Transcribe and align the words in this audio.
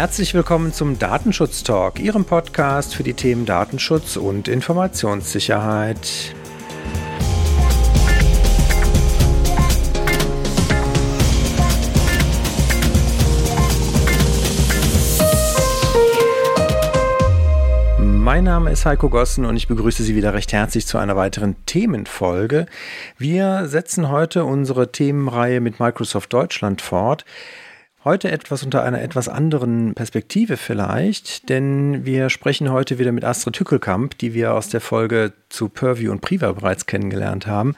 Herzlich 0.00 0.32
willkommen 0.32 0.72
zum 0.72 0.98
Datenschutz 0.98 1.62
Talk, 1.62 2.00
Ihrem 2.00 2.24
Podcast 2.24 2.94
für 2.94 3.02
die 3.02 3.12
Themen 3.12 3.44
Datenschutz 3.44 4.16
und 4.16 4.48
Informationssicherheit. 4.48 6.34
Mein 17.98 18.44
Name 18.44 18.70
ist 18.70 18.86
Heiko 18.86 19.10
Gossen 19.10 19.44
und 19.44 19.58
ich 19.58 19.68
begrüße 19.68 20.02
Sie 20.02 20.16
wieder 20.16 20.32
recht 20.32 20.54
herzlich 20.54 20.86
zu 20.86 20.96
einer 20.96 21.16
weiteren 21.16 21.56
Themenfolge. 21.66 22.64
Wir 23.18 23.68
setzen 23.68 24.08
heute 24.08 24.46
unsere 24.46 24.92
Themenreihe 24.92 25.60
mit 25.60 25.78
Microsoft 25.78 26.32
Deutschland 26.32 26.80
fort. 26.80 27.26
Heute 28.02 28.30
etwas 28.30 28.62
unter 28.62 28.82
einer 28.82 29.02
etwas 29.02 29.28
anderen 29.28 29.92
Perspektive 29.92 30.56
vielleicht, 30.56 31.50
denn 31.50 32.06
wir 32.06 32.30
sprechen 32.30 32.72
heute 32.72 32.98
wieder 32.98 33.12
mit 33.12 33.24
Astrid 33.24 33.60
Hückelkamp, 33.60 34.16
die 34.16 34.32
wir 34.32 34.54
aus 34.54 34.70
der 34.70 34.80
Folge 34.80 35.34
zu 35.50 35.68
Purview 35.68 36.10
und 36.10 36.22
Priva 36.22 36.50
bereits 36.52 36.86
kennengelernt 36.86 37.46
haben. 37.46 37.76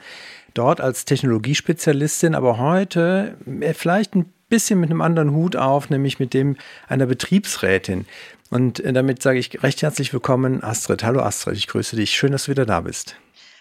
Dort 0.53 0.79
als 0.79 1.03
Technologiespezialistin, 1.03 2.35
aber 2.35 2.57
heute 2.57 3.35
äh, 3.59 3.73
vielleicht 3.73 4.15
ein 4.15 4.31
bisschen 4.47 4.79
mit 4.79 4.91
einem 4.91 5.01
anderen 5.01 5.31
Hut 5.31 5.57
auf, 5.57 5.89
nämlich 5.89 6.19
mit 6.19 6.33
dem 6.33 6.55
einer 6.87 7.07
Betriebsrätin. 7.07 8.05
Und 8.49 8.79
äh, 8.79 8.93
damit 8.93 9.21
sage 9.21 9.39
ich 9.39 9.61
recht 9.61 9.81
herzlich 9.81 10.13
willkommen, 10.13 10.63
Astrid. 10.63 11.03
Hallo 11.03 11.19
Astrid, 11.19 11.57
ich 11.57 11.67
grüße 11.67 11.97
dich. 11.97 12.11
Schön, 12.11 12.31
dass 12.31 12.45
du 12.45 12.51
wieder 12.51 12.65
da 12.65 12.79
bist. 12.79 13.17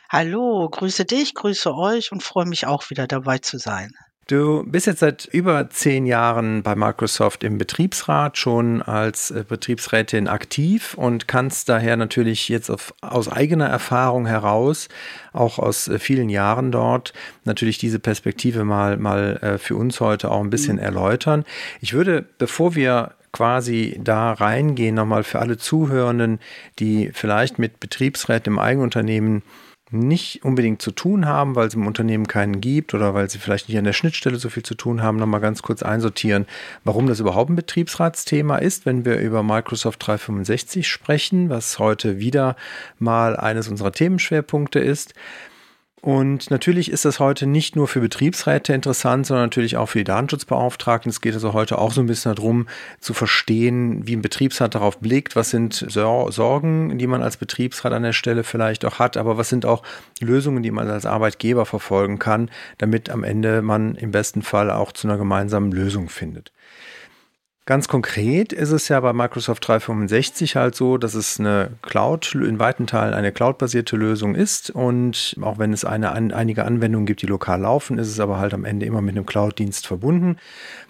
Hallo, 0.09 0.69
grüße 0.71 1.07
dich, 1.07 1.35
grüße 1.35 1.75
euch 1.75 2.13
und 2.13 2.23
freue 2.23 2.47
mich 2.47 2.69
auch 2.69 2.89
wieder 2.89 3.09
dabei 3.09 3.39
zu 3.39 3.59
sein. 3.59 3.91
Du 4.29 4.63
bist 4.65 4.87
jetzt 4.87 5.01
seit 5.01 5.25
über 5.25 5.69
zehn 5.71 6.07
Jahren 6.07 6.63
bei 6.63 6.77
Microsoft 6.77 7.43
im 7.43 7.59
Betriebsrat, 7.59 8.39
schon 8.39 8.81
als 8.81 9.33
äh, 9.33 9.45
Betriebsrätin 9.47 10.29
aktiv 10.29 10.95
und 10.95 11.27
kannst 11.27 11.69
daher 11.69 11.97
natürlich 11.97 12.49
jetzt 12.49 12.71
auf, 12.71 12.95
aus 13.01 13.29
eigener 13.29 13.67
Erfahrung 13.67 14.27
heraus, 14.27 14.89
auch 15.33 15.59
aus 15.59 15.89
äh, 15.89 15.99
vielen 15.99 16.29
Jahren 16.29 16.71
dort, 16.71 17.13
natürlich 17.45 17.79
diese 17.79 17.99
Perspektive 17.99 18.65
mal, 18.65 18.97
mal 18.97 19.39
äh, 19.43 19.59
für 19.59 19.75
uns 19.75 20.01
heute 20.01 20.31
auch 20.31 20.41
ein 20.41 20.51
bisschen 20.51 20.77
mhm. 20.77 20.85
erläutern. 20.85 21.45
Ich 21.81 21.93
würde, 21.93 22.25
bevor 22.39 22.77
wir 22.77 23.15
quasi 23.33 23.99
da 24.03 24.33
reingehen, 24.33 24.95
nochmal 24.95 25.25
für 25.25 25.41
alle 25.41 25.57
Zuhörenden, 25.57 26.39
die 26.79 27.11
vielleicht 27.13 27.59
mit 27.59 27.81
Betriebsräten 27.81 28.53
im 28.53 28.59
Eigenunternehmen 28.61 29.43
nicht 29.93 30.45
unbedingt 30.45 30.81
zu 30.81 30.91
tun 30.91 31.27
haben, 31.27 31.55
weil 31.55 31.69
es 31.69 31.75
im 31.75 31.87
Unternehmen 31.87 32.27
keinen 32.27 32.61
gibt 32.61 32.95
oder 32.95 33.15
weil 33.15 33.29
sie 33.29 33.39
vielleicht 33.39 33.69
nicht 33.69 33.79
an 33.79 33.85
der 33.85 33.93
Schnittstelle 33.93 34.37
so 34.37 34.49
viel 34.49 34.63
zu 34.63 34.75
tun 34.75 35.03
haben, 35.03 35.19
nochmal 35.19 35.41
ganz 35.41 35.63
kurz 35.63 35.83
einsortieren, 35.83 36.47
warum 36.85 37.07
das 37.07 37.21
überhaupt 37.21 37.51
ein 37.51 37.57
Betriebsratsthema 37.57 38.57
ist, 38.57 38.87
wenn 38.87 39.05
wir 39.05 39.19
über 39.19 39.43
Microsoft 39.43 40.07
365 40.07 40.89
sprechen, 40.89 41.51
was 41.51 41.79
heute 41.79 42.19
wieder 42.19 42.57
mal 42.99 43.37
eines 43.37 43.69
unserer 43.69 43.93
Themenschwerpunkte 43.93 44.79
ist. 44.79 45.15
Und 46.05 46.51
natürlich 46.51 46.91
ist 46.91 47.05
das 47.05 47.21
heute 47.21 47.47
nicht 47.47 47.77
nur 47.77 47.87
für 47.87 48.01
Betriebsräte 48.01 48.73
interessant, 48.73 49.25
sondern 49.25 49.45
natürlich 49.45 49.77
auch 49.77 49.87
für 49.87 49.99
die 49.99 50.05
Datenschutzbeauftragten. 50.05 51.09
Es 51.09 51.21
geht 51.21 51.35
also 51.35 51.53
heute 51.53 51.79
auch 51.79 51.93
so 51.93 52.01
ein 52.01 52.09
bisschen 52.09 52.35
darum 52.35 52.67
zu 52.99 53.15
verstehen, 53.15 54.05
wie 54.05 54.17
ein 54.17 54.21
Betriebsrat 54.21 54.75
darauf 54.75 54.99
blickt, 54.99 55.37
was 55.37 55.51
sind 55.51 55.75
Sorgen, 55.75 56.99
die 56.99 57.07
man 57.07 57.23
als 57.23 57.37
Betriebsrat 57.37 57.93
an 57.93 58.03
der 58.03 58.15
Stelle 58.15 58.43
vielleicht 58.43 58.85
auch 58.85 58.99
hat, 58.99 59.17
aber 59.17 59.39
was 59.39 59.49
sind 59.49 59.65
auch 59.65 59.85
Lösungen, 60.19 60.65
die 60.65 60.73
man 60.73 60.91
als 60.91 61.07
Arbeitgeber 61.07 61.67
verfolgen 61.67 62.19
kann, 62.19 62.51
damit 62.79 63.09
am 63.09 63.23
Ende 63.23 63.63
man 63.63 63.95
im 63.95 64.11
besten 64.11 64.43
Fall 64.43 64.73
auch 64.73 64.91
zu 64.91 65.07
einer 65.07 65.19
gemeinsamen 65.19 65.71
Lösung 65.71 66.09
findet. 66.09 66.51
Ganz 67.65 67.87
konkret 67.87 68.53
ist 68.53 68.73
es 68.73 68.89
ja 68.89 68.99
bei 68.99 69.13
Microsoft 69.13 69.69
365 69.69 70.57
halt 70.57 70.75
so, 70.75 70.99
dass 70.99 71.15
es 71.15 71.39
eine 71.39 71.71
Cloud, 71.83 72.35
in 72.35 72.59
weiten 72.59 72.89
Teilen 72.89 73.15
eine 73.15 73.31
Cloud-basierte 73.31 73.97
Lösung 73.97 74.35
ist. 74.35 74.71
Und 74.71 75.37
auch 75.41 75.59
wenn 75.59 75.73
es 75.73 75.85
eine, 75.85 76.11
an, 76.11 76.33
einige 76.33 76.65
Anwendungen 76.65 77.07
gibt, 77.07 77.23
die 77.23 77.27
lokal 77.27 77.61
laufen, 77.61 77.99
ist 77.99 78.09
es 78.09 78.19
aber 78.19 78.39
halt 78.39 78.53
am 78.53 78.65
Ende 78.65 78.85
immer 78.85 79.01
mit 79.01 79.15
einem 79.15 79.27
Cloud-Dienst 79.27 79.87
verbunden. 79.87 80.39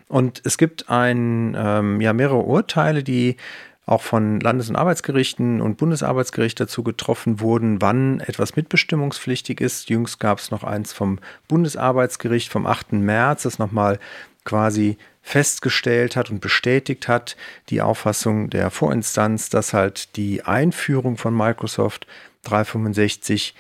Und 0.09 0.41
es 0.45 0.57
gibt 0.57 0.89
ein, 0.89 1.55
ähm, 1.59 2.01
ja, 2.01 2.15
mehrere 2.15 2.41
Urteile, 2.43 3.03
die 3.03 3.37
auch 3.85 4.01
von 4.01 4.41
Landes- 4.41 4.71
und 4.71 4.77
Arbeitsgerichten 4.77 5.61
und 5.61 5.77
Bundesarbeitsgericht 5.77 6.59
dazu 6.59 6.83
getroffen 6.83 7.41
wurden, 7.41 7.83
wann 7.83 8.21
etwas 8.21 8.57
mitbestimmungspflichtig 8.57 9.61
ist. 9.61 9.91
Jüngst 9.91 10.21
gab 10.21 10.39
es 10.39 10.51
noch 10.51 10.65
eins 10.65 10.95
vom 10.95 11.19
Bundesarbeitsgericht 11.49 12.51
vom 12.51 12.67
8. 12.67 12.93
März, 12.93 13.43
das 13.43 13.59
nochmal 13.59 13.99
quasi 14.45 14.97
festgestellt 15.23 16.17
hat 16.17 16.31
und 16.31 16.41
bestätigt 16.41 17.09
hat, 17.09 17.37
die 17.69 17.81
Auffassung 17.81 18.51
der 18.51 18.71
Vorinstanz, 18.71 19.49
dass 19.49 19.73
halt 19.73 20.17
die 20.17 20.43
Einführung 20.43 21.17
von 21.17 21.35
Microsoft 21.35 22.07
365 22.43 23.55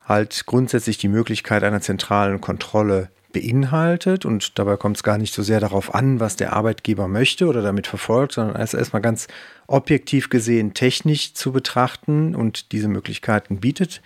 halt 0.00 0.46
grundsätzlich 0.46 0.98
die 0.98 1.08
Möglichkeit 1.08 1.64
einer 1.64 1.80
zentralen 1.80 2.40
Kontrolle 2.40 3.10
beinhaltet. 3.32 4.24
Und 4.24 4.58
dabei 4.58 4.76
kommt 4.76 4.96
es 4.96 5.02
gar 5.02 5.18
nicht 5.18 5.34
so 5.34 5.42
sehr 5.42 5.60
darauf 5.60 5.94
an, 5.94 6.20
was 6.20 6.36
der 6.36 6.52
Arbeitgeber 6.52 7.08
möchte 7.08 7.46
oder 7.46 7.62
damit 7.62 7.86
verfolgt, 7.86 8.32
sondern 8.32 8.60
es 8.60 8.74
erstmal 8.74 9.02
ganz 9.02 9.28
objektiv 9.66 10.30
gesehen 10.30 10.74
technisch 10.74 11.34
zu 11.34 11.52
betrachten 11.52 12.34
und 12.34 12.72
diese 12.72 12.88
Möglichkeiten 12.88 13.60
bietet 13.60 14.00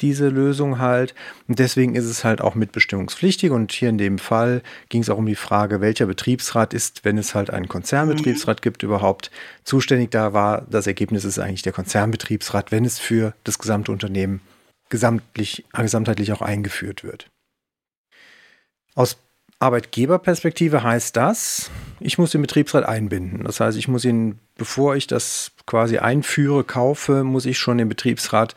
diese 0.00 0.28
Lösung 0.28 0.78
halt. 0.78 1.14
Und 1.48 1.58
deswegen 1.58 1.94
ist 1.94 2.04
es 2.04 2.24
halt 2.24 2.40
auch 2.40 2.54
mitbestimmungspflichtig. 2.54 3.50
Und 3.50 3.72
hier 3.72 3.88
in 3.88 3.98
dem 3.98 4.18
Fall 4.18 4.62
ging 4.88 5.02
es 5.02 5.10
auch 5.10 5.18
um 5.18 5.26
die 5.26 5.34
Frage, 5.34 5.80
welcher 5.80 6.06
Betriebsrat 6.06 6.74
ist, 6.74 7.04
wenn 7.04 7.18
es 7.18 7.34
halt 7.34 7.50
einen 7.50 7.68
Konzernbetriebsrat 7.68 8.62
gibt, 8.62 8.82
überhaupt 8.82 9.30
zuständig. 9.64 10.10
Da 10.10 10.32
war 10.32 10.66
das 10.68 10.86
Ergebnis 10.86 11.24
ist 11.24 11.38
eigentlich 11.38 11.62
der 11.62 11.72
Konzernbetriebsrat, 11.72 12.72
wenn 12.72 12.84
es 12.84 12.98
für 12.98 13.34
das 13.44 13.58
gesamte 13.58 13.92
Unternehmen 13.92 14.40
gesamtlich, 14.88 15.64
gesamtheitlich 15.72 16.32
auch 16.32 16.42
eingeführt 16.42 17.04
wird. 17.04 17.30
Aus 18.94 19.16
Arbeitgeberperspektive 19.64 20.82
heißt 20.82 21.16
das, 21.16 21.70
ich 21.98 22.18
muss 22.18 22.32
den 22.32 22.42
Betriebsrat 22.42 22.84
einbinden. 22.84 23.44
Das 23.44 23.60
heißt, 23.60 23.78
ich 23.78 23.88
muss 23.88 24.04
ihn, 24.04 24.38
bevor 24.58 24.94
ich 24.94 25.06
das 25.06 25.52
quasi 25.64 25.96
einführe, 25.96 26.64
kaufe, 26.64 27.24
muss 27.24 27.46
ich 27.46 27.56
schon 27.56 27.78
den 27.78 27.88
Betriebsrat 27.88 28.54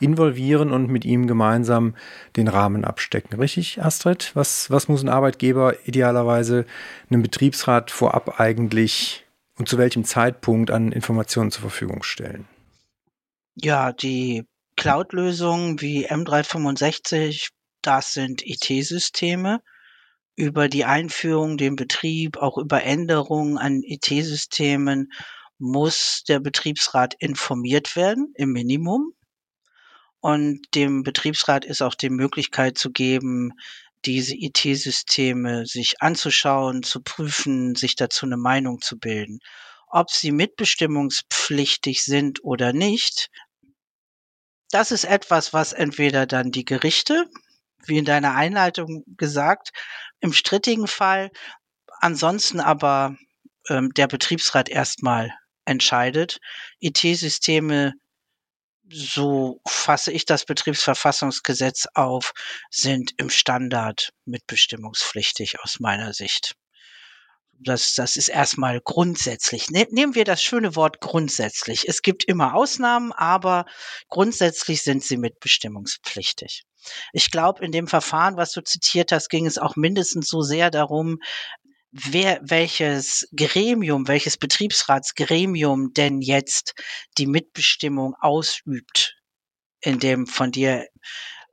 involvieren 0.00 0.70
und 0.70 0.90
mit 0.90 1.06
ihm 1.06 1.26
gemeinsam 1.26 1.94
den 2.36 2.46
Rahmen 2.46 2.84
abstecken. 2.84 3.40
Richtig, 3.40 3.82
Astrid? 3.82 4.32
Was, 4.34 4.70
was 4.70 4.86
muss 4.86 5.02
ein 5.02 5.08
Arbeitgeber 5.08 5.76
idealerweise 5.86 6.66
einem 7.08 7.22
Betriebsrat 7.22 7.90
vorab 7.90 8.38
eigentlich 8.38 9.24
und 9.56 9.66
zu 9.66 9.78
welchem 9.78 10.04
Zeitpunkt 10.04 10.70
an 10.70 10.92
Informationen 10.92 11.50
zur 11.50 11.62
Verfügung 11.62 12.02
stellen? 12.02 12.46
Ja, 13.54 13.92
die 13.92 14.44
Cloud-Lösungen 14.76 15.80
wie 15.80 16.06
M365, 16.06 17.48
das 17.80 18.12
sind 18.12 18.46
IT-Systeme 18.46 19.60
über 20.36 20.68
die 20.68 20.84
Einführung, 20.84 21.56
den 21.56 21.76
Betrieb, 21.76 22.36
auch 22.38 22.56
über 22.58 22.82
Änderungen 22.82 23.58
an 23.58 23.82
IT-Systemen 23.82 25.12
muss 25.58 26.24
der 26.26 26.40
Betriebsrat 26.40 27.14
informiert 27.18 27.94
werden, 27.94 28.32
im 28.36 28.52
Minimum. 28.52 29.12
Und 30.20 30.60
dem 30.74 31.02
Betriebsrat 31.02 31.64
ist 31.64 31.82
auch 31.82 31.94
die 31.94 32.10
Möglichkeit 32.10 32.78
zu 32.78 32.90
geben, 32.90 33.52
diese 34.06 34.34
IT-Systeme 34.34 35.66
sich 35.66 36.00
anzuschauen, 36.00 36.82
zu 36.82 37.02
prüfen, 37.02 37.74
sich 37.74 37.96
dazu 37.96 38.26
eine 38.26 38.36
Meinung 38.36 38.80
zu 38.80 38.98
bilden. 38.98 39.40
Ob 39.88 40.10
sie 40.10 40.32
mitbestimmungspflichtig 40.32 42.02
sind 42.04 42.42
oder 42.44 42.72
nicht, 42.72 43.28
das 44.70 44.92
ist 44.92 45.04
etwas, 45.04 45.52
was 45.52 45.72
entweder 45.72 46.26
dann 46.26 46.52
die 46.52 46.64
Gerichte, 46.64 47.26
wie 47.86 47.98
in 47.98 48.04
deiner 48.04 48.34
Einleitung 48.34 49.04
gesagt, 49.16 49.70
im 50.20 50.32
strittigen 50.32 50.86
Fall, 50.86 51.30
ansonsten 52.00 52.60
aber 52.60 53.16
ähm, 53.68 53.90
der 53.94 54.06
Betriebsrat 54.06 54.68
erstmal 54.68 55.32
entscheidet. 55.64 56.38
IT-Systeme, 56.80 57.94
so 58.88 59.60
fasse 59.66 60.10
ich 60.12 60.24
das 60.24 60.44
Betriebsverfassungsgesetz 60.44 61.86
auf, 61.94 62.32
sind 62.70 63.12
im 63.18 63.30
Standard 63.30 64.10
mitbestimmungspflichtig 64.24 65.60
aus 65.60 65.78
meiner 65.78 66.12
Sicht. 66.12 66.56
Das, 67.62 67.94
das 67.94 68.16
ist 68.16 68.28
erstmal 68.28 68.80
grundsätzlich. 68.80 69.70
Ne, 69.70 69.86
nehmen 69.90 70.14
wir 70.14 70.24
das 70.24 70.42
schöne 70.42 70.76
Wort 70.76 71.00
grundsätzlich. 71.00 71.86
Es 71.86 72.00
gibt 72.00 72.24
immer 72.24 72.54
Ausnahmen, 72.54 73.12
aber 73.12 73.66
grundsätzlich 74.08 74.82
sind 74.82 75.04
sie 75.04 75.18
mitbestimmungspflichtig. 75.18 76.64
Ich 77.12 77.30
glaube, 77.30 77.64
in 77.64 77.72
dem 77.72 77.86
Verfahren, 77.86 78.36
was 78.36 78.52
du 78.52 78.62
zitiert 78.62 79.12
hast, 79.12 79.28
ging 79.28 79.46
es 79.46 79.58
auch 79.58 79.76
mindestens 79.76 80.28
so 80.28 80.42
sehr 80.42 80.70
darum, 80.70 81.18
wer, 81.92 82.40
welches 82.42 83.28
Gremium, 83.34 84.08
welches 84.08 84.36
Betriebsratsgremium 84.36 85.92
denn 85.92 86.20
jetzt 86.20 86.74
die 87.18 87.26
Mitbestimmung 87.26 88.14
ausübt 88.20 89.16
in 89.82 89.98
dem 89.98 90.26
von 90.26 90.50
dir 90.50 90.86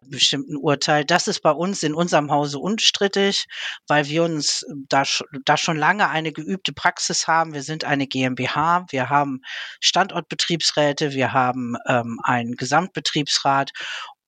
bestimmten 0.10 0.56
Urteil. 0.56 1.06
Das 1.06 1.28
ist 1.28 1.42
bei 1.42 1.52
uns 1.52 1.84
in 1.84 1.94
unserem 1.94 2.32
Hause 2.32 2.60
unstrittig, 2.60 3.46
weil 3.88 4.08
wir 4.08 4.24
uns 4.24 4.66
da, 4.88 5.04
da 5.46 5.58
schon 5.58 5.78
lange 5.78 6.10
eine 6.10 6.32
geübte 6.32 6.74
Praxis 6.74 7.28
haben. 7.28 7.54
Wir 7.54 7.64
sind 7.64 7.84
eine 7.84 8.08
GmbH, 8.08 8.86
wir 8.90 9.10
haben 9.10 9.42
Standortbetriebsräte, 9.82 11.12
wir 11.12 11.34
haben 11.34 11.76
ähm, 11.88 12.20
einen 12.24 12.56
Gesamtbetriebsrat 12.56 13.72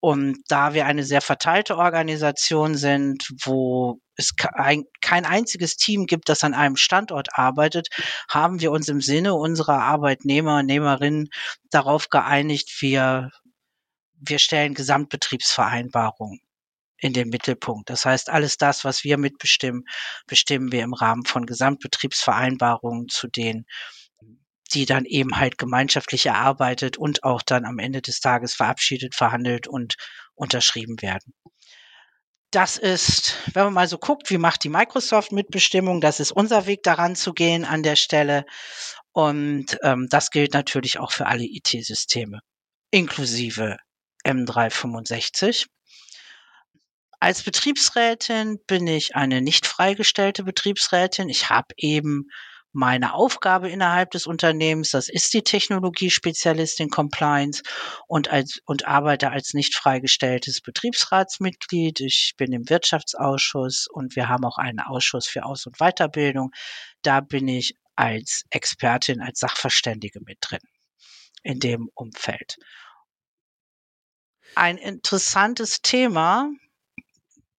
und 0.01 0.37
da 0.47 0.73
wir 0.73 0.85
eine 0.85 1.03
sehr 1.03 1.21
verteilte 1.21 1.77
Organisation 1.77 2.75
sind, 2.75 3.29
wo 3.43 3.99
es 4.15 4.35
kein, 4.35 4.85
einziges 5.25 5.75
Team 5.75 6.05
gibt, 6.05 6.29
das 6.29 6.43
an 6.43 6.53
einem 6.53 6.77
Standort 6.77 7.29
arbeitet, 7.33 7.87
haben 8.29 8.61
wir 8.61 8.71
uns 8.71 8.87
im 8.87 9.01
Sinne 9.01 9.33
unserer 9.33 9.81
Arbeitnehmer, 9.81 10.63
Nehmerinnen 10.63 11.29
darauf 11.69 12.09
geeinigt, 12.09 12.77
wir 12.81 13.29
wir 14.19 14.39
stellen 14.39 14.73
Gesamtbetriebsvereinbarungen 14.73 16.39
in 16.97 17.13
den 17.13 17.29
Mittelpunkt. 17.29 17.89
Das 17.89 18.05
heißt, 18.05 18.29
alles 18.29 18.57
das, 18.57 18.83
was 18.83 19.03
wir 19.03 19.17
mitbestimmen, 19.17 19.85
bestimmen 20.27 20.71
wir 20.71 20.83
im 20.83 20.93
Rahmen 20.93 21.25
von 21.25 21.45
Gesamtbetriebsvereinbarungen, 21.45 23.07
zu 23.07 23.27
denen 23.27 23.65
die 24.73 24.85
dann 24.85 25.05
eben 25.05 25.37
halt 25.37 25.57
gemeinschaftlich 25.57 26.25
erarbeitet 26.25 26.97
und 26.97 27.23
auch 27.23 27.41
dann 27.41 27.65
am 27.65 27.79
Ende 27.79 28.01
des 28.01 28.19
Tages 28.19 28.53
verabschiedet, 28.53 29.15
verhandelt 29.15 29.67
und 29.67 29.95
unterschrieben 30.35 31.01
werden. 31.01 31.33
Das 32.51 32.77
ist, 32.77 33.35
wenn 33.53 33.65
man 33.65 33.73
mal 33.73 33.87
so 33.87 33.99
guckt, 33.99 34.31
wie 34.31 34.39
macht 34.39 34.63
die 34.63 34.69
Microsoft 34.69 35.31
Mitbestimmung, 35.31 36.01
das 36.01 36.19
ist 36.19 36.31
unser 36.31 36.65
Weg 36.65 36.81
daran 36.81 37.15
zu 37.15 37.33
gehen 37.33 37.63
an 37.63 37.83
der 37.83 37.95
Stelle. 37.95 38.45
Und 39.11 39.77
ähm, 39.83 40.07
das 40.09 40.31
gilt 40.31 40.53
natürlich 40.53 40.99
auch 40.99 41.11
für 41.11 41.27
alle 41.27 41.43
IT-Systeme, 41.43 42.39
inklusive 42.89 43.77
M365. 44.25 45.67
Als 47.19 47.43
Betriebsrätin 47.43 48.59
bin 48.65 48.87
ich 48.87 49.15
eine 49.15 49.41
nicht 49.41 49.67
freigestellte 49.67 50.43
Betriebsrätin. 50.43 51.29
Ich 51.29 51.49
habe 51.49 51.67
eben 51.77 52.29
meine 52.71 53.13
Aufgabe 53.13 53.69
innerhalb 53.69 54.11
des 54.11 54.27
Unternehmens, 54.27 54.91
das 54.91 55.09
ist 55.09 55.33
die 55.33 55.41
Technologiespezialistin 55.43 56.89
Compliance 56.89 57.63
und 58.07 58.29
als 58.29 58.59
und 58.65 58.87
arbeite 58.87 59.31
als 59.31 59.53
nicht 59.53 59.75
freigestelltes 59.75 60.61
Betriebsratsmitglied. 60.61 61.99
Ich 62.01 62.33
bin 62.37 62.53
im 62.53 62.69
Wirtschaftsausschuss 62.69 63.87
und 63.91 64.15
wir 64.15 64.29
haben 64.29 64.45
auch 64.45 64.57
einen 64.57 64.79
Ausschuss 64.79 65.27
für 65.27 65.45
Aus- 65.45 65.65
und 65.65 65.77
Weiterbildung. 65.77 66.51
Da 67.01 67.21
bin 67.21 67.47
ich 67.47 67.73
als 67.95 68.43
Expertin, 68.49 69.21
als 69.21 69.39
Sachverständige 69.39 70.19
mit 70.25 70.37
drin 70.41 70.61
in 71.43 71.59
dem 71.59 71.89
Umfeld 71.95 72.57
ein 74.55 74.77
interessantes 74.77 75.81
Thema 75.81 76.49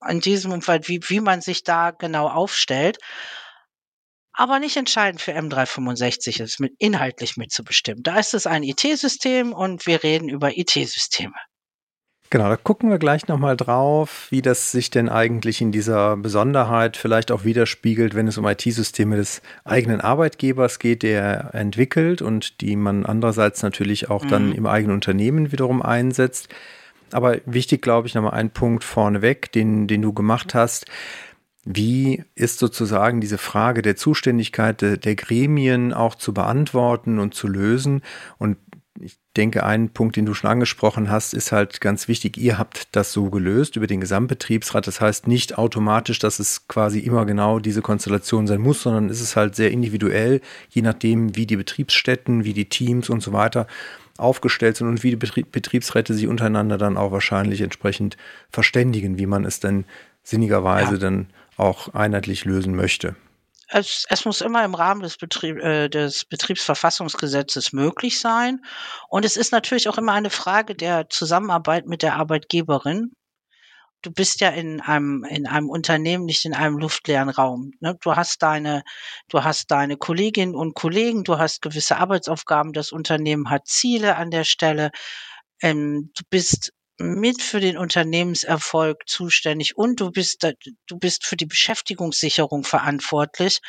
in 0.08 0.20
diesem 0.20 0.52
Umfeld, 0.52 0.88
wie, 0.88 1.00
wie 1.08 1.20
man 1.20 1.40
sich 1.40 1.62
da 1.62 1.90
genau 1.90 2.28
aufstellt. 2.28 2.98
Aber 4.40 4.58
nicht 4.58 4.78
entscheidend 4.78 5.20
für 5.20 5.32
M365 5.32 6.40
ist, 6.42 6.60
mit, 6.60 6.72
inhaltlich 6.78 7.36
mitzubestimmen. 7.36 8.02
Da 8.02 8.18
ist 8.18 8.32
es 8.32 8.46
ein 8.46 8.62
IT-System 8.62 9.52
und 9.52 9.86
wir 9.86 10.02
reden 10.02 10.30
über 10.30 10.56
IT-Systeme. 10.56 11.34
Genau, 12.30 12.48
da 12.48 12.56
gucken 12.56 12.88
wir 12.88 12.98
gleich 12.98 13.28
nochmal 13.28 13.54
drauf, 13.54 14.28
wie 14.30 14.40
das 14.40 14.72
sich 14.72 14.88
denn 14.88 15.10
eigentlich 15.10 15.60
in 15.60 15.72
dieser 15.72 16.16
Besonderheit 16.16 16.96
vielleicht 16.96 17.32
auch 17.32 17.44
widerspiegelt, 17.44 18.14
wenn 18.14 18.28
es 18.28 18.38
um 18.38 18.46
IT-Systeme 18.46 19.16
des 19.16 19.42
eigenen 19.64 20.00
Arbeitgebers 20.00 20.78
geht, 20.78 21.02
der 21.02 21.50
entwickelt 21.52 22.22
und 22.22 22.62
die 22.62 22.76
man 22.76 23.04
andererseits 23.04 23.62
natürlich 23.62 24.08
auch 24.08 24.24
mhm. 24.24 24.28
dann 24.28 24.52
im 24.54 24.64
eigenen 24.64 24.94
Unternehmen 24.94 25.52
wiederum 25.52 25.82
einsetzt. 25.82 26.48
Aber 27.12 27.36
wichtig, 27.44 27.82
glaube 27.82 28.08
ich, 28.08 28.14
nochmal 28.14 28.32
ein 28.34 28.48
Punkt 28.48 28.84
vorneweg, 28.84 29.52
den, 29.52 29.86
den 29.86 30.00
du 30.00 30.14
gemacht 30.14 30.54
hast. 30.54 30.86
Wie 31.64 32.24
ist 32.34 32.58
sozusagen 32.58 33.20
diese 33.20 33.38
Frage 33.38 33.82
der 33.82 33.96
Zuständigkeit 33.96 34.80
der, 34.80 34.96
der 34.96 35.14
Gremien 35.14 35.92
auch 35.92 36.14
zu 36.14 36.32
beantworten 36.32 37.18
und 37.18 37.34
zu 37.34 37.48
lösen? 37.48 38.02
Und 38.38 38.56
ich 38.98 39.18
denke, 39.36 39.64
ein 39.64 39.90
Punkt, 39.90 40.16
den 40.16 40.26
du 40.26 40.34
schon 40.34 40.50
angesprochen 40.50 41.10
hast, 41.10 41.32
ist 41.34 41.52
halt 41.52 41.80
ganz 41.80 42.08
wichtig. 42.08 42.36
Ihr 42.36 42.58
habt 42.58 42.88
das 42.92 43.12
so 43.12 43.30
gelöst 43.30 43.76
über 43.76 43.86
den 43.86 44.00
Gesamtbetriebsrat. 44.00 44.86
Das 44.86 45.00
heißt 45.00 45.26
nicht 45.26 45.58
automatisch, 45.58 46.18
dass 46.18 46.38
es 46.38 46.66
quasi 46.66 47.00
immer 47.00 47.24
genau 47.24 47.58
diese 47.58 47.82
Konstellation 47.82 48.46
sein 48.46 48.60
muss, 48.60 48.82
sondern 48.82 49.08
es 49.08 49.20
ist 49.20 49.36
halt 49.36 49.54
sehr 49.54 49.70
individuell, 49.70 50.40
je 50.70 50.82
nachdem, 50.82 51.36
wie 51.36 51.46
die 51.46 51.56
Betriebsstätten, 51.56 52.44
wie 52.44 52.52
die 52.52 52.68
Teams 52.68 53.08
und 53.10 53.22
so 53.22 53.32
weiter 53.32 53.66
aufgestellt 54.16 54.76
sind 54.76 54.88
und 54.88 55.02
wie 55.02 55.10
die 55.10 55.16
Betrieb, 55.16 55.50
Betriebsräte 55.52 56.12
sich 56.12 56.26
untereinander 56.26 56.76
dann 56.76 56.96
auch 56.96 57.12
wahrscheinlich 57.12 57.62
entsprechend 57.62 58.16
verständigen, 58.50 59.18
wie 59.18 59.26
man 59.26 59.44
es 59.44 59.60
denn 59.60 59.84
sinnigerweise 60.22 60.92
ja. 60.92 60.98
dann 60.98 61.28
auch 61.60 61.88
einheitlich 61.94 62.44
lösen 62.44 62.74
möchte. 62.74 63.16
Es, 63.68 64.04
es, 64.08 64.24
muss 64.24 64.40
immer 64.40 64.64
im 64.64 64.74
Rahmen 64.74 65.02
des, 65.02 65.16
Betrieb, 65.16 65.58
äh, 65.58 65.88
des 65.88 66.24
Betriebsverfassungsgesetzes 66.24 67.72
möglich 67.72 68.18
sein. 68.18 68.60
Und 69.08 69.24
es 69.24 69.36
ist 69.36 69.52
natürlich 69.52 69.88
auch 69.88 69.96
immer 69.96 70.12
eine 70.12 70.30
Frage 70.30 70.74
der 70.74 71.08
Zusammenarbeit 71.08 71.86
mit 71.86 72.02
der 72.02 72.16
Arbeitgeberin 72.16 73.12
du 74.02 74.10
bist 74.12 74.40
ja 74.40 74.50
in 74.50 74.80
einem, 74.80 75.24
in 75.28 75.46
einem 75.46 75.68
Unternehmen, 75.68 76.24
nicht 76.24 76.44
in 76.44 76.54
einem 76.54 76.78
luftleeren 76.78 77.28
Raum. 77.28 77.72
Ne? 77.80 77.96
Du 78.00 78.16
hast 78.16 78.42
deine, 78.42 78.82
du 79.28 79.44
hast 79.44 79.70
deine 79.70 79.96
Kolleginnen 79.96 80.54
und 80.54 80.74
Kollegen, 80.74 81.24
du 81.24 81.38
hast 81.38 81.62
gewisse 81.62 81.98
Arbeitsaufgaben, 81.98 82.72
das 82.72 82.92
Unternehmen 82.92 83.50
hat 83.50 83.66
Ziele 83.66 84.16
an 84.16 84.30
der 84.30 84.44
Stelle. 84.44 84.90
Ähm, 85.62 86.10
du 86.16 86.22
bist 86.30 86.72
mit 87.00 87.42
für 87.42 87.60
den 87.60 87.76
Unternehmenserfolg 87.76 89.08
zuständig 89.08 89.76
und 89.76 90.00
du 90.00 90.10
bist, 90.10 90.46
du 90.86 90.98
bist 90.98 91.26
für 91.26 91.36
die 91.36 91.46
Beschäftigungssicherung 91.46 92.62
verantwortlich 92.64 93.60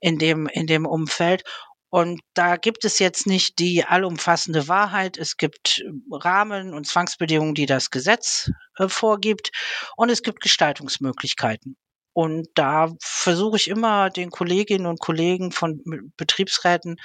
in 0.00 0.18
dem, 0.18 0.46
in 0.46 0.66
dem 0.66 0.86
Umfeld. 0.86 1.44
Und 1.90 2.20
da 2.34 2.56
gibt 2.56 2.84
es 2.84 3.00
jetzt 3.00 3.26
nicht 3.26 3.58
die 3.58 3.84
allumfassende 3.84 4.68
Wahrheit. 4.68 5.18
Es 5.18 5.36
gibt 5.36 5.84
Rahmen 6.10 6.72
und 6.72 6.86
Zwangsbedingungen, 6.86 7.54
die 7.54 7.66
das 7.66 7.90
Gesetz 7.90 8.50
äh, 8.78 8.88
vorgibt. 8.88 9.50
Und 9.96 10.08
es 10.08 10.22
gibt 10.22 10.40
Gestaltungsmöglichkeiten. 10.40 11.76
Und 12.12 12.48
da 12.54 12.92
versuche 13.02 13.56
ich 13.56 13.68
immer 13.68 14.10
den 14.10 14.30
Kolleginnen 14.30 14.86
und 14.86 15.00
Kollegen 15.00 15.52
von 15.52 15.82
Betriebsräten, 16.16 16.96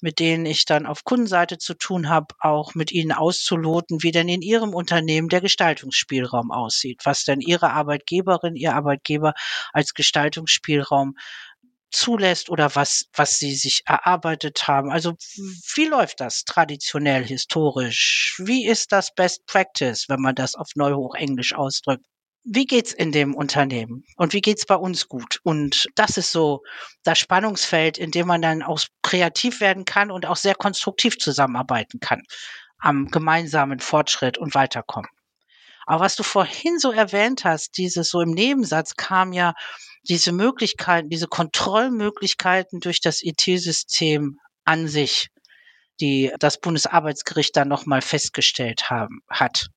mit 0.00 0.18
denen 0.18 0.46
ich 0.46 0.64
dann 0.64 0.86
auf 0.86 1.04
Kundenseite 1.04 1.58
zu 1.58 1.74
tun 1.74 2.08
habe, 2.08 2.34
auch 2.40 2.74
mit 2.74 2.92
ihnen 2.92 3.12
auszuloten, 3.12 4.02
wie 4.02 4.12
denn 4.12 4.28
in 4.28 4.42
ihrem 4.42 4.74
Unternehmen 4.74 5.28
der 5.28 5.40
Gestaltungsspielraum 5.40 6.50
aussieht, 6.50 7.02
was 7.04 7.24
denn 7.24 7.40
ihre 7.40 7.70
Arbeitgeberin, 7.70 8.56
ihr 8.56 8.74
Arbeitgeber 8.74 9.34
als 9.72 9.94
Gestaltungsspielraum 9.94 11.14
zulässt 11.90 12.50
oder 12.50 12.74
was, 12.74 13.06
was 13.14 13.38
sie 13.38 13.54
sich 13.54 13.82
erarbeitet 13.86 14.68
haben. 14.68 14.90
Also 14.90 15.14
wie 15.74 15.86
läuft 15.86 16.20
das 16.20 16.44
traditionell 16.44 17.24
historisch? 17.24 18.36
Wie 18.44 18.66
ist 18.66 18.92
das 18.92 19.14
Best 19.14 19.46
Practice, 19.46 20.08
wenn 20.08 20.20
man 20.20 20.34
das 20.34 20.54
auf 20.54 20.68
Neuhochenglisch 20.74 21.54
ausdrückt? 21.54 22.04
Wie 22.48 22.64
geht's 22.64 22.92
in 22.92 23.10
dem 23.10 23.34
Unternehmen 23.34 24.04
und 24.16 24.32
wie 24.32 24.40
geht's 24.40 24.66
bei 24.66 24.76
uns 24.76 25.08
gut? 25.08 25.40
Und 25.42 25.88
das 25.96 26.16
ist 26.16 26.30
so 26.30 26.62
das 27.02 27.18
Spannungsfeld, 27.18 27.98
in 27.98 28.12
dem 28.12 28.28
man 28.28 28.40
dann 28.40 28.62
auch 28.62 28.80
kreativ 29.02 29.60
werden 29.60 29.84
kann 29.84 30.12
und 30.12 30.26
auch 30.26 30.36
sehr 30.36 30.54
konstruktiv 30.54 31.18
zusammenarbeiten 31.18 31.98
kann 31.98 32.22
am 32.78 33.08
gemeinsamen 33.08 33.80
Fortschritt 33.80 34.38
und 34.38 34.54
Weiterkommen. 34.54 35.10
Aber 35.86 36.04
was 36.04 36.16
du 36.16 36.22
vorhin 36.22 36.78
so 36.78 36.92
erwähnt 36.92 37.44
hast, 37.44 37.78
dieses 37.78 38.10
so 38.10 38.20
im 38.20 38.30
Nebensatz 38.30 38.96
kam 38.96 39.32
ja, 39.32 39.54
diese 40.08 40.32
Möglichkeiten, 40.32 41.08
diese 41.08 41.26
Kontrollmöglichkeiten 41.26 42.80
durch 42.80 43.00
das 43.00 43.22
IT-System 43.22 44.38
an 44.64 44.88
sich, 44.88 45.30
die 46.00 46.32
das 46.38 46.60
Bundesarbeitsgericht 46.60 47.56
dann 47.56 47.68
nochmal 47.68 48.02
festgestellt 48.02 48.90
haben, 48.90 49.22
hat. 49.28 49.68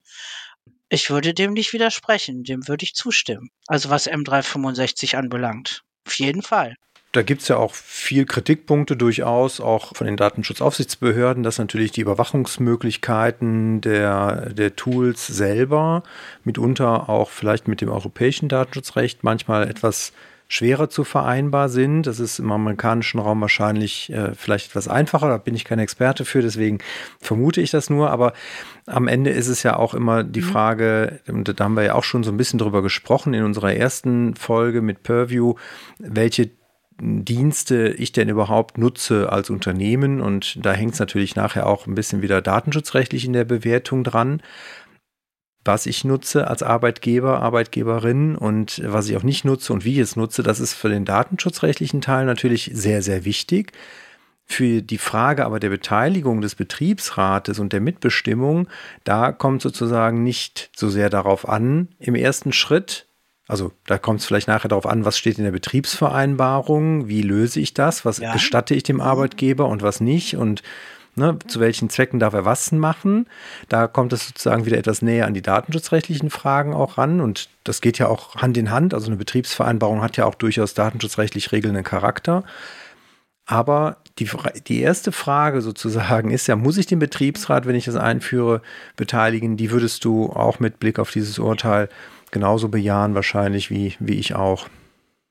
Ich 0.90 1.10
würde 1.10 1.34
dem 1.34 1.54
nicht 1.54 1.74
widersprechen, 1.74 2.44
dem 2.44 2.68
würde 2.68 2.84
ich 2.84 2.96
zustimmen. 2.96 3.50
Also 3.68 3.90
was 3.90 4.10
M365 4.10 5.16
anbelangt. 5.16 5.84
Auf 6.08 6.18
jeden 6.18 6.42
Fall. 6.42 6.76
Da 7.12 7.24
gibt 7.24 7.42
es 7.42 7.48
ja 7.48 7.58
auch 7.58 7.74
viel 7.74 8.26
Kritikpunkte 8.26 8.96
durchaus, 8.96 9.60
auch 9.60 9.96
von 9.96 10.06
den 10.06 10.18
Datenschutzaufsichtsbehörden, 10.18 11.42
dass 11.42 11.58
natürlich 11.58 11.92
die 11.92 12.02
Überwachungsmöglichkeiten 12.02 13.82
der, 13.82 14.54
der 14.54 14.76
Tools 14.76 15.26
selber 15.26 16.04
mitunter 16.44 17.10
auch 17.10 17.32
vielleicht 17.32 17.68
mit 17.68 17.82
dem 17.82 17.90
europäischen 17.90 18.48
Datenschutzrecht 18.48 19.24
manchmal 19.24 19.68
etwas 19.68 20.14
schwerer 20.50 20.90
zu 20.90 21.04
vereinbar 21.04 21.70
sind. 21.70 22.08
Das 22.08 22.20
ist 22.20 22.40
im 22.40 22.52
amerikanischen 22.52 23.20
Raum 23.20 23.40
wahrscheinlich 23.40 24.12
äh, 24.12 24.34
vielleicht 24.34 24.72
etwas 24.72 24.88
einfacher, 24.88 25.30
da 25.30 25.38
bin 25.38 25.56
ich 25.56 25.64
kein 25.64 25.80
Experte 25.80 26.26
für, 26.26 26.42
deswegen 26.42 26.80
vermute 27.22 27.62
ich 27.62 27.70
das 27.70 27.90
nur. 27.90 28.10
Aber 28.10 28.34
am 28.88 29.08
Ende 29.08 29.30
ist 29.30 29.48
es 29.48 29.62
ja 29.62 29.78
auch 29.78 29.94
immer 29.94 30.24
die 30.24 30.42
mhm. 30.42 30.46
Frage, 30.46 31.22
und 31.28 31.60
da 31.60 31.64
haben 31.64 31.76
wir 31.76 31.84
ja 31.84 31.96
auch 31.96 32.04
schon 32.04 32.24
so 32.24 32.32
ein 32.32 32.38
bisschen 32.38 32.58
drüber 32.58 32.82
gesprochen 32.82 33.36
in 33.36 33.44
unserer 33.44 33.74
ersten 33.76 34.36
Folge 34.36 34.82
mit 34.82 35.04
Purview, 35.04 35.54
welche 36.00 36.50
Dienste 37.02 37.90
ich 37.90 38.12
denn 38.12 38.28
überhaupt 38.28 38.78
nutze 38.78 39.32
als 39.32 39.52
Unternehmen. 39.52 40.20
Und 40.20 40.66
da 40.66 40.74
hängt 40.74 40.94
es 40.94 41.00
natürlich 41.00 41.36
nachher 41.36 41.68
auch 41.68 41.86
ein 41.86 41.96
bisschen 41.96 42.24
wieder 42.24 42.42
datenschutzrechtlich 42.42 43.24
in 43.24 43.34
der 43.34 43.46
Bewertung 43.46 44.04
dran. 44.04 44.42
Was 45.70 45.86
ich 45.86 46.04
nutze 46.04 46.48
als 46.48 46.64
Arbeitgeber, 46.64 47.44
Arbeitgeberin 47.44 48.36
und 48.36 48.82
was 48.84 49.08
ich 49.08 49.16
auch 49.16 49.22
nicht 49.22 49.46
nutze 49.46 49.72
und 49.72 49.86
wie 49.86 49.94
ich 49.94 50.00
es 50.00 50.16
nutze, 50.16 50.42
das 50.42 50.60
ist 50.60 50.74
für 50.74 50.90
den 50.90 51.06
datenschutzrechtlichen 51.06 52.02
Teil 52.02 52.26
natürlich 52.26 52.72
sehr, 52.74 53.04
sehr 53.04 53.24
wichtig. 53.24 53.72
Für 54.48 54.82
die 54.82 54.98
Frage 54.98 55.46
aber 55.46 55.60
der 55.60 55.70
Beteiligung 55.70 56.42
des 56.42 56.56
Betriebsrates 56.56 57.60
und 57.60 57.72
der 57.72 57.82
Mitbestimmung, 57.82 58.68
da 59.04 59.32
kommt 59.32 59.62
sozusagen 59.62 60.24
nicht 60.24 60.72
so 60.76 60.90
sehr 60.90 61.12
darauf 61.12 61.48
an, 61.48 61.90
im 62.00 62.16
ersten 62.16 62.52
Schritt, 62.52 63.06
also 63.48 63.72
da 63.86 64.00
kommt 64.00 64.22
es 64.22 64.26
vielleicht 64.26 64.48
nachher 64.48 64.70
darauf 64.70 64.88
an, 64.88 65.06
was 65.06 65.20
steht 65.20 65.38
in 65.38 65.44
der 65.44 65.52
Betriebsvereinbarung, 65.52 67.08
wie 67.08 67.22
löse 67.22 67.60
ich 67.60 67.76
das, 67.76 68.06
was 68.06 68.18
ja. 68.18 68.34
gestatte 68.34 68.74
ich 68.74 68.82
dem. 68.82 69.02
Arbeitgeber 69.02 69.68
und 69.68 69.84
was 69.84 70.02
nicht 70.02 70.36
und 70.36 70.64
Ne, 71.20 71.38
zu 71.48 71.60
welchen 71.60 71.90
Zwecken 71.90 72.18
darf 72.18 72.34
er 72.34 72.46
was 72.46 72.72
machen? 72.72 73.28
Da 73.68 73.88
kommt 73.88 74.14
es 74.14 74.28
sozusagen 74.28 74.66
wieder 74.66 74.78
etwas 74.78 75.02
näher 75.02 75.28
an 75.28 75.34
die 75.34 75.42
datenschutzrechtlichen 75.42 76.30
Fragen 76.30 76.74
auch 76.74 76.98
ran. 76.98 77.20
Und 77.20 77.50
das 77.66 77.82
geht 77.82 78.00
ja 78.00 78.08
auch 78.08 78.36
Hand 78.36 78.56
in 78.56 78.72
Hand. 78.72 78.94
Also 78.94 79.08
eine 79.08 79.18
Betriebsvereinbarung 79.18 80.02
hat 80.02 80.16
ja 80.16 80.26
auch 80.26 80.36
durchaus 80.36 80.76
datenschutzrechtlich 80.76 81.52
regelnden 81.52 81.84
Charakter. 81.84 82.46
Aber 83.46 83.98
die, 84.18 84.30
die 84.68 84.80
erste 84.80 85.12
Frage 85.12 85.62
sozusagen 85.62 86.32
ist 86.32 86.48
ja, 86.48 86.56
muss 86.56 86.78
ich 86.78 86.86
den 86.86 87.00
Betriebsrat, 87.00 87.66
wenn 87.66 87.76
ich 87.76 87.84
das 87.84 87.98
einführe, 87.98 88.62
beteiligen? 88.96 89.58
Die 89.58 89.72
würdest 89.72 90.06
du 90.06 90.28
auch 90.28 90.62
mit 90.62 90.80
Blick 90.80 91.00
auf 91.00 91.12
dieses 91.12 91.38
Urteil 91.38 91.90
genauso 92.32 92.70
bejahen, 92.70 93.14
wahrscheinlich 93.14 93.70
wie, 93.70 93.98
wie 94.00 94.20
ich 94.20 94.36
auch. 94.36 94.70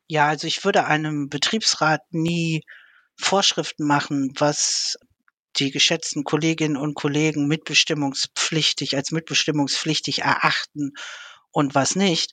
Ja, 0.07 0.29
also 0.29 0.47
ich 0.47 0.67
würde 0.67 0.85
einem 0.85 1.31
Betriebsrat 1.31 2.03
nie 2.11 2.61
Vorschriften 3.17 3.87
machen, 3.87 4.35
was 4.37 4.99
die 5.59 5.71
geschätzten 5.71 6.25
Kolleginnen 6.25 6.77
und 6.77 6.95
Kollegen 6.95 7.47
mitbestimmungspflichtig 7.49 8.97
als 8.97 9.11
mitbestimmungspflichtig 9.11 10.23
erachten 10.23 10.93
und 11.51 11.75
was 11.75 11.97
nicht. 11.97 12.33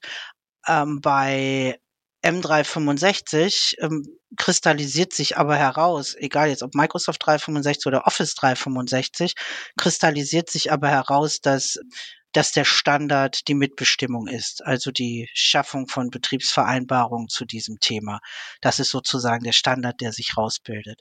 Ähm, 0.67 1.01
bei 1.01 1.79
M365 2.23 3.75
ähm, 3.79 4.03
kristallisiert 4.37 5.13
sich 5.13 5.37
aber 5.37 5.55
heraus, 5.55 6.15
egal 6.17 6.49
jetzt 6.49 6.63
ob 6.63 6.73
Microsoft 6.73 7.25
365 7.25 7.85
oder 7.85 8.07
Office 8.07 8.33
365, 8.35 9.33
kristallisiert 9.77 10.49
sich 10.49 10.71
aber 10.71 10.89
heraus, 10.89 11.39
dass 11.41 11.77
dass 12.35 12.51
der 12.51 12.65
Standard 12.65 13.47
die 13.47 13.53
Mitbestimmung 13.53 14.27
ist, 14.27 14.61
also 14.65 14.91
die 14.91 15.29
Schaffung 15.33 15.87
von 15.87 16.09
Betriebsvereinbarungen 16.09 17.29
zu 17.29 17.45
diesem 17.45 17.79
Thema. 17.79 18.19
Das 18.59 18.79
ist 18.79 18.89
sozusagen 18.89 19.45
der 19.45 19.53
Standard, 19.53 20.01
der 20.01 20.11
sich 20.11 20.35
rausbildet. 20.35 20.99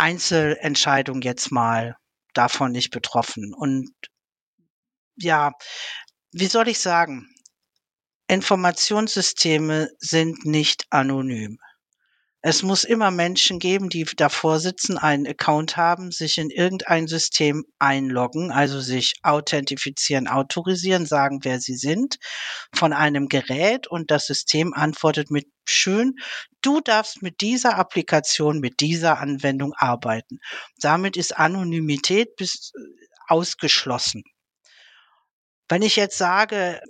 Einzelentscheidung 0.00 1.20
jetzt 1.20 1.52
mal 1.52 1.96
davon 2.34 2.72
nicht 2.72 2.90
betroffen. 2.90 3.52
Und 3.54 3.90
ja, 5.16 5.52
wie 6.32 6.46
soll 6.46 6.68
ich 6.68 6.78
sagen? 6.78 7.28
Informationssysteme 8.26 9.90
sind 9.98 10.46
nicht 10.46 10.86
anonym. 10.90 11.58
Es 12.42 12.62
muss 12.62 12.84
immer 12.84 13.10
Menschen 13.10 13.58
geben, 13.58 13.90
die 13.90 14.04
davor 14.16 14.60
sitzen, 14.60 14.96
einen 14.96 15.26
Account 15.26 15.76
haben, 15.76 16.10
sich 16.10 16.38
in 16.38 16.48
irgendein 16.48 17.06
System 17.06 17.66
einloggen, 17.78 18.50
also 18.50 18.80
sich 18.80 19.14
authentifizieren, 19.22 20.26
autorisieren, 20.26 21.04
sagen, 21.04 21.40
wer 21.42 21.60
sie 21.60 21.76
sind, 21.76 22.18
von 22.74 22.94
einem 22.94 23.28
Gerät 23.28 23.88
und 23.88 24.10
das 24.10 24.26
System 24.26 24.72
antwortet 24.72 25.30
mit 25.30 25.48
schön, 25.68 26.14
du 26.62 26.80
darfst 26.80 27.20
mit 27.20 27.42
dieser 27.42 27.76
Applikation, 27.76 28.58
mit 28.60 28.80
dieser 28.80 29.18
Anwendung 29.18 29.74
arbeiten. 29.76 30.40
Damit 30.80 31.18
ist 31.18 31.36
Anonymität 31.36 32.36
bis 32.36 32.72
äh, 32.74 32.80
ausgeschlossen. 33.28 34.24
Wenn 35.70 35.82
ich 35.82 35.94
jetzt 35.94 36.18
sage, 36.18 36.82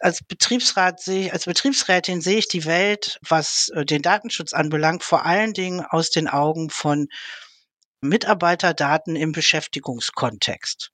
als 0.00 0.20
Betriebsrat 0.26 1.00
sehe 1.00 1.26
ich, 1.26 1.32
als 1.32 1.44
Betriebsrätin 1.44 2.20
sehe 2.20 2.38
ich 2.38 2.48
die 2.48 2.64
Welt, 2.64 3.20
was 3.22 3.68
äh, 3.68 3.84
den 3.84 4.02
Datenschutz 4.02 4.52
anbelangt, 4.52 5.04
vor 5.04 5.24
allen 5.24 5.52
Dingen 5.52 5.80
aus 5.80 6.10
den 6.10 6.26
Augen 6.26 6.68
von 6.68 7.06
Mitarbeiterdaten 8.00 9.14
im 9.14 9.30
Beschäftigungskontext. 9.30 10.90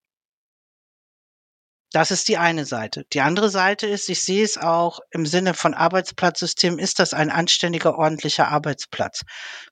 Das 1.93 2.11
ist 2.11 2.29
die 2.29 2.39
eine 2.39 2.65
Seite. 2.65 3.05
Die 3.13 3.21
andere 3.21 3.51
Seite 3.51 3.87
ist, 3.87 4.09
ich 4.09 4.23
sehe 4.23 4.43
es 4.43 4.57
auch 4.57 5.01
im 5.11 5.27
Sinne 5.27 5.53
von 5.53 5.75
Arbeitsplatzsystem, 5.75 6.79
ist 6.79 6.99
das 6.99 7.13
ein 7.13 7.29
anständiger, 7.29 7.99
ordentlicher 7.99 8.49
Arbeitsplatz? 8.49 9.25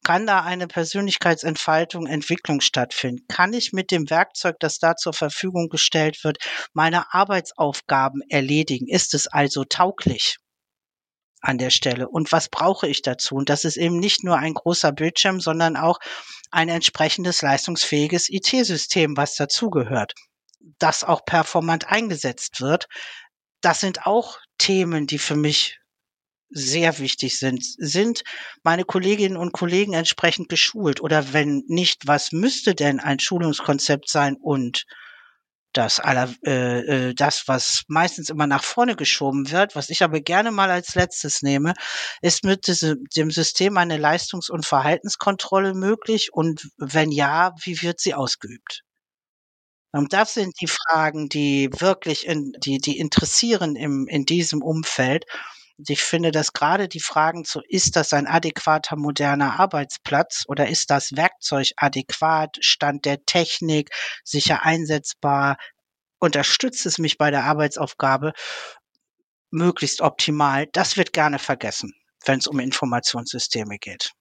Kann 0.04 0.26
da 0.26 0.42
eine 0.42 0.66
Persönlichkeitsentfaltung, 0.66 2.06
Entwicklung 2.06 2.60
stattfinden? 2.60 3.24
Kann 3.28 3.54
ich 3.54 3.72
mit 3.72 3.90
dem 3.90 4.10
Werkzeug, 4.10 4.56
das 4.60 4.78
da 4.78 4.96
zur 4.96 5.14
Verfügung 5.14 5.70
gestellt 5.70 6.22
wird, 6.22 6.36
meine 6.74 7.14
Arbeitsaufgaben 7.14 8.20
erledigen? 8.28 8.86
Ist 8.86 9.14
es 9.14 9.26
also 9.26 9.64
tauglich? 9.64 10.36
an 11.42 11.56
der 11.56 11.70
Stelle. 11.70 12.06
Und 12.06 12.32
was 12.32 12.50
brauche 12.50 12.86
ich 12.86 13.00
dazu? 13.00 13.34
Und 13.34 13.48
das 13.48 13.64
ist 13.64 13.78
eben 13.78 13.98
nicht 13.98 14.24
nur 14.24 14.36
ein 14.36 14.52
großer 14.52 14.92
Bildschirm, 14.92 15.40
sondern 15.40 15.74
auch 15.74 15.98
ein 16.50 16.68
entsprechendes 16.68 17.40
leistungsfähiges 17.40 18.28
IT-System, 18.28 19.16
was 19.16 19.36
dazugehört 19.36 20.12
das 20.78 21.04
auch 21.04 21.24
performant 21.24 21.88
eingesetzt 21.88 22.60
wird. 22.60 22.86
Das 23.60 23.80
sind 23.80 24.06
auch 24.06 24.38
Themen, 24.58 25.06
die 25.06 25.18
für 25.18 25.36
mich 25.36 25.78
sehr 26.50 26.98
wichtig 26.98 27.38
sind. 27.38 27.64
Sind 27.78 28.22
meine 28.62 28.84
Kolleginnen 28.84 29.36
und 29.36 29.52
Kollegen 29.52 29.94
entsprechend 29.94 30.48
geschult? 30.48 31.00
Oder 31.00 31.32
wenn 31.32 31.62
nicht, 31.68 32.06
was 32.06 32.32
müsste 32.32 32.74
denn 32.74 33.00
ein 33.00 33.20
Schulungskonzept 33.20 34.08
sein 34.08 34.36
und 34.36 34.84
das 35.72 36.00
aller, 36.00 36.34
äh, 36.44 37.10
äh, 37.10 37.14
das, 37.14 37.44
was 37.46 37.82
meistens 37.86 38.28
immer 38.28 38.48
nach 38.48 38.64
vorne 38.64 38.96
geschoben 38.96 39.52
wird, 39.52 39.76
was 39.76 39.88
ich 39.88 40.02
aber 40.02 40.20
gerne 40.20 40.50
mal 40.50 40.70
als 40.70 40.96
letztes 40.96 41.42
nehme, 41.42 41.74
ist 42.22 42.44
mit 42.44 42.66
dem 43.16 43.30
System 43.30 43.76
eine 43.76 43.96
Leistungs- 43.96 44.50
und 44.50 44.66
Verhaltenskontrolle 44.66 45.74
möglich? 45.74 46.30
Und 46.32 46.68
wenn 46.76 47.12
ja, 47.12 47.54
wie 47.62 47.80
wird 47.82 48.00
sie 48.00 48.14
ausgeübt? 48.14 48.82
Und 49.92 50.12
das 50.12 50.34
sind 50.34 50.60
die 50.60 50.68
Fragen, 50.68 51.28
die 51.28 51.68
wirklich 51.78 52.26
in, 52.26 52.52
die, 52.58 52.78
die 52.78 52.98
interessieren 52.98 53.74
im, 53.76 54.06
in 54.08 54.24
diesem 54.24 54.62
Umfeld. 54.62 55.24
Und 55.78 55.90
ich 55.90 56.02
finde, 56.02 56.30
dass 56.30 56.52
gerade 56.52 56.88
die 56.88 57.00
Fragen 57.00 57.44
zu, 57.44 57.60
ist 57.68 57.96
das 57.96 58.12
ein 58.12 58.26
adäquater 58.26 58.96
moderner 58.96 59.58
Arbeitsplatz 59.58 60.44
oder 60.46 60.68
ist 60.68 60.90
das 60.90 61.16
Werkzeug 61.16 61.68
adäquat, 61.76 62.58
Stand 62.60 63.04
der 63.04 63.24
Technik, 63.24 63.90
sicher 64.24 64.62
einsetzbar, 64.62 65.56
unterstützt 66.20 66.86
es 66.86 66.98
mich 66.98 67.18
bei 67.18 67.30
der 67.30 67.44
Arbeitsaufgabe, 67.44 68.32
möglichst 69.50 70.02
optimal, 70.02 70.66
das 70.72 70.96
wird 70.96 71.12
gerne 71.12 71.38
vergessen, 71.38 71.94
wenn 72.24 72.38
es 72.38 72.46
um 72.46 72.60
Informationssysteme 72.60 73.78
geht. 73.78 74.12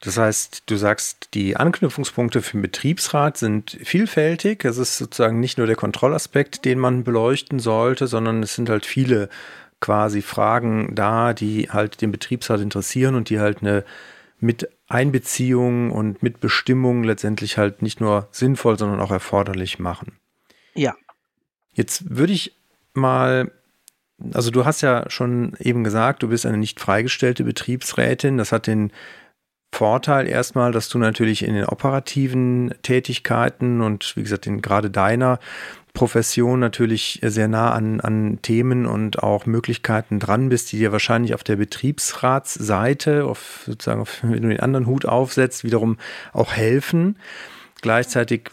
Das 0.00 0.16
heißt, 0.16 0.64
du 0.66 0.76
sagst, 0.76 1.30
die 1.34 1.56
Anknüpfungspunkte 1.56 2.40
für 2.40 2.52
den 2.52 2.62
Betriebsrat 2.62 3.36
sind 3.36 3.78
vielfältig. 3.82 4.64
Es 4.64 4.78
ist 4.78 4.96
sozusagen 4.96 5.40
nicht 5.40 5.58
nur 5.58 5.66
der 5.66 5.76
Kontrollaspekt, 5.76 6.64
den 6.64 6.78
man 6.78 7.02
beleuchten 7.02 7.58
sollte, 7.58 8.06
sondern 8.06 8.42
es 8.42 8.54
sind 8.54 8.70
halt 8.70 8.86
viele 8.86 9.28
quasi 9.80 10.22
Fragen 10.22 10.94
da, 10.94 11.34
die 11.34 11.70
halt 11.70 12.00
den 12.00 12.12
Betriebsrat 12.12 12.60
interessieren 12.60 13.16
und 13.16 13.28
die 13.30 13.40
halt 13.40 13.60
eine 13.60 13.84
mit 14.40 14.68
Einbeziehung 14.86 15.90
und 15.90 16.22
Mitbestimmung 16.22 17.02
letztendlich 17.02 17.58
halt 17.58 17.82
nicht 17.82 18.00
nur 18.00 18.28
sinnvoll, 18.30 18.78
sondern 18.78 19.00
auch 19.00 19.10
erforderlich 19.10 19.80
machen. 19.80 20.16
Ja. 20.74 20.94
Jetzt 21.74 22.16
würde 22.16 22.32
ich 22.32 22.56
mal 22.94 23.50
also 24.34 24.50
du 24.50 24.64
hast 24.64 24.80
ja 24.80 25.08
schon 25.08 25.56
eben 25.60 25.84
gesagt, 25.84 26.22
du 26.22 26.28
bist 26.28 26.44
eine 26.44 26.56
nicht 26.56 26.80
freigestellte 26.80 27.44
Betriebsrätin. 27.44 28.36
Das 28.36 28.50
hat 28.50 28.66
den 28.66 28.90
Vorteil 29.72 30.26
erstmal, 30.26 30.72
dass 30.72 30.88
du 30.88 30.98
natürlich 30.98 31.44
in 31.44 31.54
den 31.54 31.66
operativen 31.66 32.74
Tätigkeiten 32.82 33.80
und 33.80 34.16
wie 34.16 34.22
gesagt, 34.22 34.46
in 34.46 34.62
gerade 34.62 34.90
deiner 34.90 35.38
Profession 35.92 36.60
natürlich 36.60 37.20
sehr 37.22 37.48
nah 37.48 37.72
an, 37.72 38.00
an 38.00 38.38
Themen 38.42 38.86
und 38.86 39.22
auch 39.22 39.46
Möglichkeiten 39.46 40.20
dran 40.20 40.48
bist, 40.48 40.70
die 40.72 40.78
dir 40.78 40.92
wahrscheinlich 40.92 41.34
auf 41.34 41.44
der 41.44 41.56
Betriebsratsseite, 41.56 43.24
auf 43.24 43.62
sozusagen, 43.66 44.00
auf, 44.00 44.18
wenn 44.22 44.42
du 44.42 44.48
den 44.48 44.60
anderen 44.60 44.86
Hut 44.86 45.06
aufsetzt, 45.06 45.64
wiederum 45.64 45.96
auch 46.32 46.52
helfen. 46.52 47.16
Gleichzeitig 47.80 48.50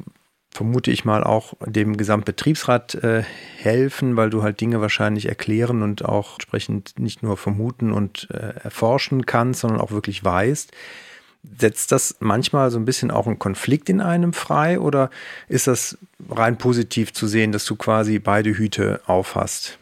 vermute 0.55 0.89
ich 0.89 1.03
mal 1.03 1.23
auch 1.23 1.53
dem 1.65 1.97
Gesamtbetriebsrat 1.97 2.95
äh, 2.95 3.23
helfen, 3.57 4.15
weil 4.15 4.29
du 4.29 4.41
halt 4.41 4.61
Dinge 4.61 4.79
wahrscheinlich 4.79 5.27
erklären 5.27 5.83
und 5.83 6.05
auch 6.05 6.35
entsprechend 6.35 6.97
nicht 6.97 7.23
nur 7.23 7.35
vermuten 7.35 7.91
und 7.91 8.29
äh, 8.31 8.53
erforschen 8.63 9.25
kannst, 9.25 9.61
sondern 9.61 9.81
auch 9.81 9.91
wirklich 9.91 10.23
weißt. 10.23 10.71
Setzt 11.59 11.91
das 11.91 12.15
manchmal 12.21 12.71
so 12.71 12.79
ein 12.79 12.85
bisschen 12.85 13.11
auch 13.11 13.27
einen 13.27 13.37
Konflikt 13.37 13.89
in 13.89 13.99
einem 13.99 14.31
frei 14.31 14.79
oder 14.79 15.09
ist 15.49 15.67
das 15.67 15.97
rein 16.29 16.57
positiv 16.57 17.13
zu 17.13 17.27
sehen, 17.27 17.51
dass 17.51 17.65
du 17.65 17.75
quasi 17.75 18.17
beide 18.17 18.51
Hüte 18.51 19.01
aufhast? 19.05 19.77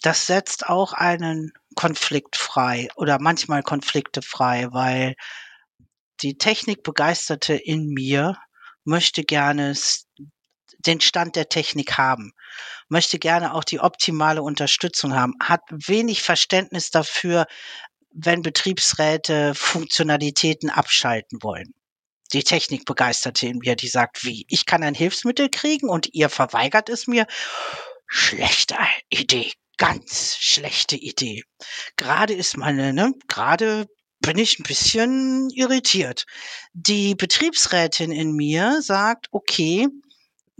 Das 0.00 0.26
setzt 0.26 0.68
auch 0.68 0.94
einen 0.94 1.52
Konflikt 1.76 2.36
frei 2.36 2.88
oder 2.96 3.20
manchmal 3.20 3.62
Konflikte 3.62 4.22
frei, 4.22 4.68
weil 4.70 5.14
die 6.22 6.38
Technikbegeisterte 6.38 7.54
in 7.54 7.88
mir 7.88 8.38
möchte 8.84 9.24
gerne 9.24 9.74
den 10.78 11.00
Stand 11.00 11.36
der 11.36 11.48
Technik 11.48 11.96
haben, 11.98 12.32
möchte 12.88 13.18
gerne 13.18 13.54
auch 13.54 13.64
die 13.64 13.80
optimale 13.80 14.42
Unterstützung 14.42 15.14
haben, 15.14 15.34
hat 15.40 15.60
wenig 15.70 16.22
Verständnis 16.22 16.90
dafür, 16.90 17.46
wenn 18.10 18.42
Betriebsräte 18.42 19.54
Funktionalitäten 19.54 20.70
abschalten 20.70 21.42
wollen. 21.42 21.72
Die 22.32 22.44
Technikbegeisterte 22.44 23.46
in 23.46 23.58
mir, 23.58 23.76
die 23.76 23.88
sagt, 23.88 24.24
wie, 24.24 24.44
ich 24.48 24.66
kann 24.66 24.82
ein 24.82 24.94
Hilfsmittel 24.94 25.48
kriegen 25.50 25.88
und 25.88 26.08
ihr 26.12 26.28
verweigert 26.28 26.88
es 26.88 27.06
mir. 27.06 27.26
Schlechte 28.06 28.76
Idee, 29.10 29.52
ganz 29.76 30.36
schlechte 30.38 30.96
Idee. 30.96 31.42
Gerade 31.96 32.34
ist 32.34 32.56
meine, 32.56 32.92
ne, 32.92 33.12
gerade 33.28 33.86
bin 34.22 34.38
ich 34.38 34.58
ein 34.58 34.62
bisschen 34.62 35.50
irritiert. 35.50 36.24
Die 36.72 37.14
Betriebsrätin 37.14 38.12
in 38.12 38.32
mir 38.32 38.80
sagt, 38.80 39.28
okay, 39.32 39.88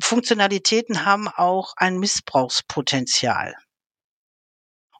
Funktionalitäten 0.01 1.07
haben 1.07 1.29
auch 1.29 1.75
ein 1.77 1.99
Missbrauchspotenzial. 1.99 3.55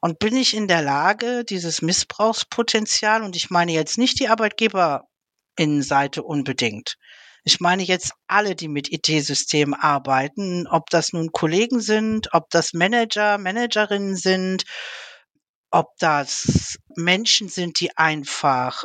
Und 0.01 0.19
bin 0.19 0.35
ich 0.35 0.55
in 0.55 0.67
der 0.67 0.81
Lage, 0.81 1.43
dieses 1.45 1.81
Missbrauchspotenzial, 1.81 3.21
und 3.23 3.35
ich 3.35 3.49
meine 3.49 3.73
jetzt 3.73 3.97
nicht 3.97 4.19
die 4.19 4.27
Arbeitgeberinnenseite 4.27 6.23
unbedingt, 6.23 6.97
ich 7.45 7.59
meine 7.59 7.83
jetzt 7.83 8.13
alle, 8.27 8.55
die 8.55 8.69
mit 8.69 8.91
IT-Systemen 8.91 9.73
arbeiten, 9.73 10.65
ob 10.67 10.89
das 10.89 11.11
nun 11.11 11.33
Kollegen 11.33 11.81
sind, 11.81 12.33
ob 12.33 12.49
das 12.49 12.71
Manager, 12.73 13.37
Managerinnen 13.37 14.15
sind, 14.15 14.63
ob 15.73 15.97
das 15.97 16.77
Menschen 16.95 17.49
sind, 17.49 17.79
die 17.79 17.97
einfach 17.97 18.83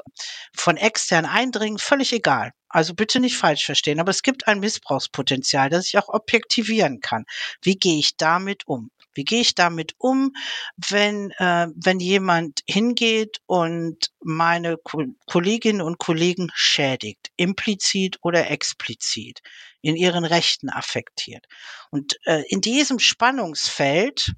von 0.56 0.78
extern 0.78 1.26
eindringen, 1.26 1.78
völlig 1.78 2.14
egal. 2.14 2.52
Also 2.70 2.94
bitte 2.94 3.20
nicht 3.20 3.36
falsch 3.36 3.66
verstehen, 3.66 4.00
aber 4.00 4.10
es 4.10 4.22
gibt 4.22 4.48
ein 4.48 4.60
Missbrauchspotenzial, 4.60 5.68
das 5.68 5.86
ich 5.86 5.98
auch 5.98 6.08
objektivieren 6.08 7.00
kann. 7.00 7.26
Wie 7.60 7.76
gehe 7.76 7.98
ich 7.98 8.16
damit 8.16 8.66
um? 8.66 8.90
Wie 9.12 9.24
gehe 9.24 9.42
ich 9.42 9.54
damit 9.54 9.96
um, 9.98 10.32
wenn, 10.76 11.30
äh, 11.32 11.66
wenn 11.74 12.00
jemand 12.00 12.60
hingeht 12.66 13.40
und 13.46 14.10
meine 14.22 14.78
Ko 14.78 15.04
Kolleginnen 15.26 15.82
und 15.82 15.98
Kollegen 15.98 16.50
schädigt, 16.54 17.28
implizit 17.36 18.18
oder 18.22 18.50
explizit, 18.50 19.40
in 19.82 19.94
ihren 19.94 20.24
Rechten 20.24 20.70
affektiert? 20.70 21.44
Und 21.90 22.16
äh, 22.24 22.44
in 22.48 22.62
diesem 22.62 22.98
Spannungsfeld 22.98 24.32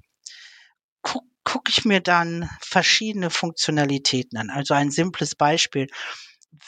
gucke 1.43 1.71
ich 1.71 1.85
mir 1.85 2.01
dann 2.01 2.49
verschiedene 2.61 3.29
Funktionalitäten 3.29 4.37
an. 4.37 4.49
Also 4.49 4.73
ein 4.73 4.91
simples 4.91 5.35
Beispiel. 5.35 5.87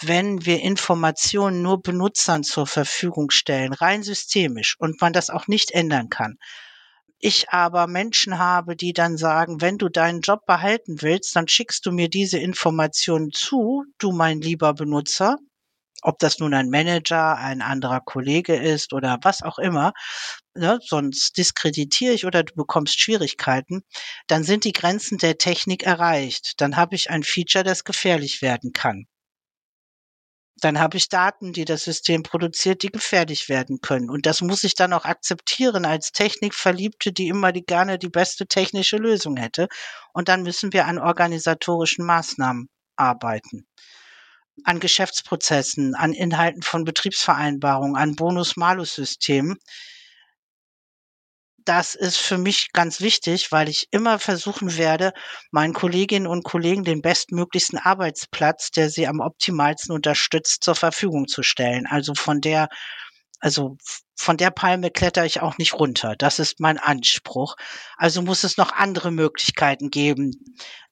Wenn 0.02 0.46
wir 0.46 0.62
Informationen 0.62 1.62
nur 1.62 1.82
Benutzern 1.82 2.44
zur 2.44 2.68
Verfügung 2.68 3.30
stellen, 3.32 3.74
rein 3.74 4.02
systemisch, 4.02 4.76
und 4.80 5.02
man 5.02 5.14
das 5.14 5.30
auch 5.30 5.48
nicht 5.48 5.72
ändern 5.72 6.10
kann, 6.10 6.38
ich 7.20 7.50
aber 7.50 7.88
Menschen 7.88 8.38
habe, 8.38 8.76
die 8.76 8.92
dann 8.92 9.18
sagen, 9.18 9.62
wenn 9.62 9.78
du 9.78 9.88
deinen 9.88 10.22
Job 10.22 10.46
behalten 10.46 11.02
willst, 11.02 11.36
dann 11.36 11.48
schickst 11.48 11.86
du 11.86 11.92
mir 11.92 12.10
diese 12.10 12.38
Informationen 12.38 13.32
zu, 13.32 13.86
du 13.98 14.12
mein 14.12 14.42
lieber 14.42 14.74
Benutzer, 14.74 15.38
ob 16.02 16.20
das 16.20 16.40
nun 16.40 16.54
ein 16.54 16.70
Manager, 16.70 17.38
ein 17.38 17.62
anderer 17.62 18.02
Kollege 18.02 18.56
ist 18.56 18.94
oder 18.94 19.20
was 19.22 19.42
auch 19.42 19.58
immer, 19.58 19.94
ne, 20.54 20.80
sonst 20.86 21.38
diskreditiere 21.38 22.14
ich 22.14 22.26
oder 22.26 22.44
du 22.44 22.54
bekommst 22.56 23.00
Schwierigkeiten, 23.00 23.84
dann 24.28 24.44
sind 24.44 24.66
die 24.66 24.74
Grenzen 24.74 25.18
der 25.18 25.38
Technik 25.38 25.84
erreicht. 25.84 26.62
Dann 26.62 26.76
habe 26.76 26.96
ich 26.96 27.10
ein 27.10 27.24
Feature, 27.24 27.64
das 27.64 27.84
gefährlich 27.84 28.42
werden 28.42 28.74
kann. 28.74 29.06
Dann 30.62 30.80
habe 30.80 30.98
ich 30.98 31.10
Daten, 31.10 31.52
die 31.52 31.66
das 31.66 31.84
System 31.84 32.24
produziert, 32.24 32.84
die 32.84 32.92
gefährlich 32.92 33.50
werden 33.50 33.80
können. 33.82 34.10
Und 34.10 34.26
das 34.26 34.42
muss 34.42 34.64
ich 34.64 34.76
dann 34.76 34.94
auch 34.94 35.04
akzeptieren 35.04 35.84
als 35.86 36.12
Technikverliebte, 36.12 37.12
die 37.12 37.28
immer 37.28 37.52
die, 37.52 37.66
gerne 37.66 37.98
die 37.98 38.10
beste 38.10 38.46
technische 38.48 38.98
Lösung 38.98 39.36
hätte. 39.36 39.68
Und 40.14 40.30
dann 40.30 40.44
müssen 40.44 40.72
wir 40.72 40.86
an 40.86 41.00
organisatorischen 41.00 42.06
Maßnahmen 42.06 42.70
arbeiten 42.96 43.68
an 44.64 44.80
Geschäftsprozessen, 44.80 45.96
an 45.96 46.14
Inhalten 46.14 46.62
von 46.62 46.86
Betriebsvereinbarungen, 46.86 47.96
an 47.96 48.16
Bonus-Malus-Systemen. 48.16 49.58
Das 51.66 51.96
ist 51.96 52.18
für 52.18 52.38
mich 52.38 52.70
ganz 52.74 53.00
wichtig, 53.00 53.52
weil 53.52 53.70
ich 53.70 53.88
immer 53.92 54.20
versuchen 54.20 54.78
werde, 54.78 55.14
meinen 55.52 55.74
Kolleginnen 55.74 56.28
und 56.28 56.44
Kollegen 56.44 56.84
den 56.84 57.02
bestmöglichsten 57.02 57.80
Arbeitsplatz, 57.80 58.72
der 58.72 58.90
sie 58.90 59.08
am 59.08 59.22
optimalsten 59.22 59.96
unterstützt, 59.96 60.64
zur 60.64 60.76
Verfügung 60.76 61.28
zu 61.28 61.42
stellen. 61.42 61.88
Also 61.88 62.16
von 62.16 62.42
der 62.42 62.68
also 63.44 63.76
von 64.16 64.38
der 64.38 64.52
Palme 64.52 64.90
kletter 64.90 65.26
ich 65.26 65.42
auch 65.42 65.58
nicht 65.58 65.74
runter. 65.74 66.16
Das 66.18 66.40
ist 66.40 66.62
mein 66.62 66.78
Anspruch. 66.78 67.58
Also 67.98 68.22
muss 68.22 68.46
es 68.46 68.56
noch 68.56 68.72
andere 68.72 69.12
Möglichkeiten 69.12 69.90
geben, 69.90 70.32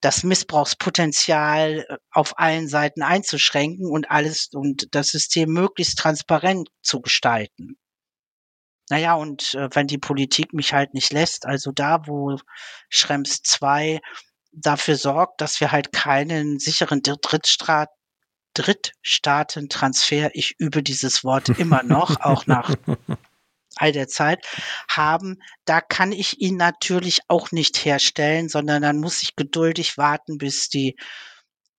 das 0.01 0.23
Missbrauchspotenzial 0.23 1.85
äh, 1.87 1.97
auf 2.11 2.37
allen 2.39 2.67
Seiten 2.67 3.03
einzuschränken 3.03 3.89
und 3.89 4.11
alles 4.11 4.49
und 4.51 4.93
das 4.93 5.07
System 5.07 5.49
möglichst 5.51 5.97
transparent 5.97 6.67
zu 6.81 6.99
gestalten. 6.99 7.77
Naja, 8.89 9.13
und 9.13 9.53
äh, 9.53 9.69
wenn 9.71 9.87
die 9.87 9.97
Politik 9.97 10.51
mich 10.51 10.73
halt 10.73 10.93
nicht 10.93 11.13
lässt, 11.13 11.45
also 11.45 11.71
da, 11.71 12.05
wo 12.05 12.37
Schrems 12.89 13.43
2 13.43 14.01
dafür 14.51 14.97
sorgt, 14.97 15.39
dass 15.39 15.61
wir 15.61 15.71
halt 15.71 15.93
keinen 15.93 16.59
sicheren 16.59 17.01
Drittstaat 17.01 17.87
Drittstaatentransfer, 18.53 20.31
ich 20.33 20.55
übe 20.59 20.83
dieses 20.83 21.23
Wort 21.23 21.49
immer 21.59 21.83
noch, 21.83 22.21
auch 22.21 22.47
nach 22.47 22.75
all 23.77 23.91
der 23.91 24.07
Zeit, 24.07 24.45
haben, 24.89 25.41
da 25.65 25.81
kann 25.81 26.11
ich 26.11 26.41
ihn 26.41 26.57
natürlich 26.57 27.21
auch 27.27 27.51
nicht 27.51 27.85
herstellen, 27.85 28.49
sondern 28.49 28.81
dann 28.81 28.97
muss 28.97 29.23
ich 29.23 29.35
geduldig 29.35 29.97
warten, 29.97 30.37
bis 30.37 30.69
die 30.69 30.95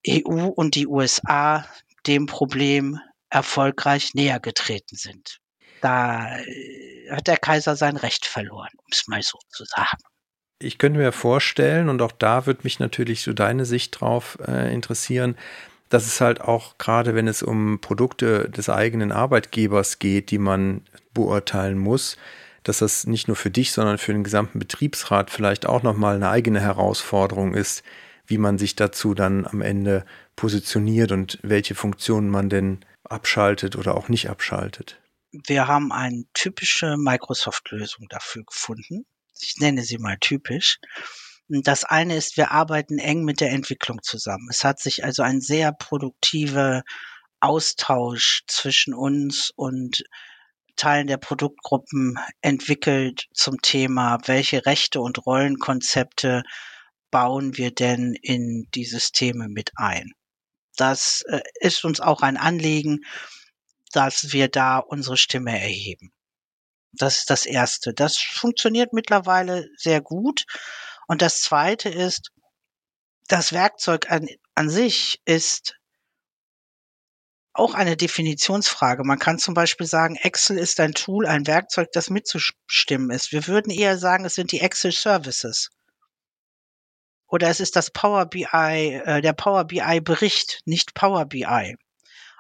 EU 0.09 0.47
und 0.47 0.75
die 0.75 0.87
USA 0.87 1.67
dem 2.07 2.27
Problem 2.27 2.99
erfolgreich 3.31 4.15
näher 4.15 4.41
getreten 4.41 4.97
sind. 4.97 5.39
Da 5.81 6.39
äh, 6.39 7.11
hat 7.11 7.27
der 7.27 7.39
Kaiser 7.39 7.77
sein 7.77 7.97
Recht 7.97 8.27
verloren, 8.27 8.71
um 8.77 8.87
es 8.91 9.07
mal 9.07 9.23
so 9.23 9.39
zu 9.49 9.65
sagen. 9.65 10.03
Ich 10.59 10.79
könnte 10.79 11.01
mir 11.01 11.13
vorstellen, 11.13 11.89
und 11.89 12.01
auch 12.03 12.13
da 12.13 12.47
würde 12.47 12.61
mich 12.63 12.79
natürlich 12.79 13.23
so 13.23 13.33
deine 13.33 13.65
Sicht 13.65 14.01
drauf 14.01 14.39
äh, 14.47 14.73
interessieren, 14.73 15.37
dass 15.93 16.07
es 16.07 16.23
halt 16.23 16.41
auch 16.41 16.79
gerade, 16.79 17.15
wenn 17.15 17.29
es 17.29 17.43
um 17.43 17.79
Produkte 17.79 18.49
des 18.49 18.71
eigenen 18.71 19.13
Arbeitgebers 19.13 19.99
geht, 19.99 20.31
die 20.31 20.39
man 20.39 20.87
beurteilen 21.13 21.77
muss, 21.77 22.17
dass 22.63 22.79
das 22.79 23.07
nicht 23.07 23.29
nur 23.29 23.37
für 23.37 23.51
dich, 23.51 23.73
sondern 23.73 23.99
für 23.99 24.15
den 24.15 24.25
gesamten 24.25 24.59
Betriebsrat 24.59 25.31
vielleicht 25.31 25.67
auch 25.67 25.83
nochmal 25.83 26.17
eine 26.17 26.31
eigene 26.31 26.61
Herausforderung 26.61 27.53
ist, 27.53 27.83
wie 28.27 28.39
man 28.39 28.57
sich 28.57 28.75
dazu 28.75 29.13
dann 29.13 29.47
am 29.47 29.61
Ende 29.61 30.07
positioniert 30.35 31.13
und 31.13 31.39
welche 31.43 31.75
Funktionen 31.75 32.31
man 32.31 32.49
denn 32.49 32.81
abschaltet 33.05 33.77
oder 33.77 33.95
auch 33.95 34.09
nicht 34.09 34.31
abschaltet. 34.31 34.99
Wir 35.31 35.69
haben 35.69 35.93
eine 35.93 36.25
typische 36.33 36.97
Microsoft-Lösung 36.97 38.07
dafür 38.09 38.45
gefunden. 38.45 39.05
Ich 39.39 39.59
nenne 39.59 39.83
sie 39.83 39.99
mal 39.99 40.17
typisch. 40.19 40.79
Das 41.61 41.85
eine 41.85 42.17
ist, 42.17 42.39
wir 42.39 42.51
arbeiten 42.51 42.99
eng 42.99 43.25
mit 43.25 43.41
der 43.41 43.51
Entwicklung 43.51 44.03
zusammen. 44.03 44.49
Es 44.49 44.65
hat 44.65 44.81
sich 44.81 45.05
also 45.05 45.23
ein 45.23 45.43
sehr 45.43 45.73
produktiver 45.73 46.83
Austausch 47.41 48.45
zwischen 48.47 48.95
uns 48.95 49.51
und 49.55 50.03
Teilen 50.77 51.07
der 51.07 51.19
Produktgruppen 51.19 52.19
entwickelt 52.41 53.27
zum 53.35 53.61
Thema, 53.61 54.19
welche 54.25 54.65
Rechte 54.65 55.03
und 55.03 55.27
Rollenkonzepte 55.27 56.43
bauen 57.11 57.59
wir 57.59 57.75
denn 57.75 58.15
in 58.15 58.69
die 58.75 58.87
Systeme 58.87 59.49
mit 59.49 59.73
ein. 59.77 60.13
Das 60.77 61.23
äh, 61.29 61.43
ist 61.61 61.85
uns 61.85 62.01
auch 62.01 62.23
ein 62.23 62.39
Anliegen, 62.39 63.01
dass 63.93 64.33
wir 64.33 64.49
da 64.49 64.79
unsere 64.79 65.19
Stimme 65.19 65.61
erheben. 65.61 66.13
Das 66.93 67.19
ist 67.19 67.31
das 67.31 67.45
Erste. 67.45 67.93
Das 67.93 68.17
funktioniert 68.17 68.95
mittlerweile 68.95 69.69
sehr 69.77 70.01
gut. 70.01 70.45
Und 71.07 71.23
das 71.23 71.41
Zweite 71.43 71.89
ist, 71.89 72.31
das 73.29 73.53
Werkzeug 73.53 74.11
an, 74.11 74.29
an 74.55 74.69
sich 74.69 75.21
ist 75.25 75.77
auch 77.55 77.75
eine 77.75 77.97
Definitionsfrage. 77.97 79.05
Man 79.05 79.19
kann 79.19 79.39
zum 79.39 79.55
Beispiel 79.55 79.87
sagen, 79.87 80.17
Excel 80.17 80.59
ist 80.59 80.81
ein 80.81 80.95
Tool, 80.95 81.27
ein 81.27 81.47
Werkzeug, 81.47 81.89
das 81.93 82.09
mitzustimmen 82.09 83.11
ist. 83.11 83.33
Wir 83.33 83.47
würden 83.47 83.71
eher 83.71 83.99
sagen, 83.99 84.25
es 84.25 84.35
sind 84.35 84.53
die 84.53 84.61
Excel 84.61 84.93
Services. 84.93 85.69
Oder 87.27 87.49
es 87.49 87.61
ist 87.61 87.77
das 87.77 87.91
Power 87.91 88.27
BI, 88.27 88.45
äh, 88.45 89.21
der 89.21 89.33
Power 89.33 89.65
BI 89.65 90.01
Bericht, 90.01 90.61
nicht 90.65 90.95
Power 90.95 91.27
BI. 91.27 91.77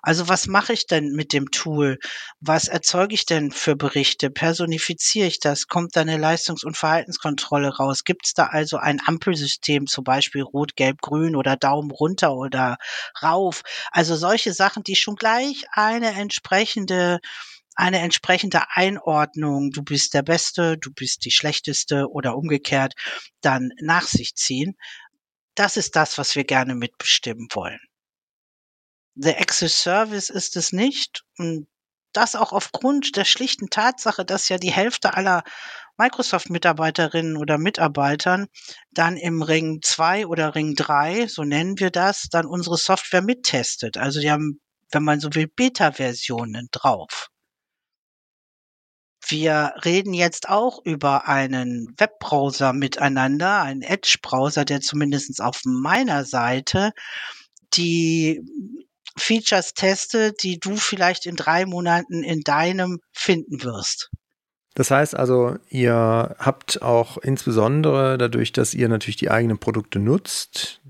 Also 0.03 0.29
was 0.29 0.49
mache 0.49 0.73
ich 0.73 0.87
denn 0.87 1.13
mit 1.13 1.33
dem 1.33 1.51
Tool? 1.53 1.99
Was 2.41 2.67
erzeuge 2.67 3.15
ich 3.15 3.25
denn 3.25 3.53
für 3.53 3.77
Berichte? 3.77 4.31
Personifiziere 4.31 5.29
ich 5.29 5.39
das? 5.39 5.69
Kommt 5.69 5.95
da 5.95 6.01
eine 6.01 6.17
Leistungs- 6.17 6.65
und 6.65 6.77
Verhaltenskontrolle 6.77 7.77
raus? 7.77 8.03
Gibt 8.05 8.27
es 8.27 8.35
da 8.35 8.47
also 8.47 8.79
ein 8.79 9.01
Ampelsystem, 9.07 9.87
zum 9.87 10.03
Beispiel 10.03 10.43
Rot, 10.43 10.75
Gelb, 10.75 11.01
Grün 11.03 11.37
oder 11.37 11.57
Daumen 11.57 11.93
runter 11.93 12.35
oder 12.35 12.79
rauf? 13.23 13.63
Also 13.93 14.17
solche 14.17 14.53
Sachen, 14.53 14.83
die 14.83 14.97
schon 14.97 15.15
gleich 15.15 15.65
eine 15.73 16.13
entsprechende 16.15 17.21
eine 17.75 18.01
entsprechende 18.01 18.63
Einordnung, 18.75 19.71
du 19.71 19.83
bist 19.83 20.15
der 20.15 20.23
Beste, 20.23 20.77
du 20.79 20.93
bist 20.93 21.25
die 21.25 21.31
Schlechteste 21.31 22.11
oder 22.11 22.37
umgekehrt, 22.37 22.95
dann 23.41 23.71
nach 23.81 24.07
sich 24.07 24.35
ziehen. 24.35 24.77
Das 25.55 25.77
ist 25.79 25.97
das, 25.97 26.19
was 26.19 26.37
wir 26.37 26.45
gerne 26.45 26.75
mitbestimmen 26.75 27.49
wollen. 27.53 27.81
The 29.15 29.37
Access 29.37 29.83
Service 29.83 30.31
ist 30.31 30.57
es 30.57 30.73
nicht. 30.73 31.25
Und 31.39 31.67
das 32.13 32.35
auch 32.37 32.53
aufgrund 32.53 33.17
der 33.17 33.25
schlichten 33.25 33.69
Tatsache, 33.71 34.25
dass 34.25 34.49
ja 34.49 34.59
die 34.59 34.73
Hälfte 34.73 35.15
aller 35.15 35.43
Microsoft-Mitarbeiterinnen 35.99 37.37
oder 37.37 37.59
Mitarbeitern 37.59 38.47
dann 38.91 39.17
im 39.17 39.43
Ring 39.43 39.81
2 39.83 40.27
oder 40.27 40.55
Ring 40.55 40.75
3, 40.75 41.27
so 41.27 41.45
nennen 41.45 41.79
wir 41.79 41.91
das, 41.91 42.29
dann 42.31 42.47
unsere 42.47 42.77
Software 42.77 43.23
mittestet. 43.23 43.97
Also 43.97 44.21
die 44.21 44.31
haben, 44.31 44.61
wenn 44.91 45.05
man 45.05 45.21
so 45.21 45.35
will, 45.35 45.49
Beta-Versionen 45.49 46.69
drauf. 46.71 47.29
Wir 49.27 49.75
reden 49.85 50.15
jetzt 50.15 50.49
auch 50.49 50.81
über 50.85 51.29
einen 51.29 51.95
Webbrowser 51.97 52.73
miteinander, 52.73 53.63
einen 53.63 53.83
Edge-Browser, 53.83 54.65
der 54.65 54.81
zumindest 54.81 55.41
auf 55.41 55.61
meiner 55.65 56.25
Seite 56.25 56.93
die 57.75 58.43
Features 59.17 59.75
testet, 59.75 60.43
die 60.43 60.59
du 60.59 60.77
vielleicht 60.77 61.27
in 61.27 61.37
drei 61.37 61.67
Monaten 61.67 62.23
in 62.23 62.41
deinem 62.41 63.01
finden 63.13 63.63
wirst. 63.63 64.11
Das 64.75 64.91
heißt 64.91 65.15
also, 65.15 65.57
ihr 65.69 66.35
habt 66.39 66.81
auch 66.81 67.19
insbesondere 67.19 68.17
dadurch, 68.17 68.53
dass 68.53 68.73
ihr 68.73 68.89
natürlich 68.89 69.17
die 69.17 69.31
eigenen 69.31 69.59
Produkte 69.59 69.99
nutzt, 69.99 70.81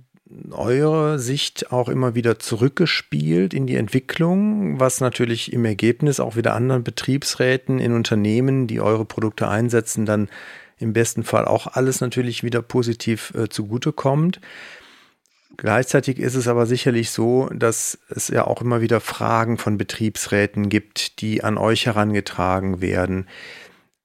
eure 0.51 1.19
Sicht 1.19 1.73
auch 1.73 1.89
immer 1.89 2.15
wieder 2.15 2.39
zurückgespielt 2.39 3.53
in 3.53 3.67
die 3.67 3.77
Entwicklung, 3.77 4.81
was 4.81 5.01
natürlich 5.01 5.53
im 5.53 5.65
Ergebnis 5.65 6.21
auch 6.21 6.37
wieder 6.37 6.55
anderen 6.55 6.85
Betriebsräten 6.85 7.79
in 7.79 7.93
Unternehmen, 7.93 8.67
die 8.67 8.81
eure 8.81 9.05
Produkte 9.05 9.49
einsetzen, 9.49 10.07
dann 10.07 10.29
im 10.79 10.93
besten 10.93 11.23
Fall 11.23 11.45
auch 11.45 11.67
alles 11.67 12.01
natürlich 12.01 12.43
wieder 12.43 12.63
positiv 12.63 13.33
äh, 13.35 13.49
zugutekommt. 13.49 14.41
Gleichzeitig 15.57 16.19
ist 16.19 16.35
es 16.35 16.49
aber 16.49 16.67
sicherlich 16.67 17.11
so, 17.11 17.49
dass 17.53 17.99
es 18.09 18.29
ja 18.29 18.47
auch 18.47 18.63
immer 18.63 18.81
wieder 18.81 19.01
Fragen 19.01 19.59
von 19.59 19.77
Betriebsräten 19.77 20.69
gibt, 20.69 21.21
die 21.21 21.45
an 21.45 21.59
euch 21.59 21.87
herangetragen 21.87 22.81
werden. 22.81 23.29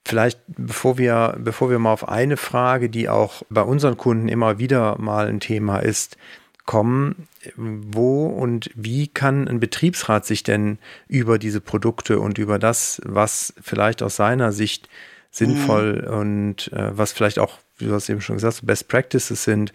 Vielleicht, 0.05 0.39
bevor 0.47 0.97
wir, 0.97 1.37
bevor 1.39 1.69
wir 1.69 1.79
mal 1.79 1.93
auf 1.93 2.07
eine 2.07 2.37
Frage, 2.37 2.89
die 2.89 3.09
auch 3.09 3.43
bei 3.49 3.61
unseren 3.61 3.97
Kunden 3.97 4.29
immer 4.29 4.57
wieder 4.59 4.97
mal 4.99 5.27
ein 5.27 5.39
Thema 5.39 5.79
ist, 5.79 6.17
kommen, 6.65 7.27
wo 7.55 8.27
und 8.27 8.69
wie 8.75 9.07
kann 9.07 9.47
ein 9.47 9.59
Betriebsrat 9.59 10.25
sich 10.25 10.43
denn 10.43 10.77
über 11.07 11.39
diese 11.39 11.61
Produkte 11.61 12.19
und 12.19 12.37
über 12.37 12.59
das, 12.59 13.01
was 13.05 13.53
vielleicht 13.61 14.03
aus 14.03 14.17
seiner 14.17 14.51
Sicht 14.51 14.89
sinnvoll 15.31 16.03
mhm. 16.07 16.13
und 16.13 16.73
äh, 16.73 16.97
was 16.97 17.13
vielleicht 17.13 17.39
auch, 17.39 17.57
wie 17.77 17.85
du 17.85 17.93
hast 17.93 18.09
eben 18.09 18.21
schon 18.21 18.35
gesagt, 18.35 18.65
Best 18.65 18.87
Practices 18.89 19.43
sind, 19.43 19.73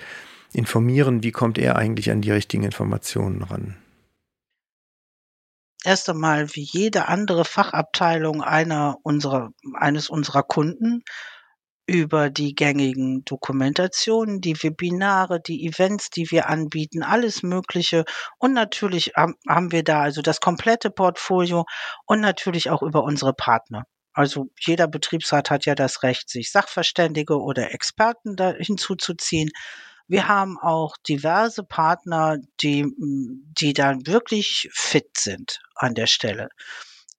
informieren? 0.52 1.22
Wie 1.22 1.32
kommt 1.32 1.58
er 1.58 1.76
eigentlich 1.76 2.10
an 2.10 2.22
die 2.22 2.30
richtigen 2.30 2.64
Informationen 2.64 3.42
ran? 3.42 3.76
erst 5.84 6.08
einmal 6.08 6.48
wie 6.54 6.62
jede 6.70 7.08
andere 7.08 7.44
Fachabteilung 7.44 8.42
einer 8.42 8.96
unserer, 9.02 9.50
eines 9.74 10.08
unserer 10.08 10.42
Kunden 10.42 11.02
über 11.86 12.30
die 12.30 12.54
gängigen 12.54 13.24
Dokumentationen, 13.24 14.40
die 14.40 14.62
Webinare, 14.62 15.40
die 15.40 15.66
Events, 15.66 16.10
die 16.10 16.30
wir 16.30 16.48
anbieten, 16.48 17.02
alles 17.02 17.42
Mögliche. 17.42 18.04
Und 18.38 18.52
natürlich 18.52 19.12
haben 19.16 19.72
wir 19.72 19.82
da 19.82 20.00
also 20.00 20.22
das 20.22 20.40
komplette 20.40 20.90
Portfolio 20.90 21.64
und 22.06 22.20
natürlich 22.20 22.70
auch 22.70 22.82
über 22.82 23.02
unsere 23.02 23.34
Partner. 23.34 23.84
Also 24.14 24.50
jeder 24.60 24.86
Betriebsrat 24.86 25.50
hat 25.50 25.64
ja 25.64 25.74
das 25.74 26.02
Recht, 26.02 26.30
sich 26.30 26.52
Sachverständige 26.52 27.40
oder 27.40 27.72
Experten 27.72 28.36
da 28.36 28.52
hinzuzuziehen. 28.52 29.50
Wir 30.12 30.28
haben 30.28 30.58
auch 30.58 30.98
diverse 31.08 31.62
Partner, 31.62 32.36
die, 32.60 32.84
die 32.98 33.72
dann 33.72 34.06
wirklich 34.06 34.68
fit 34.70 35.16
sind 35.16 35.62
an 35.74 35.94
der 35.94 36.06
Stelle. 36.06 36.50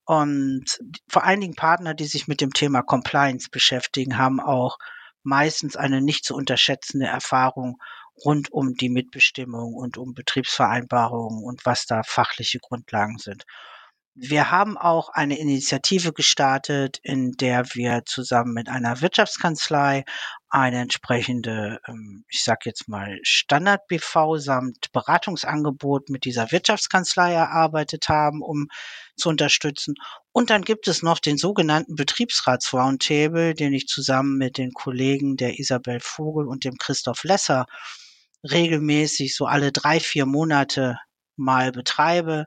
Und 0.06 0.78
vor 1.10 1.24
allen 1.24 1.42
Dingen 1.42 1.56
Partner, 1.56 1.96
die 1.96 2.06
sich 2.06 2.28
mit 2.28 2.40
dem 2.40 2.54
Thema 2.54 2.84
Compliance 2.84 3.50
beschäftigen, 3.50 4.20
haben 4.20 4.40
auch 4.40 4.78
meistens 5.24 5.76
eine 5.76 6.02
nicht 6.02 6.24
zu 6.24 6.36
unterschätzende 6.36 7.08
Erfahrung 7.08 7.82
rund 8.24 8.52
um 8.52 8.76
die 8.76 8.90
Mitbestimmung 8.90 9.74
und 9.74 9.98
um 9.98 10.14
Betriebsvereinbarungen 10.14 11.44
und 11.44 11.66
was 11.66 11.88
da 11.88 12.04
fachliche 12.04 12.60
Grundlagen 12.60 13.18
sind. 13.18 13.44
Wir 14.16 14.52
haben 14.52 14.78
auch 14.78 15.10
eine 15.10 15.40
Initiative 15.40 16.14
gestartet, 16.14 17.00
in 17.02 17.32
der 17.32 17.74
wir 17.74 18.04
zusammen 18.06 18.54
mit 18.54 18.70
einer 18.70 19.02
Wirtschaftskanzlei 19.02 20.06
eine 20.50 20.82
entsprechende, 20.82 21.80
ähm, 21.88 22.24
ich 22.30 22.44
sage 22.44 22.60
jetzt 22.66 22.88
mal, 22.88 23.18
Standard-BV 23.24 24.38
samt 24.38 24.92
Beratungsangebot 24.92 26.10
mit 26.10 26.26
dieser 26.26 26.52
Wirtschaftskanzlei 26.52 27.34
erarbeitet 27.34 28.08
haben, 28.08 28.44
um 28.44 28.68
zu 29.16 29.30
unterstützen. 29.30 29.96
Und 30.32 30.52
dann 30.52 30.62
gibt 30.62 30.88
es 30.88 31.02
noch 31.02 31.18
den 31.18 31.40
sogenannten 31.40 31.96
Betriebsrats-Roundtable, 31.96 33.56
den 33.56 33.74
ich 33.74 33.88
zusammen 33.88 34.38
mit 34.38 34.60
den 34.60 34.74
Kollegen 34.74 35.38
der 35.38 35.58
Isabel 35.58 36.00
Vogel 36.00 36.48
und 36.48 36.66
dem 36.66 36.78
Christoph 36.78 37.24
Lesser 37.24 37.66
regelmäßig 38.44 39.36
so 39.36 39.48
alle 39.48 39.72
drei, 39.72 40.00
vier 40.00 40.28
Monate 40.28 41.00
mal 41.36 41.72
betreibe 41.72 42.46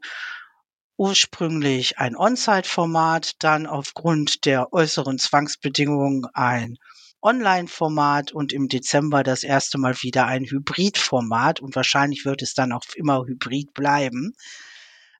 ursprünglich 0.96 1.98
ein 1.98 2.16
On-Site-Format, 2.16 3.42
dann 3.42 3.66
aufgrund 3.66 4.44
der 4.44 4.72
äußeren 4.72 5.18
Zwangsbedingungen 5.18 6.26
ein 6.32 6.76
Online-Format 7.22 8.32
und 8.32 8.52
im 8.52 8.68
Dezember 8.68 9.22
das 9.22 9.42
erste 9.42 9.78
Mal 9.78 9.94
wieder 10.02 10.26
ein 10.26 10.44
Hybrid-Format 10.44 11.60
und 11.60 11.74
wahrscheinlich 11.74 12.24
wird 12.24 12.42
es 12.42 12.54
dann 12.54 12.72
auch 12.72 12.84
immer 12.94 13.24
Hybrid 13.26 13.74
bleiben, 13.74 14.34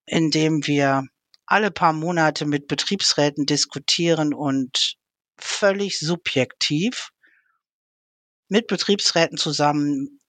indem 0.06 0.66
wir 0.66 1.04
alle 1.46 1.70
paar 1.70 1.92
Monate 1.92 2.46
mit 2.46 2.68
Betriebsräten 2.68 3.46
diskutieren 3.46 4.34
und 4.34 4.96
völlig 5.38 5.98
subjektiv 5.98 7.10
mit 8.48 8.66
Betriebsräten 8.66 9.38
zusammen 9.38 10.20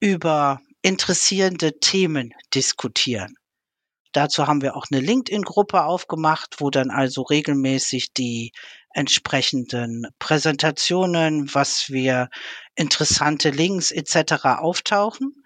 über 0.00 0.60
interessierende 0.82 1.78
Themen 1.78 2.32
diskutieren. 2.54 3.34
Dazu 4.16 4.46
haben 4.46 4.62
wir 4.62 4.76
auch 4.76 4.86
eine 4.90 5.02
LinkedIn-Gruppe 5.02 5.84
aufgemacht, 5.84 6.56
wo 6.60 6.70
dann 6.70 6.90
also 6.90 7.20
regelmäßig 7.20 8.14
die 8.14 8.52
entsprechenden 8.94 10.06
Präsentationen, 10.18 11.54
was 11.54 11.90
wir 11.90 12.30
interessante 12.76 13.50
Links 13.50 13.90
etc. 13.90 14.46
auftauchen. 14.56 15.44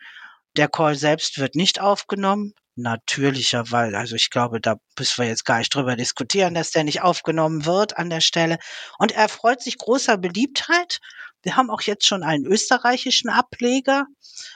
Der 0.57 0.69
Call 0.69 0.95
selbst 0.95 1.39
wird 1.39 1.57
nicht 1.57 1.81
aufgenommen. 1.81 2.55
Natürlicherweise, 2.77 3.99
also 3.99 4.15
ich 4.15 4.31
glaube, 4.31 4.61
da 4.61 4.77
müssen 4.97 5.21
wir 5.21 5.29
jetzt 5.29 5.45
gar 5.45 5.59
nicht 5.59 5.75
drüber 5.75 5.97
diskutieren, 5.97 6.55
dass 6.55 6.71
der 6.71 6.85
nicht 6.85 7.03
aufgenommen 7.03 7.67
wird 7.67 7.99
an 7.99 8.09
der 8.09 8.21
Stelle. 8.21 8.57
Und 8.99 9.11
er 9.11 9.29
freut 9.29 9.61
sich 9.61 9.79
großer 9.79 10.17
Beliebtheit. 10.17 11.01
Wir 11.43 11.57
haben 11.57 11.71
auch 11.71 11.83
jetzt 11.83 12.07
schon 12.07 12.23
einen 12.23 12.47
österreichischen 12.47 13.31
Ableger 13.31 14.07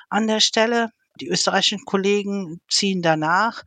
an 0.08 0.28
der 0.28 0.38
Stelle. 0.38 0.90
Die 1.20 1.26
österreichischen 1.26 1.84
Kollegen 1.84 2.60
ziehen 2.68 3.02
danach. 3.02 3.64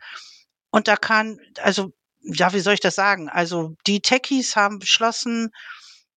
Und 0.71 0.87
da 0.87 0.95
kann, 0.95 1.39
also, 1.59 1.93
ja, 2.21 2.53
wie 2.53 2.59
soll 2.59 2.73
ich 2.73 2.79
das 2.79 2.95
sagen? 2.95 3.29
Also, 3.29 3.75
die 3.85 4.01
Techies 4.01 4.55
haben 4.55 4.79
beschlossen, 4.79 5.51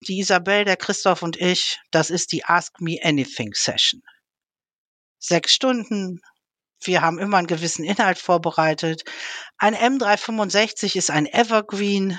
die 0.06 0.18
Isabel, 0.18 0.64
der 0.64 0.76
Christoph 0.76 1.22
und 1.22 1.36
ich, 1.36 1.78
das 1.90 2.10
ist 2.10 2.32
die 2.32 2.44
Ask 2.44 2.80
Me 2.80 2.98
Anything 3.02 3.52
Session. 3.54 4.02
Sechs 5.18 5.54
Stunden. 5.54 6.20
Wir 6.82 7.02
haben 7.02 7.18
immer 7.18 7.36
einen 7.36 7.46
gewissen 7.46 7.84
Inhalt 7.84 8.18
vorbereitet. 8.18 9.02
Ein 9.58 9.74
M365 9.74 10.96
ist 10.96 11.10
ein 11.10 11.26
Evergreen, 11.26 12.18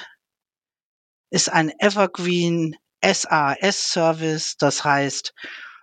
ist 1.32 1.50
ein 1.50 1.72
Evergreen 1.80 2.76
SAS-Service. 3.04 4.58
Das 4.58 4.84
heißt, 4.84 5.34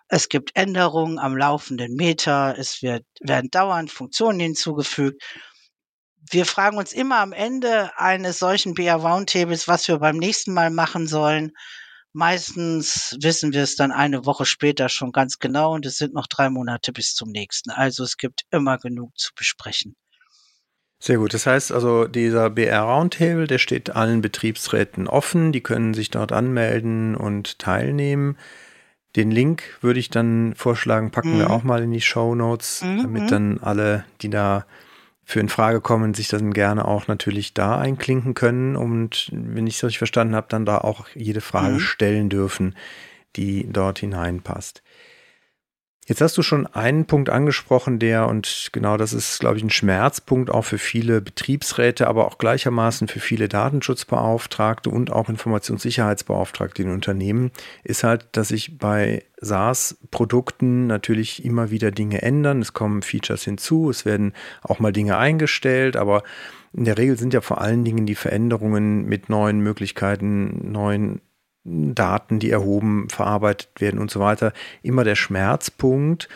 es 0.09 0.29
gibt 0.29 0.55
Änderungen 0.55 1.19
am 1.19 1.37
laufenden 1.37 1.95
Meter. 1.97 2.57
Es 2.57 2.81
wird, 2.83 3.05
werden 3.21 3.51
dauernd 3.51 3.91
Funktionen 3.91 4.39
hinzugefügt 4.39 5.23
wir 6.33 6.47
fragen 6.47 6.79
uns 6.79 6.93
immer 6.93 7.19
am 7.19 7.33
Ende 7.33 7.91
eines 7.97 8.39
solchen 8.39 8.75
BR 8.75 8.97
Roundtables, 8.97 9.69
was 9.69 9.89
wir 9.89 9.99
beim 9.99 10.17
nächsten 10.17 10.53
Mal 10.53 10.71
machen 10.71 11.07
sollen. 11.07 11.53
Meistens 12.13 13.17
wissen 13.21 13.53
wir 13.53 13.63
es 13.63 13.77
dann 13.77 13.93
eine 13.93 14.27
Woche 14.27 14.47
später 14.47 14.89
schon 14.89 15.13
ganz 15.13 15.39
genau 15.39 15.75
und 15.75 15.87
es 15.87 15.97
sind 15.97 16.15
noch 16.15 16.27
drei 16.27 16.51
Monate 16.51 16.93
bis 16.93 17.15
zum 17.15 17.31
nächsten. 17.31 17.71
Also 17.71 18.03
es 18.03 18.17
gibt 18.17 18.43
immer 18.51 18.79
genug 18.79 19.17
zu 19.17 19.31
besprechen. 19.35 19.95
Sehr 21.01 21.19
gut. 21.19 21.33
Das 21.33 21.47
heißt 21.47 21.71
also, 21.71 22.07
dieser 22.07 22.51
BR 22.51 22.81
Roundtable, 22.81 23.47
der 23.47 23.59
steht 23.59 23.95
allen 23.95 24.21
Betriebsräten 24.21 25.07
offen. 25.07 25.53
Die 25.53 25.61
können 25.61 25.95
sich 25.95 26.11
dort 26.11 26.33
anmelden 26.33 27.15
und 27.15 27.59
teilnehmen. 27.59 28.37
Den 29.15 29.31
Link 29.31 29.79
würde 29.81 30.01
ich 30.01 30.11
dann 30.11 30.55
vorschlagen, 30.55 31.11
packen 31.11 31.35
mhm. 31.35 31.39
wir 31.39 31.51
auch 31.51 31.63
mal 31.63 31.83
in 31.83 31.93
die 31.93 32.01
Show 32.01 32.35
Notes, 32.35 32.83
mhm. 32.83 33.03
damit 33.03 33.31
dann 33.31 33.59
alle, 33.59 34.05
die 34.23 34.31
da 34.31 34.67
für 35.29 35.41
in 35.41 35.51
Frage 35.51 35.83
kommen, 35.83 36.15
sich 36.15 36.29
dann 36.29 36.55
gerne 36.55 36.89
auch 36.89 37.07
natürlich 37.07 37.53
da 37.53 37.79
einklinken 37.79 38.33
können 38.33 38.77
und 38.77 39.29
wenn 39.31 39.67
ich 39.67 39.77
es 39.77 39.85
richtig 39.85 39.99
verstanden 39.99 40.35
habe, 40.35 40.47
dann 40.49 40.65
da 40.65 40.79
auch 40.79 41.07
jede 41.15 41.43
Frage 41.43 41.75
mhm. 41.75 41.81
stellen 41.81 42.29
dürfen, 42.31 42.75
die 43.37 43.69
dort 43.71 43.99
hineinpasst. 43.99 44.83
Jetzt 46.09 46.23
hast 46.23 46.39
du 46.39 46.43
schon 46.43 46.67
einen 46.67 47.05
Punkt 47.05 47.29
angesprochen, 47.29 47.99
der, 47.99 48.29
und 48.29 48.71
genau 48.73 48.97
das 48.97 49.13
ist, 49.13 49.41
glaube 49.41 49.59
ich, 49.59 49.63
ein 49.63 49.69
Schmerzpunkt 49.69 50.51
auch 50.51 50.65
für 50.65 50.79
viele 50.79 51.21
Betriebsräte, 51.21 52.07
aber 52.07 52.27
auch 52.27 52.39
gleichermaßen 52.39 53.09
für 53.09 53.21
viele 53.21 53.47
Datenschutzbeauftragte 53.47 54.89
und 54.89 55.13
auch 55.13 55.29
Informationssicherheitsbeauftragte 55.29 56.81
in 56.81 56.93
Unternehmen, 56.93 57.51
ist 57.85 58.05
halt, 58.05 58.25
dass 58.33 58.49
sich 58.49 58.79
bei 58.79 59.23
SaaS-Produkten 59.43 60.87
natürlich 60.87 61.45
immer 61.45 61.71
wieder 61.71 61.91
Dinge 61.91 62.23
ändern. 62.23 62.63
Es 62.63 62.73
kommen 62.73 63.03
Features 63.03 63.45
hinzu, 63.45 63.91
es 63.91 64.07
werden 64.07 64.33
auch 64.63 64.79
mal 64.79 64.93
Dinge 64.93 65.19
eingestellt, 65.19 65.95
aber 65.95 66.23
in 66.73 66.87
der 66.87 66.97
Regel 66.97 67.19
sind 67.19 67.35
ja 67.35 67.43
vor 67.43 67.61
allen 67.61 67.85
Dingen 67.85 68.07
die 68.07 68.15
Veränderungen 68.15 69.05
mit 69.05 69.29
neuen 69.29 69.61
Möglichkeiten, 69.61 70.73
neuen 70.73 71.21
Daten, 71.95 72.39
die 72.39 72.51
erhoben, 72.51 73.09
verarbeitet 73.09 73.71
werden 73.79 74.01
und 74.01 74.11
so 74.11 74.21
weiter, 74.21 74.53
immer 74.83 75.05
der 75.05 75.17
Schmerzpunkt. 75.17 76.29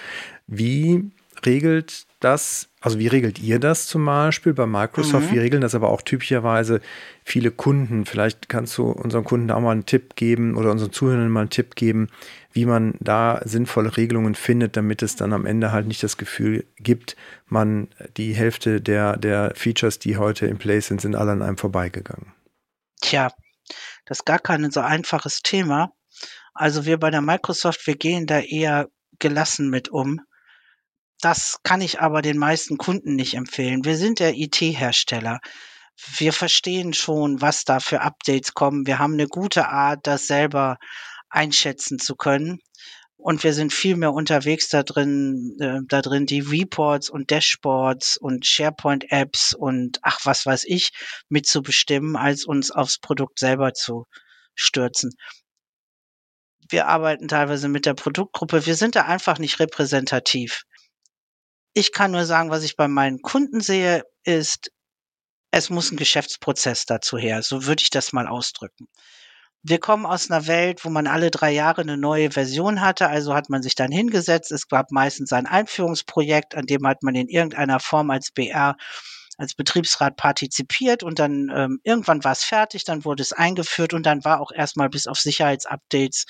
Wie 0.46 1.10
regelt 1.44 2.06
das, 2.20 2.68
also 2.80 2.98
wie 2.98 3.08
regelt 3.08 3.40
ihr 3.40 3.58
das 3.58 3.86
zum 3.86 4.04
Beispiel 4.04 4.52
bei 4.52 4.66
Microsoft? 4.66 5.30
Mhm. 5.30 5.34
Wie 5.34 5.38
regeln 5.38 5.62
das 5.62 5.74
aber 5.74 5.90
auch 5.90 6.02
typischerweise 6.02 6.80
viele 7.24 7.50
Kunden? 7.50 8.04
Vielleicht 8.04 8.48
kannst 8.48 8.76
du 8.78 8.90
unseren 8.90 9.24
Kunden 9.24 9.50
auch 9.50 9.60
mal 9.60 9.72
einen 9.72 9.86
Tipp 9.86 10.14
geben 10.16 10.56
oder 10.56 10.70
unseren 10.70 10.92
Zuhörern 10.92 11.30
mal 11.30 11.40
einen 11.40 11.50
Tipp 11.50 11.74
geben, 11.74 12.08
wie 12.52 12.66
man 12.66 12.94
da 13.00 13.40
sinnvolle 13.44 13.96
Regelungen 13.96 14.34
findet, 14.34 14.76
damit 14.76 15.02
es 15.02 15.16
dann 15.16 15.32
am 15.32 15.46
Ende 15.46 15.72
halt 15.72 15.86
nicht 15.86 16.02
das 16.02 16.16
Gefühl 16.16 16.64
gibt, 16.78 17.16
man 17.48 17.88
die 18.16 18.34
Hälfte 18.34 18.80
der, 18.80 19.16
der 19.16 19.52
Features, 19.54 19.98
die 19.98 20.16
heute 20.16 20.46
in 20.46 20.58
place 20.58 20.88
sind, 20.88 21.00
sind 21.00 21.16
alle 21.16 21.32
an 21.32 21.42
einem 21.42 21.56
vorbeigegangen. 21.56 22.26
Tja, 23.00 23.32
das 24.04 24.18
ist 24.18 24.26
gar 24.26 24.38
kein 24.38 24.70
so 24.70 24.80
einfaches 24.80 25.42
Thema. 25.42 25.92
Also 26.54 26.84
wir 26.84 26.98
bei 26.98 27.10
der 27.10 27.20
Microsoft, 27.20 27.86
wir 27.86 27.96
gehen 27.96 28.26
da 28.26 28.40
eher 28.40 28.88
gelassen 29.18 29.70
mit 29.70 29.88
um. 29.88 30.20
Das 31.20 31.58
kann 31.62 31.80
ich 31.80 32.00
aber 32.00 32.20
den 32.20 32.38
meisten 32.38 32.78
Kunden 32.78 33.14
nicht 33.14 33.34
empfehlen. 33.34 33.84
Wir 33.84 33.96
sind 33.96 34.18
der 34.18 34.34
IT-Hersteller. 34.34 35.40
Wir 36.16 36.32
verstehen 36.32 36.94
schon, 36.94 37.40
was 37.40 37.64
da 37.64 37.78
für 37.80 38.00
Updates 38.00 38.54
kommen. 38.54 38.86
Wir 38.86 38.98
haben 38.98 39.14
eine 39.14 39.28
gute 39.28 39.68
Art, 39.68 40.06
das 40.06 40.26
selber 40.26 40.78
einschätzen 41.30 41.98
zu 41.98 42.16
können 42.16 42.60
und 43.22 43.44
wir 43.44 43.54
sind 43.54 43.72
viel 43.72 43.96
mehr 43.96 44.12
unterwegs 44.12 44.68
da 44.68 44.82
drin, 44.82 45.56
äh, 45.60 45.78
da 45.86 46.02
drin 46.02 46.26
die 46.26 46.40
Reports 46.40 47.08
und 47.08 47.30
Dashboards 47.30 48.16
und 48.16 48.44
SharePoint-Apps 48.44 49.54
und 49.54 50.00
ach 50.02 50.20
was 50.24 50.44
weiß 50.44 50.64
ich 50.64 50.90
mitzubestimmen, 51.28 52.16
als 52.16 52.44
uns 52.44 52.72
aufs 52.72 52.98
Produkt 52.98 53.38
selber 53.38 53.74
zu 53.74 54.06
stürzen. 54.54 55.12
Wir 56.68 56.88
arbeiten 56.88 57.28
teilweise 57.28 57.68
mit 57.68 57.86
der 57.86 57.94
Produktgruppe. 57.94 58.66
Wir 58.66 58.74
sind 58.74 58.96
da 58.96 59.02
einfach 59.02 59.38
nicht 59.38 59.60
repräsentativ. 59.60 60.64
Ich 61.74 61.92
kann 61.92 62.10
nur 62.10 62.24
sagen, 62.24 62.50
was 62.50 62.64
ich 62.64 62.76
bei 62.76 62.88
meinen 62.88 63.22
Kunden 63.22 63.60
sehe, 63.60 64.02
ist, 64.24 64.70
es 65.52 65.70
muss 65.70 65.92
ein 65.92 65.96
Geschäftsprozess 65.96 66.86
dazu 66.86 67.18
her. 67.18 67.42
So 67.42 67.66
würde 67.66 67.82
ich 67.82 67.90
das 67.90 68.12
mal 68.12 68.26
ausdrücken 68.26 68.88
wir 69.64 69.78
kommen 69.78 70.06
aus 70.06 70.30
einer 70.30 70.46
Welt, 70.46 70.84
wo 70.84 70.90
man 70.90 71.06
alle 71.06 71.30
drei 71.30 71.52
Jahre 71.52 71.82
eine 71.82 71.96
neue 71.96 72.32
Version 72.32 72.80
hatte, 72.80 73.08
also 73.08 73.34
hat 73.34 73.48
man 73.48 73.62
sich 73.62 73.76
dann 73.76 73.92
hingesetzt. 73.92 74.50
Es 74.50 74.68
gab 74.68 74.90
meistens 74.90 75.32
ein 75.32 75.46
Einführungsprojekt, 75.46 76.56
an 76.56 76.66
dem 76.66 76.86
hat 76.86 77.02
man 77.02 77.14
in 77.14 77.28
irgendeiner 77.28 77.78
Form 77.78 78.10
als 78.10 78.32
BR, 78.32 78.76
als 79.38 79.54
Betriebsrat 79.54 80.16
partizipiert 80.16 81.04
und 81.04 81.18
dann 81.18 81.50
ähm, 81.54 81.80
irgendwann 81.84 82.24
war 82.24 82.32
es 82.32 82.42
fertig, 82.42 82.84
dann 82.84 83.04
wurde 83.04 83.22
es 83.22 83.32
eingeführt 83.32 83.94
und 83.94 84.04
dann 84.04 84.24
war 84.24 84.40
auch 84.40 84.50
erstmal 84.52 84.88
bis 84.88 85.06
auf 85.06 85.18
Sicherheitsupdates 85.18 86.26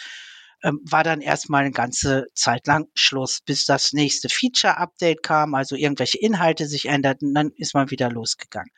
ähm, 0.63 0.81
war 0.85 1.03
dann 1.03 1.21
erstmal 1.21 1.63
eine 1.63 1.73
ganze 1.73 2.27
Zeit 2.35 2.67
lang 2.67 2.87
Schluss, 2.95 3.41
bis 3.45 3.65
das 3.65 3.93
nächste 3.93 4.29
Feature-Update 4.29 5.23
kam, 5.23 5.55
also 5.55 5.75
irgendwelche 5.75 6.19
Inhalte 6.19 6.67
sich 6.67 6.87
änderten, 6.87 7.35
dann 7.35 7.51
ist 7.57 7.75
man 7.75 7.91
wieder 7.91 8.11
losgegangen 8.11 8.71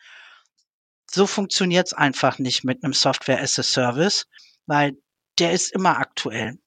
so 1.15 1.27
funktioniert's 1.27 1.93
einfach 1.93 2.39
nicht 2.39 2.65
mit 2.65 2.83
einem 2.83 2.93
Software 2.93 3.41
as 3.41 3.59
a 3.59 3.63
Service, 3.63 4.27
weil 4.67 4.93
der 5.39 5.53
ist 5.53 5.73
immer 5.73 5.99
aktuell. 5.99 6.59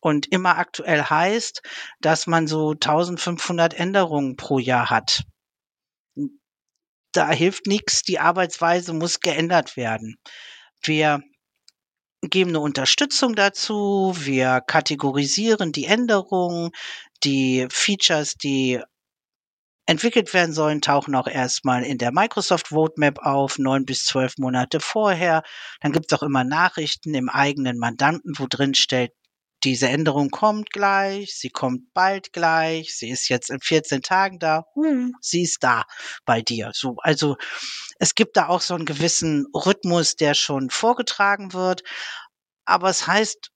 Und 0.00 0.32
immer 0.32 0.58
aktuell 0.58 1.02
heißt, 1.02 1.62
dass 2.00 2.26
man 2.26 2.48
so 2.48 2.72
1500 2.72 3.74
Änderungen 3.74 4.36
pro 4.36 4.58
Jahr 4.58 4.90
hat. 4.90 5.22
Da 7.12 7.30
hilft 7.30 7.66
nichts, 7.66 8.02
die 8.02 8.18
Arbeitsweise 8.18 8.94
muss 8.94 9.20
geändert 9.20 9.76
werden. 9.76 10.16
Wir 10.82 11.22
geben 12.22 12.50
eine 12.50 12.60
Unterstützung 12.60 13.34
dazu, 13.34 14.14
wir 14.16 14.60
kategorisieren 14.60 15.72
die 15.72 15.84
Änderungen, 15.84 16.70
die 17.22 17.66
Features, 17.70 18.34
die 18.34 18.80
entwickelt 19.86 20.32
werden 20.32 20.52
sollen, 20.52 20.80
tauchen 20.80 21.14
auch 21.14 21.26
erstmal 21.26 21.82
in 21.84 21.98
der 21.98 22.12
Microsoft 22.12 22.70
Roadmap 22.70 23.18
auf, 23.18 23.58
neun 23.58 23.84
bis 23.84 24.04
zwölf 24.04 24.38
Monate 24.38 24.80
vorher. 24.80 25.42
Dann 25.80 25.92
gibt 25.92 26.10
es 26.10 26.18
auch 26.18 26.22
immer 26.22 26.44
Nachrichten 26.44 27.14
im 27.14 27.28
eigenen 27.28 27.78
Mandanten, 27.78 28.34
wo 28.38 28.46
drin 28.48 28.74
steht, 28.74 29.12
diese 29.64 29.88
Änderung 29.88 30.30
kommt 30.30 30.70
gleich, 30.70 31.36
sie 31.36 31.50
kommt 31.50 31.92
bald 31.94 32.32
gleich, 32.32 32.96
sie 32.96 33.10
ist 33.10 33.28
jetzt 33.28 33.50
in 33.50 33.60
14 33.60 34.02
Tagen 34.02 34.38
da, 34.38 34.64
uh, 34.74 35.10
sie 35.20 35.42
ist 35.42 35.62
da 35.62 35.84
bei 36.24 36.42
dir. 36.42 36.72
So, 36.74 36.96
also 36.98 37.36
es 37.98 38.14
gibt 38.14 38.36
da 38.36 38.48
auch 38.48 38.60
so 38.60 38.74
einen 38.74 38.86
gewissen 38.86 39.46
Rhythmus, 39.54 40.16
der 40.16 40.34
schon 40.34 40.70
vorgetragen 40.70 41.52
wird. 41.52 41.82
Aber 42.64 42.90
es 42.90 43.06
heißt, 43.06 43.50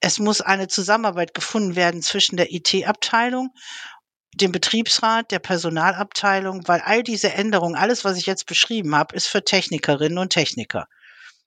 es 0.00 0.18
muss 0.18 0.40
eine 0.40 0.66
Zusammenarbeit 0.66 1.32
gefunden 1.32 1.76
werden 1.76 2.02
zwischen 2.02 2.36
der 2.36 2.52
IT-Abteilung 2.52 3.50
dem 4.34 4.52
Betriebsrat, 4.52 5.30
der 5.30 5.38
Personalabteilung, 5.38 6.66
weil 6.66 6.80
all 6.80 7.02
diese 7.02 7.32
Änderungen, 7.32 7.76
alles, 7.76 8.04
was 8.04 8.16
ich 8.16 8.26
jetzt 8.26 8.46
beschrieben 8.46 8.94
habe, 8.94 9.14
ist 9.14 9.26
für 9.28 9.44
Technikerinnen 9.44 10.18
und 10.18 10.30
Techniker. 10.30 10.88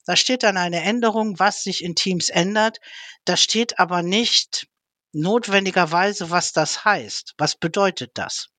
Da 0.05 0.15
steht 0.15 0.43
dann 0.43 0.57
eine 0.57 0.81
Änderung, 0.81 1.39
was 1.39 1.63
sich 1.63 1.83
in 1.83 1.95
Teams 1.95 2.29
ändert. 2.29 2.79
Da 3.25 3.37
steht 3.37 3.79
aber 3.79 4.03
nicht 4.03 4.67
notwendigerweise, 5.13 6.29
was 6.29 6.51
das 6.51 6.85
heißt. 6.85 7.33
Was 7.37 7.55
bedeutet 7.55 8.11
das? 8.13 8.49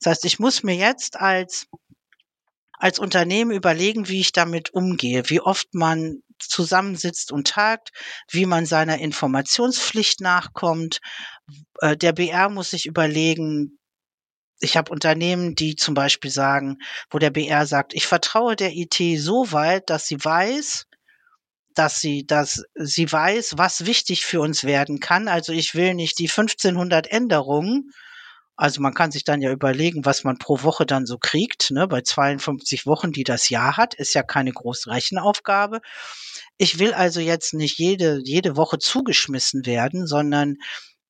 Das 0.00 0.12
heißt, 0.12 0.24
ich 0.24 0.38
muss 0.38 0.62
mir 0.62 0.74
jetzt 0.74 1.16
als 1.16 1.66
als 2.82 2.98
Unternehmen 2.98 3.52
überlegen, 3.52 4.08
wie 4.08 4.18
ich 4.18 4.32
damit 4.32 4.74
umgehe, 4.74 5.30
wie 5.30 5.40
oft 5.40 5.72
man 5.72 6.20
zusammensitzt 6.48 7.32
und 7.32 7.48
tagt, 7.48 7.90
wie 8.30 8.46
man 8.46 8.66
seiner 8.66 8.98
Informationspflicht 8.98 10.20
nachkommt. 10.20 11.00
Äh, 11.80 11.96
der 11.96 12.12
BR 12.12 12.48
muss 12.48 12.70
sich 12.70 12.86
überlegen, 12.86 13.78
ich 14.60 14.76
habe 14.76 14.92
Unternehmen, 14.92 15.54
die 15.54 15.76
zum 15.76 15.94
Beispiel 15.94 16.30
sagen, 16.30 16.78
wo 17.10 17.18
der 17.18 17.30
BR 17.30 17.66
sagt, 17.66 17.94
ich 17.94 18.06
vertraue 18.06 18.56
der 18.56 18.72
IT 18.74 18.96
so 19.18 19.50
weit, 19.50 19.90
dass 19.90 20.06
sie 20.06 20.24
weiß, 20.24 20.86
dass 21.74 22.00
sie, 22.00 22.26
dass 22.26 22.62
sie 22.74 23.10
weiß, 23.10 23.54
was 23.56 23.86
wichtig 23.86 24.24
für 24.24 24.40
uns 24.40 24.64
werden 24.64 25.00
kann. 25.00 25.28
Also 25.28 25.52
ich 25.52 25.74
will 25.74 25.94
nicht 25.94 26.18
die 26.18 26.28
1500 26.28 27.10
Änderungen 27.10 27.92
also 28.62 28.80
man 28.80 28.94
kann 28.94 29.10
sich 29.10 29.24
dann 29.24 29.42
ja 29.42 29.50
überlegen, 29.50 30.04
was 30.04 30.22
man 30.22 30.38
pro 30.38 30.62
Woche 30.62 30.86
dann 30.86 31.04
so 31.04 31.18
kriegt. 31.18 31.72
Ne? 31.72 31.88
Bei 31.88 32.00
52 32.00 32.86
Wochen, 32.86 33.10
die 33.10 33.24
das 33.24 33.48
Jahr 33.48 33.76
hat, 33.76 33.94
ist 33.94 34.14
ja 34.14 34.22
keine 34.22 34.52
große 34.52 34.88
Rechenaufgabe. 34.88 35.80
Ich 36.58 36.78
will 36.78 36.94
also 36.94 37.18
jetzt 37.18 37.54
nicht 37.54 37.80
jede, 37.80 38.20
jede 38.22 38.56
Woche 38.56 38.78
zugeschmissen 38.78 39.66
werden, 39.66 40.06
sondern 40.06 40.58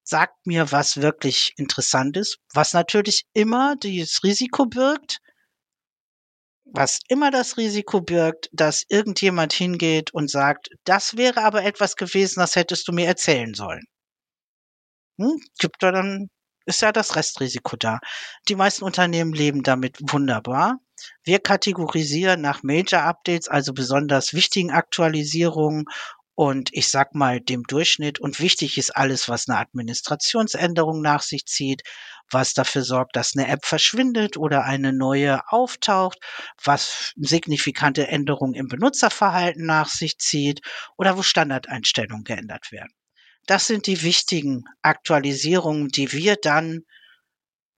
sagt 0.03 0.47
mir, 0.47 0.73
was 0.73 1.03
wirklich 1.03 1.53
interessant 1.59 2.17
ist, 2.17 2.39
was 2.55 2.73
natürlich 2.73 3.27
immer 3.35 3.77
dieses 3.77 4.25
Risiko 4.25 4.65
birgt, 4.65 5.19
was 6.65 7.01
immer 7.09 7.31
das 7.31 7.59
Risiko 7.59 8.01
birgt, 8.01 8.49
dass 8.53 8.87
irgendjemand 8.89 9.53
hingeht 9.53 10.15
und 10.15 10.31
sagt, 10.31 10.71
das 10.85 11.19
wäre 11.19 11.43
aber 11.43 11.65
etwas 11.65 11.97
gewesen, 11.97 12.41
das 12.41 12.57
hättest 12.57 12.89
du 12.89 12.93
mir 12.93 13.07
erzählen 13.07 13.53
sollen. 13.53 13.85
Hm? 15.19 15.39
Gibt 15.59 15.83
da 15.83 15.93
dann 15.93 16.29
ist 16.67 16.83
ja 16.83 16.93
das 16.93 17.17
Restrisiko 17.17 17.77
da. 17.77 17.99
Die 18.49 18.57
meisten 18.57 18.85
Unternehmen 18.85 19.33
leben 19.33 19.63
damit 19.63 19.99
wunderbar. 20.01 20.79
Wir 21.25 21.41
kategorisieren 21.41 22.41
nach 22.41 22.63
Major 22.63 23.03
Updates, 23.03 23.49
also 23.49 23.73
besonders 23.73 24.35
wichtigen 24.35 24.71
Aktualisierungen 24.71 25.87
und 26.35 26.71
ich 26.73 26.89
sag 26.89 27.15
mal 27.15 27.41
dem 27.41 27.63
Durchschnitt. 27.65 28.19
Und 28.21 28.41
wichtig 28.41 28.79
ist 28.79 28.97
alles, 28.97 29.29
was 29.29 29.49
eine 29.49 29.59
Administrationsänderung 29.59 31.01
nach 31.03 31.23
sich 31.23 31.47
zieht, 31.47 31.83
was 32.31 32.55
dafür 32.55 32.83
sorgt, 32.83 33.17
dass 33.17 33.37
eine 33.37 33.49
App 33.49 33.65
verschwindet 33.65 34.37
oder 34.37 34.65
eine 34.65 34.93
neue 34.93 35.41
auftaucht, 35.49 36.19
was 36.63 37.13
signifikante 37.17 38.09
Änderungen 38.09 38.55
im 38.55 38.69
Benutzerverhalten 38.69 39.67
nach 39.67 39.89
sich 39.89 40.19
zieht 40.19 40.61
oder 40.97 41.17
wo 41.17 41.23
Standardeinstellungen 41.23 42.25
geändert 42.25 42.73
werden. 42.73 42.93
Das 43.47 43.67
sind 43.67 43.87
die 43.87 44.03
wichtigen 44.03 44.65
Aktualisierungen, 44.83 45.89
die 45.89 46.13
wir 46.13 46.37
dann 46.37 46.85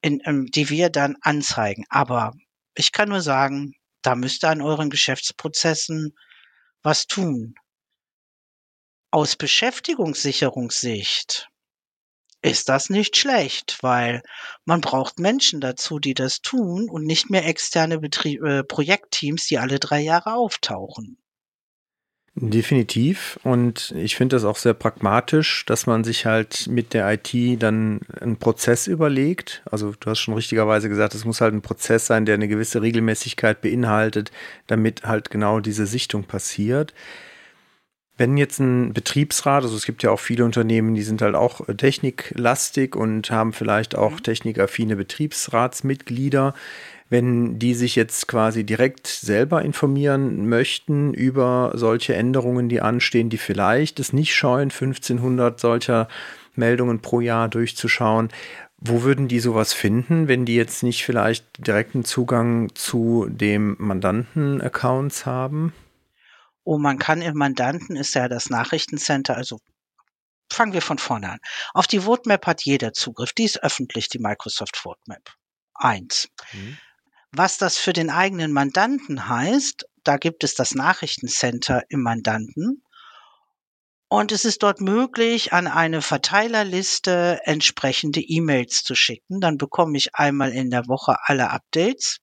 in, 0.02 0.20
ähm, 0.24 0.46
die 0.46 0.68
wir 0.68 0.90
dann 0.90 1.16
anzeigen. 1.22 1.86
Aber 1.88 2.34
ich 2.74 2.92
kann 2.92 3.08
nur 3.08 3.22
sagen, 3.22 3.74
da 4.02 4.14
müsst 4.14 4.44
ihr 4.44 4.50
an 4.50 4.60
euren 4.60 4.90
Geschäftsprozessen 4.90 6.14
was 6.82 7.06
tun. 7.06 7.54
Aus 9.10 9.36
Beschäftigungssicherungssicht 9.36 11.48
ist 12.42 12.68
das 12.68 12.90
nicht 12.90 13.16
schlecht, 13.16 13.78
weil 13.80 14.22
man 14.66 14.82
braucht 14.82 15.18
Menschen 15.18 15.62
dazu, 15.62 15.98
die 15.98 16.12
das 16.12 16.42
tun 16.42 16.90
und 16.90 17.06
nicht 17.06 17.30
mehr 17.30 17.46
externe 17.46 17.98
Betrieb, 17.98 18.42
äh, 18.42 18.62
Projektteams, 18.62 19.46
die 19.46 19.56
alle 19.56 19.80
drei 19.80 20.00
Jahre 20.00 20.34
auftauchen. 20.34 21.23
Definitiv. 22.36 23.38
Und 23.44 23.94
ich 23.96 24.16
finde 24.16 24.34
das 24.34 24.44
auch 24.44 24.56
sehr 24.56 24.74
pragmatisch, 24.74 25.64
dass 25.66 25.86
man 25.86 26.02
sich 26.02 26.26
halt 26.26 26.66
mit 26.66 26.92
der 26.92 27.12
IT 27.12 27.62
dann 27.62 28.00
einen 28.20 28.38
Prozess 28.38 28.88
überlegt. 28.88 29.62
Also 29.70 29.94
du 30.00 30.10
hast 30.10 30.18
schon 30.18 30.34
richtigerweise 30.34 30.88
gesagt, 30.88 31.14
es 31.14 31.24
muss 31.24 31.40
halt 31.40 31.54
ein 31.54 31.62
Prozess 31.62 32.06
sein, 32.06 32.26
der 32.26 32.34
eine 32.34 32.48
gewisse 32.48 32.82
Regelmäßigkeit 32.82 33.60
beinhaltet, 33.60 34.32
damit 34.66 35.04
halt 35.04 35.30
genau 35.30 35.60
diese 35.60 35.86
Sichtung 35.86 36.24
passiert. 36.24 36.92
Wenn 38.16 38.36
jetzt 38.36 38.58
ein 38.58 38.92
Betriebsrat, 38.92 39.62
also 39.62 39.76
es 39.76 39.86
gibt 39.86 40.02
ja 40.02 40.10
auch 40.10 40.20
viele 40.20 40.44
Unternehmen, 40.44 40.94
die 40.94 41.02
sind 41.02 41.22
halt 41.22 41.36
auch 41.36 41.60
techniklastig 41.76 42.96
und 42.96 43.30
haben 43.30 43.52
vielleicht 43.52 43.96
auch 43.96 44.12
mhm. 44.12 44.22
technikaffine 44.22 44.96
Betriebsratsmitglieder, 44.96 46.54
wenn 47.10 47.58
die 47.58 47.74
sich 47.74 47.96
jetzt 47.96 48.28
quasi 48.28 48.64
direkt 48.64 49.06
selber 49.06 49.62
informieren 49.62 50.48
möchten 50.48 51.14
über 51.14 51.72
solche 51.74 52.14
Änderungen, 52.14 52.68
die 52.68 52.80
anstehen, 52.80 53.30
die 53.30 53.38
vielleicht 53.38 54.00
es 54.00 54.12
nicht 54.12 54.34
scheuen, 54.34 54.70
1500 54.70 55.60
solcher 55.60 56.08
Meldungen 56.54 57.00
pro 57.00 57.20
Jahr 57.20 57.48
durchzuschauen. 57.48 58.28
Wo 58.78 59.02
würden 59.02 59.28
die 59.28 59.40
sowas 59.40 59.72
finden, 59.72 60.28
wenn 60.28 60.44
die 60.44 60.56
jetzt 60.56 60.82
nicht 60.82 61.04
vielleicht 61.04 61.66
direkten 61.66 62.04
Zugang 62.04 62.74
zu 62.74 63.26
dem 63.30 63.76
Mandanten-Accounts 63.78 65.26
haben? 65.26 65.72
Oh, 66.64 66.78
man 66.78 66.98
kann 66.98 67.22
im 67.22 67.36
Mandanten 67.36 67.96
ist 67.96 68.14
ja 68.14 68.28
das 68.28 68.50
Nachrichtencenter, 68.50 69.36
also 69.36 69.58
fangen 70.50 70.72
wir 70.72 70.82
von 70.82 70.98
vorne 70.98 71.32
an. 71.32 71.38
Auf 71.74 71.86
die 71.86 72.04
Votemap 72.04 72.46
hat 72.46 72.62
jeder 72.62 72.92
Zugriff. 72.92 73.32
Die 73.32 73.44
ist 73.44 73.62
öffentlich, 73.62 74.08
die 74.08 74.18
Microsoft 74.18 74.82
Votemap. 74.82 75.34
Eins. 75.74 76.28
Mhm. 76.52 76.78
Was 77.36 77.58
das 77.58 77.76
für 77.76 77.92
den 77.92 78.10
eigenen 78.10 78.52
Mandanten 78.52 79.28
heißt, 79.28 79.86
da 80.04 80.18
gibt 80.18 80.44
es 80.44 80.54
das 80.54 80.74
Nachrichtencenter 80.74 81.82
im 81.88 82.00
Mandanten. 82.00 82.84
Und 84.08 84.30
es 84.30 84.44
ist 84.44 84.62
dort 84.62 84.80
möglich, 84.80 85.52
an 85.52 85.66
eine 85.66 86.00
Verteilerliste 86.00 87.40
entsprechende 87.42 88.20
E-Mails 88.20 88.84
zu 88.84 88.94
schicken. 88.94 89.40
Dann 89.40 89.58
bekomme 89.58 89.96
ich 89.96 90.14
einmal 90.14 90.52
in 90.52 90.70
der 90.70 90.86
Woche 90.86 91.16
alle 91.24 91.50
Updates 91.50 92.18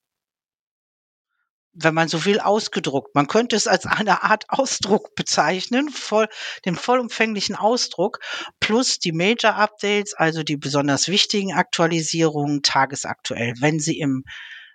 wenn 1.74 1.94
man 1.94 2.08
so 2.08 2.26
will, 2.26 2.40
ausgedruckt. 2.40 3.16
Man 3.16 3.28
könnte 3.28 3.56
es 3.56 3.68
als 3.68 3.86
eine 3.86 4.24
Art 4.24 4.46
Ausdruck 4.50 5.16
bezeichnen, 5.16 5.90
voll, 5.90 6.28
den 6.66 6.76
vollumfänglichen 6.76 7.56
Ausdruck, 7.56 8.20
plus 8.60 9.00
die 9.00 9.14
Major 9.14 9.56
Updates, 9.56 10.14
also 10.14 10.44
die 10.44 10.58
besonders 10.58 11.08
wichtigen 11.08 11.54
Aktualisierungen 11.54 12.62
tagesaktuell, 12.62 13.54
wenn 13.60 13.80
sie 13.80 14.00
im 14.00 14.26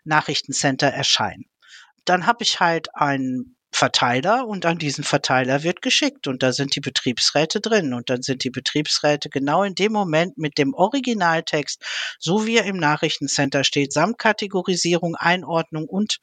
Nachrichtencenter 0.06 0.88
erscheinen. 0.88 1.44
Dann 2.04 2.26
habe 2.26 2.42
ich 2.42 2.60
halt 2.60 2.94
einen 2.94 3.56
Verteiler 3.72 4.46
und 4.46 4.64
an 4.64 4.78
diesen 4.78 5.04
Verteiler 5.04 5.62
wird 5.62 5.82
geschickt 5.82 6.28
und 6.28 6.42
da 6.42 6.52
sind 6.52 6.74
die 6.76 6.80
Betriebsräte 6.80 7.60
drin 7.60 7.92
und 7.92 8.08
dann 8.08 8.22
sind 8.22 8.42
die 8.42 8.50
Betriebsräte 8.50 9.28
genau 9.28 9.64
in 9.64 9.74
dem 9.74 9.92
Moment 9.92 10.38
mit 10.38 10.56
dem 10.56 10.72
Originaltext, 10.72 11.84
so 12.18 12.46
wie 12.46 12.56
er 12.56 12.64
im 12.64 12.78
Nachrichtencenter 12.78 13.64
steht, 13.64 13.92
samt 13.92 14.18
Kategorisierung, 14.18 15.14
Einordnung 15.16 15.86
und 15.86 16.20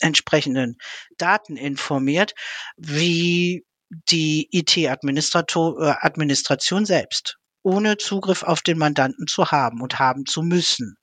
entsprechenden 0.00 0.78
Daten 1.16 1.56
informiert, 1.56 2.32
wie 2.76 3.64
die 4.10 4.48
IT-Administration 4.50 6.82
äh, 6.82 6.86
selbst, 6.86 7.36
ohne 7.62 7.98
Zugriff 7.98 8.42
auf 8.42 8.62
den 8.62 8.78
Mandanten 8.78 9.28
zu 9.28 9.52
haben 9.52 9.80
und 9.80 10.00
haben 10.00 10.26
zu 10.26 10.42
müssen. 10.42 10.96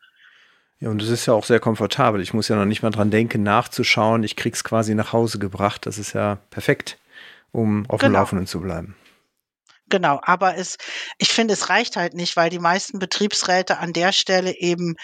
Ja, 0.84 0.90
und 0.90 1.02
es 1.02 1.08
ist 1.08 1.28
ja 1.28 1.34
auch 1.34 1.46
sehr 1.46 1.62
komfortabel. 1.62 2.22
Ich 2.22 2.34
muss 2.34 2.50
ja 2.50 2.58
noch 2.58 2.66
nicht 2.66 2.84
mal 2.84 2.90
dran 2.90 3.10
denken, 3.10 3.42
nachzuschauen. 3.42 4.22
Ich 4.24 4.36
krieg's 4.36 4.66
quasi 4.66 4.96
nach 4.96 5.14
Hause 5.14 5.40
gebracht. 5.40 5.86
Das 5.86 5.98
ist 5.98 6.12
ja 6.12 6.40
perfekt, 6.50 6.98
um 7.54 7.90
auf 7.90 8.02
genau. 8.02 8.10
dem 8.10 8.14
Laufenden 8.16 8.48
zu 8.48 8.60
bleiben. 8.60 8.94
Genau, 9.88 10.20
aber 10.24 10.58
es, 10.58 10.78
ich 11.20 11.30
finde, 11.30 11.54
es 11.54 11.70
reicht 11.70 11.96
halt 11.96 12.16
nicht, 12.16 12.36
weil 12.36 12.50
die 12.50 12.60
meisten 12.60 13.00
Betriebsräte 13.00 13.78
an 13.78 13.94
der 13.94 14.12
Stelle 14.12 14.58
eben 14.58 14.96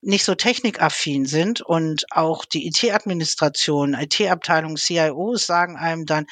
nicht 0.00 0.24
so 0.24 0.34
technikaffin 0.34 1.26
sind 1.26 1.60
und 1.60 2.04
auch 2.10 2.44
die 2.44 2.66
IT-Administration, 2.68 3.94
IT-Abteilung, 3.94 4.76
CIOs 4.76 5.46
sagen 5.46 5.76
einem 5.76 6.06
dann, 6.06 6.26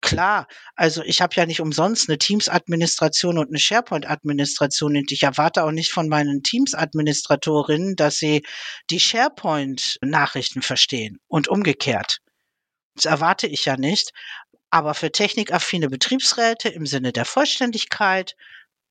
klar, 0.00 0.48
also 0.74 1.02
ich 1.04 1.22
habe 1.22 1.34
ja 1.36 1.46
nicht 1.46 1.60
umsonst 1.60 2.08
eine 2.08 2.18
Teams-Administration 2.18 3.38
und 3.38 3.48
eine 3.48 3.58
SharePoint-Administration 3.58 4.96
und 4.96 5.12
ich 5.12 5.22
erwarte 5.22 5.64
auch 5.64 5.70
nicht 5.70 5.92
von 5.92 6.08
meinen 6.08 6.42
Teams-Administratorinnen, 6.42 7.94
dass 7.94 8.16
sie 8.16 8.42
die 8.90 9.00
SharePoint-Nachrichten 9.00 10.62
verstehen 10.62 11.18
und 11.28 11.48
umgekehrt. 11.48 12.18
Das 12.96 13.06
erwarte 13.06 13.46
ich 13.46 13.64
ja 13.64 13.76
nicht. 13.76 14.12
Aber 14.70 14.94
für 14.94 15.12
technikaffine 15.12 15.90
Betriebsräte 15.90 16.70
im 16.70 16.86
Sinne 16.86 17.12
der 17.12 17.26
Vollständigkeit 17.26 18.34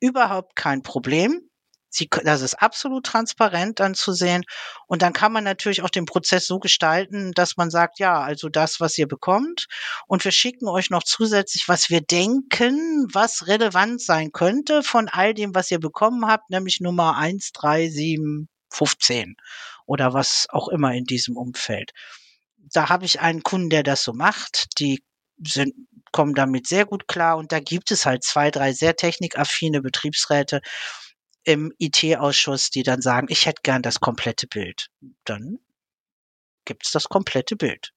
überhaupt 0.00 0.56
kein 0.56 0.82
Problem. 0.82 1.50
Sie, 1.94 2.08
das 2.24 2.40
ist 2.40 2.54
absolut 2.54 3.04
transparent 3.04 3.80
dann 3.80 3.94
zu 3.94 4.12
sehen. 4.12 4.44
Und 4.86 5.02
dann 5.02 5.12
kann 5.12 5.32
man 5.32 5.44
natürlich 5.44 5.82
auch 5.82 5.90
den 5.90 6.06
Prozess 6.06 6.46
so 6.46 6.58
gestalten, 6.58 7.32
dass 7.32 7.56
man 7.56 7.70
sagt, 7.70 7.98
ja, 7.98 8.20
also 8.20 8.48
das, 8.48 8.80
was 8.80 8.96
ihr 8.96 9.06
bekommt. 9.06 9.66
Und 10.06 10.24
wir 10.24 10.32
schicken 10.32 10.68
euch 10.68 10.90
noch 10.90 11.02
zusätzlich, 11.02 11.68
was 11.68 11.90
wir 11.90 12.00
denken, 12.00 13.08
was 13.12 13.46
relevant 13.46 14.00
sein 14.00 14.32
könnte 14.32 14.82
von 14.82 15.08
all 15.08 15.34
dem, 15.34 15.54
was 15.54 15.70
ihr 15.70 15.80
bekommen 15.80 16.26
habt, 16.26 16.50
nämlich 16.50 16.80
Nummer 16.80 17.16
1, 17.16 17.52
3, 17.52 17.88
7, 17.88 18.48
15 18.70 19.36
oder 19.86 20.14
was 20.14 20.46
auch 20.50 20.68
immer 20.68 20.94
in 20.94 21.04
diesem 21.04 21.36
Umfeld. 21.36 21.92
Da 22.56 22.88
habe 22.88 23.04
ich 23.04 23.20
einen 23.20 23.42
Kunden, 23.42 23.70
der 23.70 23.82
das 23.82 24.02
so 24.02 24.14
macht. 24.14 24.78
Die 24.78 25.02
sind, 25.46 25.74
kommen 26.12 26.34
damit 26.34 26.66
sehr 26.66 26.86
gut 26.86 27.08
klar. 27.08 27.36
Und 27.36 27.52
da 27.52 27.60
gibt 27.60 27.90
es 27.90 28.06
halt 28.06 28.24
zwei, 28.24 28.50
drei 28.50 28.72
sehr 28.72 28.96
technikaffine 28.96 29.82
Betriebsräte, 29.82 30.60
im 31.44 31.72
IT-Ausschuss, 31.78 32.70
die 32.70 32.82
dann 32.82 33.00
sagen, 33.00 33.26
ich 33.30 33.46
hätte 33.46 33.62
gern 33.62 33.82
das 33.82 34.00
komplette 34.00 34.46
Bild. 34.46 34.88
Dann 35.24 35.58
gibt 36.64 36.86
es 36.86 36.92
das 36.92 37.08
komplette 37.08 37.56
Bild. 37.56 37.92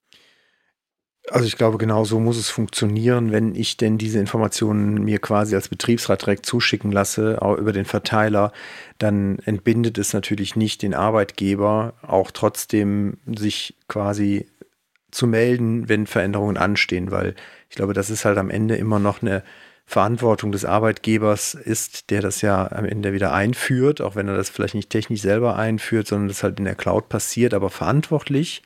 Also 1.31 1.47
ich 1.47 1.58
glaube, 1.58 1.79
genau 1.79 2.05
so 2.05 2.19
muss 2.19 2.38
es 2.38 2.49
funktionieren, 2.49 3.31
wenn 3.31 3.55
ich 3.55 3.77
denn 3.77 3.97
diese 3.97 4.19
Informationen 4.19 5.03
mir 5.03 5.17
quasi 5.17 5.55
als 5.55 5.69
Betriebsrat 5.69 6.21
direkt 6.21 6.45
zuschicken 6.45 6.91
lasse, 6.91 7.41
auch 7.41 7.58
über 7.58 7.73
den 7.73 7.86
Verteiler, 7.86 8.51
dann 8.99 9.39
entbindet 9.39 9.97
es 9.97 10.13
natürlich 10.13 10.55
nicht 10.55 10.84
den 10.84 10.93
Arbeitgeber, 10.93 11.95
auch 12.03 12.29
trotzdem 12.29 13.17
sich 13.25 13.75
quasi 13.88 14.47
zu 15.10 15.25
melden, 15.25 15.89
wenn 15.89 16.05
Veränderungen 16.05 16.58
anstehen, 16.58 17.10
weil 17.10 17.36
ich 17.69 17.75
glaube, 17.75 17.93
das 17.93 18.12
ist 18.12 18.25
halt 18.25 18.38
am 18.38 18.51
Ende 18.51 18.75
immer 18.75 18.99
noch 18.99 19.23
eine 19.23 19.43
Verantwortung 19.86 20.52
des 20.52 20.65
Arbeitgebers 20.65 21.54
ist, 21.54 22.10
der 22.10 22.21
das 22.21 22.41
ja 22.41 22.71
am 22.71 22.86
Ende 22.86 23.13
wieder 23.13 23.34
einführt, 23.34 24.02
auch 24.02 24.15
wenn 24.15 24.28
er 24.28 24.36
das 24.36 24.50
vielleicht 24.50 24.74
nicht 24.76 24.89
technisch 24.89 25.21
selber 25.21 25.56
einführt, 25.58 26.08
sondern 26.08 26.28
das 26.28 26.43
halt 26.43 26.58
in 26.58 26.65
der 26.65 26.76
Cloud 26.76 27.08
passiert, 27.08 27.54
aber 27.54 27.69
verantwortlich. 27.69 28.63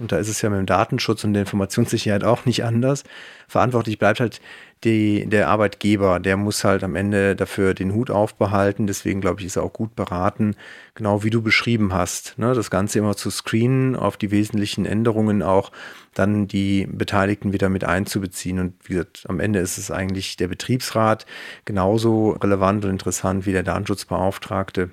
Und 0.00 0.10
da 0.10 0.18
ist 0.18 0.28
es 0.28 0.42
ja 0.42 0.50
mit 0.50 0.58
dem 0.58 0.66
Datenschutz 0.66 1.22
und 1.22 1.34
der 1.34 1.42
Informationssicherheit 1.42 2.24
auch 2.24 2.46
nicht 2.46 2.64
anders. 2.64 3.04
Verantwortlich 3.46 3.98
bleibt 3.98 4.18
halt 4.18 4.40
die, 4.82 5.24
der 5.26 5.48
Arbeitgeber, 5.48 6.18
der 6.18 6.36
muss 6.36 6.64
halt 6.64 6.82
am 6.82 6.96
Ende 6.96 7.36
dafür 7.36 7.74
den 7.74 7.94
Hut 7.94 8.10
aufbehalten. 8.10 8.88
Deswegen 8.88 9.20
glaube 9.20 9.40
ich, 9.40 9.46
ist 9.46 9.56
er 9.56 9.62
auch 9.62 9.72
gut 9.72 9.94
beraten, 9.94 10.56
genau 10.96 11.22
wie 11.22 11.30
du 11.30 11.42
beschrieben 11.42 11.94
hast. 11.94 12.36
Ne? 12.38 12.54
Das 12.54 12.70
Ganze 12.70 12.98
immer 12.98 13.16
zu 13.16 13.30
screenen, 13.30 13.94
auf 13.94 14.16
die 14.16 14.32
wesentlichen 14.32 14.84
Änderungen 14.84 15.42
auch 15.42 15.70
dann 16.12 16.48
die 16.48 16.86
Beteiligten 16.90 17.52
wieder 17.52 17.68
mit 17.68 17.84
einzubeziehen. 17.84 18.58
Und 18.58 18.74
wie 18.84 18.94
gesagt, 18.94 19.24
am 19.28 19.38
Ende 19.38 19.60
ist 19.60 19.78
es 19.78 19.92
eigentlich 19.92 20.36
der 20.36 20.48
Betriebsrat 20.48 21.24
genauso 21.64 22.30
relevant 22.32 22.84
und 22.84 22.90
interessant 22.90 23.46
wie 23.46 23.52
der 23.52 23.62
Datenschutzbeauftragte 23.62 24.90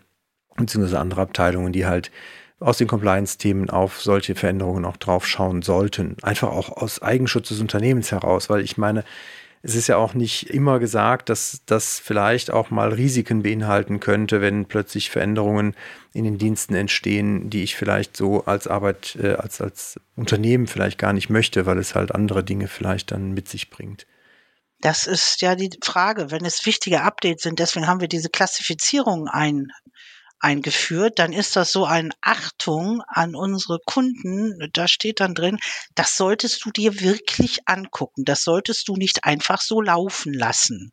beziehungsweise 0.57 0.99
andere 0.99 1.21
Abteilungen, 1.21 1.73
die 1.73 1.85
halt 1.85 2.11
aus 2.61 2.77
den 2.77 2.87
Compliance-Themen 2.87 3.69
auf 3.69 4.01
solche 4.01 4.35
Veränderungen 4.35 4.85
auch 4.85 4.97
drauf 4.97 5.27
schauen 5.27 5.61
sollten. 5.61 6.15
Einfach 6.21 6.49
auch 6.49 6.69
aus 6.69 7.01
Eigenschutz 7.01 7.49
des 7.49 7.59
Unternehmens 7.59 8.11
heraus, 8.11 8.49
weil 8.49 8.61
ich 8.61 8.77
meine, 8.77 9.03
es 9.63 9.75
ist 9.75 9.87
ja 9.87 9.97
auch 9.97 10.13
nicht 10.13 10.49
immer 10.49 10.79
gesagt, 10.79 11.29
dass 11.29 11.61
das 11.65 11.99
vielleicht 11.99 12.49
auch 12.49 12.71
mal 12.71 12.93
Risiken 12.93 13.43
beinhalten 13.43 13.99
könnte, 13.99 14.41
wenn 14.41 14.65
plötzlich 14.65 15.09
Veränderungen 15.09 15.75
in 16.13 16.23
den 16.23 16.37
Diensten 16.37 16.73
entstehen, 16.73 17.49
die 17.49 17.63
ich 17.63 17.75
vielleicht 17.75 18.17
so 18.17 18.45
als 18.45 18.67
Arbeit, 18.67 19.17
äh, 19.21 19.33
als, 19.33 19.61
als 19.61 19.99
Unternehmen 20.15 20.67
vielleicht 20.67 20.97
gar 20.97 21.13
nicht 21.13 21.29
möchte, 21.29 21.65
weil 21.65 21.77
es 21.77 21.93
halt 21.93 22.13
andere 22.13 22.43
Dinge 22.43 22.67
vielleicht 22.67 23.11
dann 23.11 23.33
mit 23.33 23.47
sich 23.47 23.69
bringt. 23.69 24.07
Das 24.79 25.05
ist 25.05 25.41
ja 25.41 25.55
die 25.55 25.69
Frage, 25.83 26.31
wenn 26.31 26.43
es 26.43 26.65
wichtige 26.65 27.03
Updates 27.03 27.43
sind, 27.43 27.59
deswegen 27.59 27.85
haben 27.85 28.01
wir 28.01 28.07
diese 28.07 28.29
Klassifizierung 28.29 29.27
ein, 29.27 29.67
eingeführt, 30.41 31.19
dann 31.19 31.33
ist 31.33 31.55
das 31.55 31.71
so 31.71 31.85
eine 31.85 32.11
Achtung 32.21 33.01
an 33.07 33.35
unsere 33.35 33.79
Kunden. 33.85 34.57
Da 34.73 34.87
steht 34.87 35.19
dann 35.19 35.35
drin, 35.35 35.59
das 35.95 36.17
solltest 36.17 36.65
du 36.65 36.71
dir 36.71 36.99
wirklich 36.99 37.67
angucken. 37.67 38.25
Das 38.25 38.43
solltest 38.43 38.87
du 38.87 38.95
nicht 38.95 39.23
einfach 39.23 39.61
so 39.61 39.81
laufen 39.81 40.33
lassen. 40.33 40.91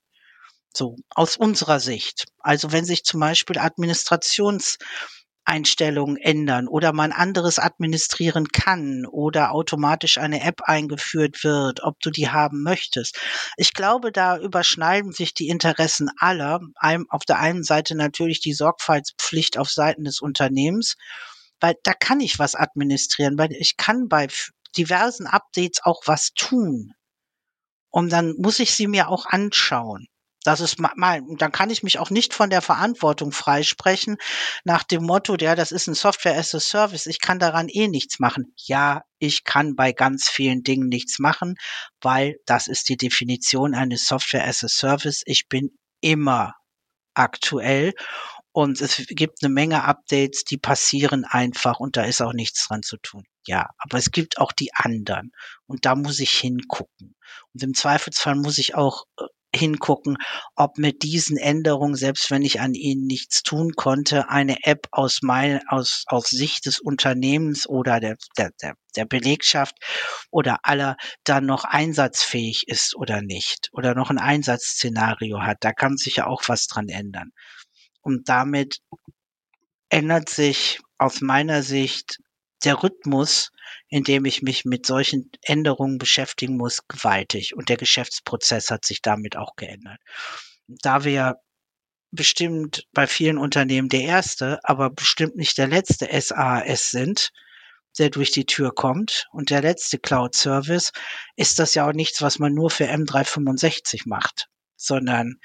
So, 0.75 0.97
aus 1.11 1.37
unserer 1.37 1.81
Sicht. 1.81 2.27
Also 2.39 2.73
wenn 2.73 2.85
sich 2.85 3.05
zum 3.05 3.21
Beispiel 3.21 3.59
Administrations 3.59 4.79
Einstellungen 5.49 6.19
ändern 6.19 6.69
oder 6.69 6.93
man 6.93 7.11
anderes 7.11 7.59
administrieren 7.59 8.49
kann 8.49 9.07
oder 9.07 9.53
automatisch 9.53 10.19
eine 10.19 10.43
App 10.43 10.61
eingeführt 10.63 11.43
wird, 11.43 11.83
ob 11.83 11.99
du 12.01 12.11
die 12.11 12.29
haben 12.29 12.63
möchtest. 12.63 13.19
Ich 13.57 13.73
glaube, 13.73 14.13
da 14.13 14.39
überschneiden 14.39 15.13
sich 15.13 15.33
die 15.33 15.49
Interessen 15.49 16.11
aller. 16.19 16.61
Auf 17.09 17.25
der 17.25 17.39
einen 17.39 17.65
Seite 17.65 17.97
natürlich 17.97 18.41
die 18.41 18.53
Sorgfaltspflicht 18.53 19.59
auf 19.59 19.71
Seiten 19.71 20.05
des 20.05 20.21
Unternehmens, 20.21 20.97
weil 21.61 21.75
da 21.83 21.95
kann 21.95 22.21
ich 22.21 22.39
was 22.39 22.55
administrieren, 22.55 23.39
weil 23.39 23.53
ich 23.53 23.77
kann 23.77 24.09
bei 24.09 24.29
diversen 24.77 25.27
Updates 25.27 25.81
auch 25.83 26.03
was 26.05 26.33
tun. 26.35 26.93
Und 27.91 28.13
dann 28.13 28.35
muss 28.37 28.59
ich 28.61 28.75
sie 28.75 28.87
mir 28.87 29.09
auch 29.09 29.25
anschauen. 29.25 30.09
Das 30.49 30.61
ist 30.61 30.79
mal, 30.79 31.21
dann 31.37 31.53
kann 31.53 31.69
ich 31.69 31.83
mich 31.83 31.99
auch 31.99 32.09
nicht 32.09 32.33
von 32.33 32.49
der 32.49 32.63
Verantwortung 32.63 33.33
freisprechen 33.33 34.17
nach 34.65 34.83
dem 34.83 35.05
Motto, 35.05 35.37
ja, 35.39 35.55
das 35.55 35.73
ist 35.73 35.89
ein 35.89 35.95
Software 35.95 36.39
as 36.39 36.55
a 36.55 36.59
Service, 36.59 37.05
ich 37.05 37.21
kann 37.21 37.39
daran 37.39 37.69
eh 37.69 37.87
nichts 37.87 38.19
machen. 38.19 38.55
Ja, 38.57 39.03
ich 39.19 39.45
kann 39.45 39.77
bei 39.77 39.93
ganz 39.93 40.31
vielen 40.31 40.63
Dingen 40.63 40.89
nichts 40.89 41.19
machen, 41.19 41.57
weil 42.01 42.37
das 42.47 42.67
ist 42.67 42.89
die 42.89 42.97
Definition 42.97 43.75
eines 43.75 44.07
Software 44.07 44.49
as 44.49 44.65
a 44.65 44.69
Service. 44.69 45.21
Ich 45.27 45.49
bin 45.51 45.77
immer 46.01 46.55
aktuell 47.13 47.93
und 48.53 48.81
es 48.81 49.05
gibt 49.09 49.45
eine 49.45 49.53
Menge 49.53 49.85
Updates, 49.85 50.45
die 50.45 50.57
passieren 50.57 51.27
einfach 51.27 51.79
und 51.79 51.99
da 51.99 52.05
ist 52.05 52.23
auch 52.23 52.33
nichts 52.33 52.67
dran 52.67 52.83
zu 52.83 52.97
tun. 52.97 53.25
Ja, 53.49 53.71
aber 53.79 53.97
es 53.97 54.11
gibt 54.11 54.39
auch 54.39 54.53
die 54.53 54.75
anderen 54.75 55.33
und 55.67 55.87
da 55.87 55.95
muss 55.95 56.21
ich 56.21 56.33
hingucken. 56.33 57.17
Und 57.55 57.63
im 57.63 57.73
Zweifelsfall 57.73 58.35
muss 58.35 58.59
ich 58.59 58.75
auch 58.75 59.05
äh, 59.19 59.25
hingucken, 59.57 60.19
ob 60.55 60.77
mit 60.77 61.03
diesen 61.03 61.39
Änderungen, 61.39 61.95
selbst 61.95 62.31
wenn 62.31 62.43
ich 62.43 62.61
an 62.61 62.75
ihnen 62.75 63.07
nichts 63.07 63.43
tun 63.43 63.73
konnte, 63.75 64.29
eine 64.29 64.59
App 64.65 64.87
aus 64.91 65.21
mein, 65.23 65.67
aus, 65.67 66.05
aus 66.09 66.29
Sicht 66.29 66.67
des 66.67 66.79
Unternehmens 66.79 67.67
oder 67.67 68.01
der, 68.01 68.19
der, 68.37 68.51
der, 68.61 68.75
der 68.97 69.07
Belegschaft 69.07 69.77
oder 70.31 70.59
aller 70.65 70.99
dann 71.25 71.47
noch 71.47 71.65
einsatzfähig 71.65 72.69
ist 72.69 72.95
oder 72.97 73.23
nicht 73.23 73.71
oder 73.73 73.95
noch 73.95 74.11
ein 74.11 74.19
Einsatzszenario 74.19 75.41
hat. 75.41 75.57
Da 75.61 75.73
kann 75.73 75.97
sich 75.97 76.17
ja 76.17 76.27
auch 76.27 76.43
was 76.49 76.67
dran 76.67 76.91
ändern. 76.91 77.31
Und 78.03 78.29
damit 78.29 78.81
ändert 79.89 80.29
sich 80.29 80.81
aus 80.99 81.23
meiner 81.23 81.63
Sicht 81.63 82.19
der 82.65 82.83
Rhythmus, 82.83 83.51
in 83.89 84.05
dem 84.05 84.25
ich 84.25 84.43
mich 84.43 84.65
mit 84.65 84.87
solchen 84.87 85.31
Änderungen 85.43 85.99
beschäftigen 85.99 86.57
muss, 86.57 86.87
gewaltig. 86.89 87.55
Und 87.57 87.69
der 87.69 87.77
Geschäftsprozess 87.77 88.71
hat 88.71 88.85
sich 88.85 89.03
damit 89.03 89.37
auch 89.37 89.57
geändert. 89.57 90.01
Da 90.67 91.05
wir 91.05 91.37
bestimmt 92.11 92.87
bei 92.93 93.07
vielen 93.07 93.39
Unternehmen 93.39 93.89
der 93.89 94.03
erste, 94.03 94.59
aber 94.65 94.91
bestimmt 94.91 95.37
nicht 95.37 95.59
der 95.59 95.69
letzte 95.69 96.09
SAS 96.21 96.91
sind, 96.91 97.31
der 97.99 98.11
durch 98.11 98.31
die 98.31 98.47
Tür 98.47 98.75
kommt 98.75 99.27
und 99.33 99.51
der 99.51 99.63
letzte 99.63 99.99
Cloud-Service, 99.99 100.93
ist 101.37 101.59
das 101.59 101.75
ja 101.75 101.89
auch 101.89 101.93
nichts, 101.93 102.23
was 102.23 102.39
man 102.39 102.55
nur 102.55 102.71
für 102.71 102.85
M365 102.85 104.03
macht, 104.07 104.49
sondern 104.77 105.39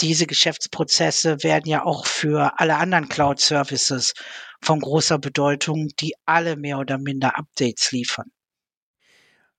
diese 0.00 0.26
Geschäftsprozesse 0.26 1.42
werden 1.42 1.68
ja 1.68 1.84
auch 1.84 2.06
für 2.06 2.58
alle 2.58 2.76
anderen 2.76 3.08
Cloud-Services 3.08 4.14
von 4.62 4.80
großer 4.80 5.18
Bedeutung, 5.18 5.88
die 6.00 6.14
alle 6.26 6.56
mehr 6.56 6.78
oder 6.78 6.98
minder 6.98 7.38
Updates 7.38 7.92
liefern. 7.92 8.30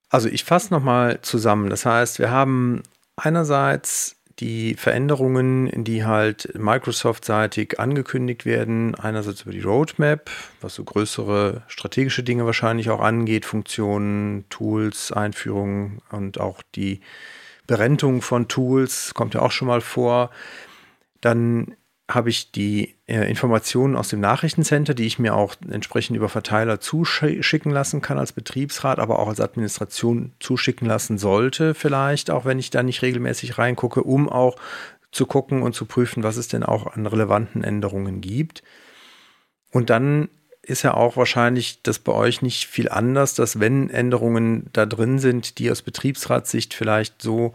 Also 0.10 0.28
ich 0.28 0.44
fasse 0.44 0.74
nochmal 0.74 1.22
zusammen. 1.22 1.70
Das 1.70 1.86
heißt, 1.86 2.20
wir 2.20 2.32
haben 2.32 2.84
einerseits 3.16 4.16
die 4.40 4.76
Veränderungen, 4.76 5.84
die 5.84 6.06
halt 6.06 6.58
Microsoft-seitig 6.58 7.80
angekündigt 7.80 8.46
werden, 8.46 8.96
einerseits 8.96 9.42
über 9.42 9.52
die 9.52 9.60
Roadmap, 9.60 10.32
was 10.62 10.76
so 10.76 10.84
größere 10.84 11.64
strategische 11.68 12.24
Dinge 12.24 12.46
wahrscheinlich 12.46 12.90
auch 12.90 13.02
angeht, 13.02 13.46
Funktionen, 13.46 14.46
Tools, 14.50 15.12
Einführungen 15.12 16.02
und 16.12 16.40
auch 16.40 16.62
die 16.76 17.02
Berentung 17.70 18.24
von 18.24 18.48
Tools 18.48 19.14
kommt 19.14 19.36
ja 19.36 19.42
auch 19.42 19.52
schon 19.52 19.68
mal 19.68 19.80
vor. 19.80 20.32
Dann 21.22 21.76
habe 22.10 22.32
ich 22.32 22.52
die 22.52 22.96
äh, 23.06 23.30
Informationen 23.30 23.96
aus 23.96 24.10
dem 24.10 24.20
Nachrichtencenter, 24.20 24.96
die 24.96 25.06
ich 25.06 25.20
mir 25.20 25.36
auch 25.36 25.54
entsprechend 25.70 26.18
über 26.18 26.30
Verteiler 26.30 26.80
zuschicken 26.80 27.72
lassen 27.72 28.02
kann 28.02 28.18
als 28.18 28.32
Betriebsrat, 28.32 28.98
aber 28.98 29.20
auch 29.20 29.28
als 29.28 29.40
Administration 29.40 30.34
zuschicken 30.40 30.88
lassen 30.88 31.20
sollte, 31.20 31.76
vielleicht, 31.76 32.32
auch 32.32 32.46
wenn 32.46 32.58
ich 32.58 32.72
da 32.72 32.82
nicht 32.82 33.04
regelmäßig 33.04 33.60
reingucke, 33.60 34.02
um 34.02 34.28
auch 34.28 34.56
zu 35.12 35.28
gucken 35.28 35.62
und 35.62 35.76
zu 35.76 35.86
prüfen, 35.86 36.24
was 36.24 36.38
es 36.38 36.48
denn 36.48 36.64
auch 36.64 36.88
an 36.88 37.06
relevanten 37.06 37.64
Änderungen 37.64 38.20
gibt. 38.20 38.64
Und 39.72 39.92
dann 39.92 40.30
ist 40.62 40.84
ja 40.84 40.94
auch 40.94 41.18
wahrscheinlich 41.18 41.82
das 41.84 42.00
bei 42.00 42.12
euch 42.12 42.42
nicht 42.42 42.66
viel 42.68 42.90
anders, 42.90 43.34
dass 43.34 43.60
wenn 43.60 43.90
Änderungen 43.90 44.70
da 44.74 44.86
drin 44.86 45.20
sind, 45.20 45.58
die 45.58 45.72
aus 45.72 45.82
Betriebsratssicht 45.82 46.74
vielleicht 46.74 47.22
so 47.22 47.54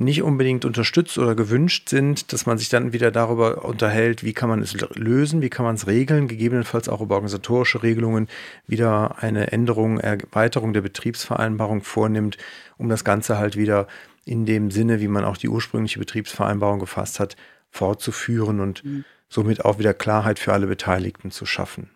nicht 0.00 0.22
unbedingt 0.22 0.64
unterstützt 0.64 1.18
oder 1.18 1.34
gewünscht 1.34 1.90
sind, 1.90 2.32
dass 2.32 2.46
man 2.46 2.56
sich 2.56 2.70
dann 2.70 2.94
wieder 2.94 3.10
darüber 3.10 3.66
unterhält, 3.66 4.24
wie 4.24 4.32
kann 4.32 4.48
man 4.48 4.62
es 4.62 4.74
lösen, 4.94 5.42
wie 5.42 5.50
kann 5.50 5.66
man 5.66 5.74
es 5.74 5.86
regeln, 5.86 6.26
gegebenenfalls 6.26 6.88
auch 6.88 7.02
über 7.02 7.16
organisatorische 7.16 7.82
Regelungen 7.82 8.26
wieder 8.66 9.22
eine 9.22 9.52
Änderung, 9.52 10.00
Erweiterung 10.00 10.72
der 10.72 10.80
Betriebsvereinbarung 10.80 11.82
vornimmt, 11.82 12.38
um 12.78 12.88
das 12.88 13.04
Ganze 13.04 13.36
halt 13.36 13.58
wieder 13.58 13.88
in 14.24 14.46
dem 14.46 14.70
Sinne, 14.70 15.00
wie 15.00 15.08
man 15.08 15.24
auch 15.24 15.36
die 15.36 15.50
ursprüngliche 15.50 15.98
Betriebsvereinbarung 15.98 16.80
gefasst 16.80 17.20
hat, 17.20 17.36
fortzuführen 17.68 18.60
und 18.60 18.82
mhm. 18.82 19.04
somit 19.28 19.66
auch 19.66 19.78
wieder 19.78 19.92
Klarheit 19.92 20.38
für 20.38 20.54
alle 20.54 20.66
Beteiligten 20.66 21.30
zu 21.30 21.44
schaffen. 21.44 21.90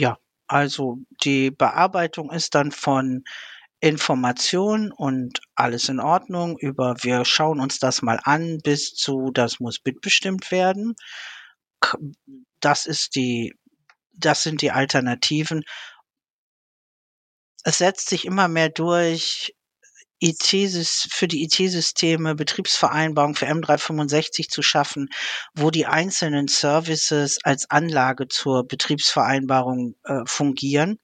Ja, 0.00 0.16
also 0.46 0.98
die 1.24 1.50
Bearbeitung 1.50 2.30
ist 2.30 2.54
dann 2.54 2.70
von 2.70 3.24
Information 3.80 4.92
und 4.92 5.40
alles 5.56 5.88
in 5.88 5.98
Ordnung 5.98 6.56
über 6.58 6.94
wir 7.02 7.24
schauen 7.24 7.58
uns 7.60 7.80
das 7.80 8.00
mal 8.02 8.20
an 8.22 8.58
bis 8.62 8.94
zu 8.94 9.32
das 9.32 9.58
muss 9.58 9.80
mitbestimmt 9.84 10.52
werden. 10.52 10.94
Das 12.60 12.86
ist 12.86 13.16
die 13.16 13.54
das 14.12 14.42
sind 14.44 14.62
die 14.62 14.70
Alternativen. 14.72 15.64
Es 17.64 17.78
setzt 17.78 18.08
sich 18.08 18.24
immer 18.24 18.48
mehr 18.48 18.68
durch, 18.68 19.54
IT 20.20 20.42
für 21.10 21.28
die 21.28 21.44
IT-Systeme 21.44 22.34
Betriebsvereinbarung 22.34 23.34
für 23.34 23.46
M365 23.46 24.48
zu 24.48 24.62
schaffen, 24.62 25.08
wo 25.54 25.70
die 25.70 25.86
einzelnen 25.86 26.48
Services 26.48 27.38
als 27.44 27.70
Anlage 27.70 28.28
zur 28.28 28.66
Betriebsvereinbarung 28.66 29.94
äh, 30.04 30.20
fungieren 30.26 30.98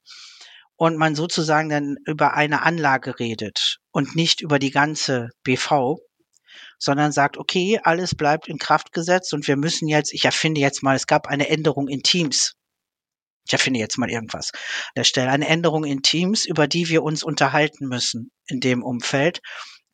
und 0.76 0.96
man 0.96 1.14
sozusagen 1.14 1.68
dann 1.68 1.96
über 2.06 2.34
eine 2.34 2.62
Anlage 2.62 3.18
redet 3.18 3.78
und 3.92 4.16
nicht 4.16 4.40
über 4.40 4.58
die 4.58 4.70
ganze 4.70 5.30
BV, 5.44 5.98
sondern 6.78 7.12
sagt, 7.12 7.36
okay, 7.36 7.80
alles 7.82 8.14
bleibt 8.14 8.48
in 8.48 8.58
Kraft 8.58 8.92
gesetzt 8.92 9.32
und 9.32 9.46
wir 9.46 9.56
müssen 9.56 9.88
jetzt, 9.88 10.12
ich 10.12 10.24
erfinde 10.24 10.60
jetzt 10.60 10.82
mal, 10.82 10.96
es 10.96 11.06
gab 11.06 11.28
eine 11.28 11.48
Änderung 11.48 11.88
in 11.88 12.02
Teams 12.02 12.54
ich 13.46 13.52
erfinde 13.52 13.80
jetzt 13.80 13.98
mal 13.98 14.10
irgendwas 14.10 14.52
der 14.96 15.04
Stelle, 15.04 15.30
eine 15.30 15.46
Änderung 15.48 15.84
in 15.84 16.02
Teams, 16.02 16.46
über 16.46 16.66
die 16.66 16.88
wir 16.88 17.02
uns 17.02 17.22
unterhalten 17.22 17.86
müssen 17.86 18.30
in 18.46 18.60
dem 18.60 18.82
Umfeld. 18.82 19.40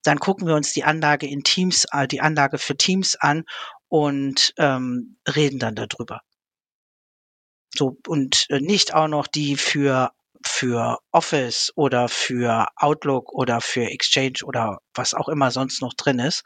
Dann 0.02 0.18
gucken 0.18 0.46
wir 0.46 0.54
uns 0.54 0.72
die 0.72 0.84
Anlage 0.84 1.26
in 1.26 1.42
Teams, 1.42 1.86
äh, 1.92 2.06
die 2.06 2.20
Anlage 2.20 2.58
für 2.58 2.76
Teams 2.76 3.16
an 3.16 3.44
und 3.88 4.54
ähm, 4.56 5.18
reden 5.34 5.58
dann 5.58 5.74
darüber. 5.74 6.20
So, 7.74 7.96
und 8.06 8.46
äh, 8.48 8.60
nicht 8.60 8.94
auch 8.94 9.08
noch 9.08 9.26
die 9.26 9.56
für 9.56 10.10
für 10.42 10.98
Office 11.10 11.70
oder 11.76 12.08
für 12.08 12.66
Outlook 12.76 13.30
oder 13.32 13.60
für 13.60 13.84
Exchange 13.90 14.38
oder 14.44 14.78
was 14.94 15.12
auch 15.12 15.28
immer 15.28 15.50
sonst 15.50 15.82
noch 15.82 15.92
drin 15.92 16.18
ist, 16.18 16.44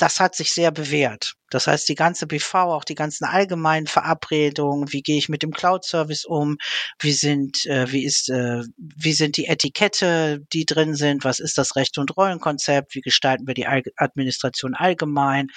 das 0.00 0.18
hat 0.18 0.34
sich 0.34 0.50
sehr 0.50 0.70
bewährt. 0.70 1.34
Das 1.50 1.66
heißt, 1.66 1.88
die 1.88 1.94
ganze 1.94 2.26
BV, 2.26 2.54
auch 2.54 2.84
die 2.84 2.94
ganzen 2.94 3.26
allgemeinen 3.26 3.86
Verabredungen, 3.86 4.92
wie 4.92 5.02
gehe 5.02 5.18
ich 5.18 5.28
mit 5.28 5.42
dem 5.42 5.50
Cloud-Service 5.50 6.24
um, 6.24 6.56
wie 6.98 7.12
sind, 7.12 7.66
äh, 7.66 7.92
wie 7.92 8.04
ist, 8.04 8.30
äh, 8.30 8.62
wie 8.76 9.12
sind 9.12 9.36
die 9.36 9.46
Etikette, 9.46 10.40
die 10.52 10.64
drin 10.64 10.94
sind, 10.94 11.24
was 11.24 11.38
ist 11.38 11.58
das 11.58 11.76
Recht- 11.76 11.98
und 11.98 12.16
Rollenkonzept, 12.16 12.94
wie 12.94 13.02
gestalten 13.02 13.46
wir 13.46 13.54
die 13.54 13.66
Administration 13.66 14.74
allgemein. 14.74 15.48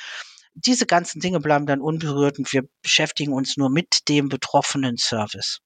Diese 0.56 0.86
ganzen 0.86 1.22
Dinge 1.22 1.40
bleiben 1.40 1.66
dann 1.66 1.80
unberührt 1.80 2.38
und 2.38 2.52
wir 2.52 2.64
beschäftigen 2.82 3.32
uns 3.32 3.56
nur 3.56 3.70
mit 3.70 4.10
dem 4.10 4.28
betroffenen 4.28 4.98
Service. 4.98 5.60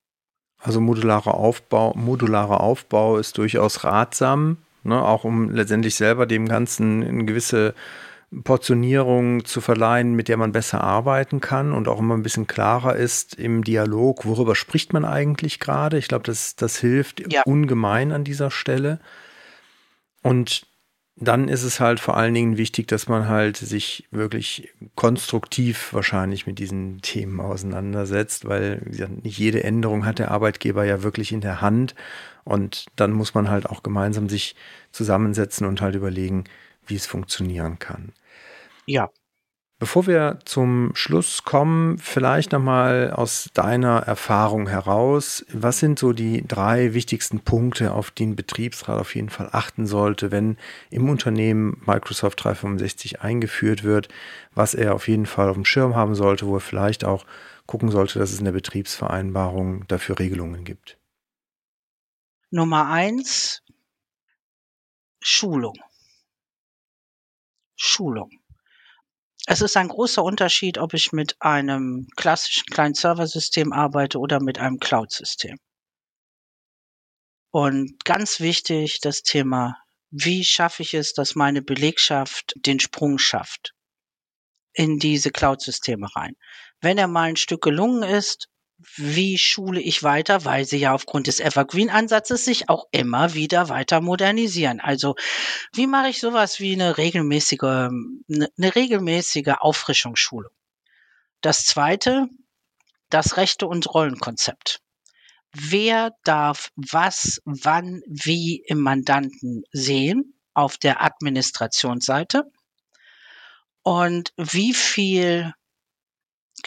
Also 0.60 0.82
modularer 0.82 1.34
Aufbau, 1.34 1.94
modularer 1.96 2.62
Aufbau 2.62 3.18
ist 3.18 3.38
durchaus 3.38 3.84
ratsam, 3.84 4.58
ne, 4.84 5.04
auch 5.04 5.24
um 5.24 5.50
letztendlich 5.50 5.96
selber 5.96 6.26
dem 6.26 6.48
Ganzen 6.48 7.04
eine 7.04 7.26
gewisse 7.26 7.74
Portionierung 8.44 9.46
zu 9.46 9.62
verleihen, 9.62 10.14
mit 10.14 10.28
der 10.28 10.36
man 10.36 10.52
besser 10.52 10.82
arbeiten 10.82 11.40
kann 11.40 11.72
und 11.72 11.88
auch 11.88 12.00
immer 12.00 12.16
ein 12.16 12.24
bisschen 12.24 12.46
klarer 12.46 12.96
ist 12.96 13.36
im 13.36 13.64
Dialog, 13.64 14.26
worüber 14.26 14.54
spricht 14.54 14.92
man 14.92 15.06
eigentlich 15.06 15.60
gerade. 15.60 15.98
Ich 15.98 16.10
glaube, 16.10 16.24
das, 16.24 16.56
das 16.58 16.78
hilft 16.78 17.32
ja. 17.32 17.44
ungemein 17.44 18.12
an 18.12 18.26
dieser 18.26 18.52
Stelle. 18.52 19.00
Und 20.24 20.68
dann 21.16 21.48
ist 21.48 21.64
es 21.64 21.80
halt 21.80 22.00
vor 22.00 22.16
allen 22.16 22.34
Dingen 22.34 22.58
wichtig, 22.58 22.88
dass 22.88 23.08
man 23.08 23.28
halt 23.28 23.58
sich 23.58 24.08
wirklich 24.12 24.70
konstruktiv 24.96 25.94
wahrscheinlich 25.94 26.46
mit 26.46 26.60
diesen 26.60 27.02
Themen 27.02 27.40
auseinandersetzt, 27.40 28.48
weil 28.48 28.82
nicht 29.24 29.40
jede 29.40 29.64
Änderung 29.64 30.06
hat 30.06 30.20
der 30.20 30.32
Arbeitgeber 30.32 30.84
ja 30.84 31.02
wirklich 31.02 31.32
in 31.32 31.42
der 31.42 31.62
Hand. 31.62 31.96
Und 32.44 32.86
dann 32.98 33.14
muss 33.14 33.34
man 33.34 33.50
halt 33.50 33.68
auch 33.68 33.84
gemeinsam 33.84 34.30
sich 34.30 34.56
zusammensetzen 34.92 35.66
und 35.66 35.82
halt 35.82 35.96
überlegen, 35.96 36.44
wie 36.88 36.96
es 36.96 37.06
funktionieren 37.06 37.80
kann. 37.80 38.14
Ja, 38.86 39.10
Bevor 39.80 40.08
wir 40.08 40.40
zum 40.44 40.90
Schluss 40.96 41.44
kommen, 41.44 42.00
vielleicht 42.00 42.52
nochmal 42.52 43.12
aus 43.12 43.52
deiner 43.54 44.00
Erfahrung 44.00 44.68
heraus, 44.68 45.46
was 45.54 45.78
sind 45.78 46.00
so 46.00 46.14
die 46.14 46.44
drei 46.48 46.96
wichtigsten 46.96 47.42
Punkte, 47.42 47.94
auf 47.94 48.10
die 48.10 48.26
ein 48.26 48.36
Betriebsrat 48.36 49.00
auf 49.00 49.14
jeden 49.14 49.30
Fall 49.30 49.50
achten 49.52 49.86
sollte, 49.86 50.32
wenn 50.32 50.58
im 50.90 51.08
Unternehmen 51.12 51.80
Microsoft 51.86 52.44
365 52.44 53.22
eingeführt 53.22 53.84
wird, 53.84 54.08
was 54.56 54.74
er 54.74 54.96
auf 54.96 55.08
jeden 55.08 55.28
Fall 55.28 55.48
auf 55.48 55.56
dem 55.56 55.66
Schirm 55.66 55.96
haben 55.96 56.16
sollte, 56.16 56.48
wo 56.48 56.56
er 56.56 56.62
vielleicht 56.62 57.06
auch 57.06 57.28
gucken 57.68 57.92
sollte, 57.92 58.18
dass 58.18 58.32
es 58.32 58.40
in 58.40 58.46
der 58.46 58.54
Betriebsvereinbarung 58.54 59.86
dafür 59.88 60.18
Regelungen 60.18 60.64
gibt? 60.64 60.98
Nummer 62.50 62.90
eins, 62.90 63.62
Schulung. 65.20 65.76
Schulung. 67.78 68.32
Es 69.46 69.62
ist 69.62 69.78
ein 69.78 69.88
großer 69.88 70.22
Unterschied, 70.24 70.78
ob 70.78 70.94
ich 70.94 71.14
mit 71.14 71.42
einem 71.42 72.08
klassischen 72.18 72.66
Client-Server-System 72.66 73.72
arbeite 73.72 74.20
oder 74.20 74.42
mit 74.42 74.60
einem 74.60 74.80
Cloud-System. 74.80 75.58
Und 77.52 78.04
ganz 78.04 78.42
wichtig 78.42 79.00
das 79.00 79.22
Thema, 79.22 79.78
wie 80.10 80.44
schaffe 80.44 80.84
ich 80.84 80.94
es, 80.94 81.14
dass 81.14 81.36
meine 81.36 81.62
Belegschaft 81.62 82.56
den 82.58 82.80
Sprung 82.80 83.18
schafft 83.18 83.74
in 84.74 85.00
diese 85.00 85.32
Cloud-Systeme 85.32 86.08
rein. 86.16 86.36
Wenn 86.82 86.98
er 86.98 87.08
mal 87.08 87.30
ein 87.30 87.36
Stück 87.38 87.62
gelungen 87.62 88.04
ist, 88.04 88.50
wie 88.96 89.38
schule 89.38 89.82
ich 89.82 90.04
weiter, 90.04 90.46
weil 90.46 90.66
sie 90.66 90.78
ja 90.78 90.94
aufgrund 90.94 91.28
des 91.28 91.40
Evergreen-Ansatzes 91.40 92.46
sich 92.46 92.70
auch 92.70 92.86
immer 92.92 93.34
wieder 93.34 93.70
weiter 93.70 94.02
modernisieren. 94.02 94.80
Also 94.80 95.16
wie 95.74 95.88
mache 95.88 96.10
ich 96.10 96.20
sowas 96.20 96.60
wie 96.60 96.74
eine 96.74 96.98
regelmäßige, 96.98 97.64
eine, 97.64 98.20
eine 98.30 98.76
regelmäßige 98.76 99.56
Auffrischungsschulung? 99.60 100.52
Das 101.42 101.66
zweite, 101.66 102.28
das 103.10 103.38
Rechte- 103.38 103.68
und 103.68 103.94
Rollenkonzept. 103.94 104.80
Wer 105.54 106.12
darf 106.24 106.70
was, 106.76 107.42
wann, 107.46 108.02
wie 108.06 108.64
im 108.68 108.80
Mandanten 108.80 109.64
sehen 109.72 110.40
auf 110.54 110.78
der 110.78 111.04
Administrationsseite? 111.04 112.44
Und 113.82 114.34
wie 114.38 114.74
viel 114.74 115.54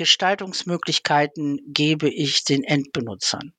Gestaltungsmöglichkeiten 0.01 1.61
gebe 1.67 2.09
ich 2.09 2.45
den 2.45 2.65
Endbenutzern? 2.65 3.53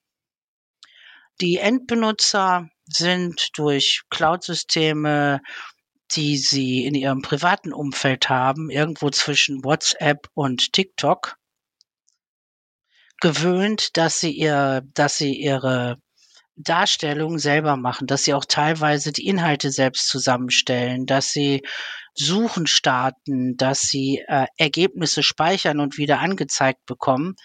Die 1.39 1.57
Endbenutzer 1.57 2.67
sind 2.85 3.49
durch 3.59 4.01
Cloud-Systeme, 4.09 5.41
die 6.15 6.37
sie 6.37 6.83
in 6.83 6.95
ihrem 6.95 7.21
privaten 7.21 7.71
Umfeld 7.71 8.27
haben, 8.29 8.71
irgendwo 8.71 9.11
zwischen 9.11 9.63
WhatsApp 9.63 10.29
und 10.33 10.73
TikTok, 10.73 11.35
gewöhnt, 13.19 13.95
dass 13.95 14.19
sie 14.19 14.31
ihr, 14.31 14.81
dass 14.95 15.19
sie 15.19 15.35
ihre 15.35 16.01
Darstellung 16.55 17.37
selber 17.37 17.77
machen, 17.77 18.07
dass 18.07 18.23
sie 18.23 18.33
auch 18.33 18.45
teilweise 18.45 19.11
die 19.11 19.27
Inhalte 19.27 19.69
selbst 19.69 20.07
zusammenstellen, 20.07 21.05
dass 21.05 21.31
sie 21.31 21.61
Suchen 22.13 22.67
starten, 22.67 23.55
dass 23.57 23.81
sie 23.81 24.23
äh, 24.27 24.45
Ergebnisse 24.57 25.23
speichern 25.23 25.79
und 25.79 25.97
wieder 25.97 26.19
angezeigt 26.19 26.85
bekommen. 26.85 27.35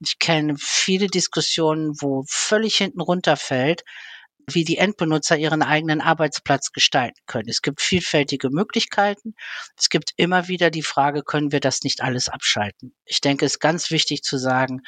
Ich 0.00 0.18
kenne 0.18 0.54
viele 0.58 1.08
Diskussionen, 1.08 1.92
wo 2.00 2.24
völlig 2.28 2.76
hinten 2.76 3.00
runterfällt, 3.00 3.82
wie 4.50 4.64
die 4.64 4.78
Endbenutzer 4.78 5.36
ihren 5.36 5.62
eigenen 5.62 6.00
Arbeitsplatz 6.00 6.72
gestalten 6.72 7.20
können. 7.26 7.48
Es 7.48 7.62
gibt 7.62 7.80
vielfältige 7.80 8.50
Möglichkeiten. 8.50 9.34
Es 9.78 9.88
gibt 9.88 10.12
immer 10.16 10.48
wieder 10.48 10.70
die 10.70 10.82
Frage, 10.82 11.22
können 11.22 11.52
wir 11.52 11.60
das 11.60 11.82
nicht 11.82 12.02
alles 12.02 12.28
abschalten? 12.28 12.94
Ich 13.04 13.20
denke, 13.20 13.46
es 13.46 13.52
ist 13.52 13.60
ganz 13.60 13.90
wichtig 13.90 14.22
zu 14.22 14.38
sagen, 14.38 14.80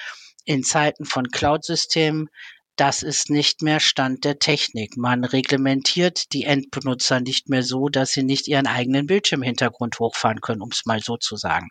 in 0.44 0.62
Zeiten 0.62 1.04
von 1.04 1.28
Cloud-Systemen 1.28 2.28
das 2.76 3.02
ist 3.02 3.30
nicht 3.30 3.62
mehr 3.62 3.80
Stand 3.80 4.24
der 4.24 4.38
Technik. 4.38 4.96
Man 4.96 5.24
reglementiert 5.24 6.32
die 6.32 6.44
Endbenutzer 6.44 7.20
nicht 7.20 7.48
mehr 7.48 7.62
so, 7.62 7.88
dass 7.88 8.12
sie 8.12 8.22
nicht 8.22 8.48
ihren 8.48 8.66
eigenen 8.66 9.06
Bildschirmhintergrund 9.06 9.98
hochfahren 9.98 10.40
können, 10.40 10.62
um 10.62 10.70
es 10.70 10.86
mal 10.86 11.00
so 11.00 11.16
zu 11.16 11.36
sagen. 11.36 11.68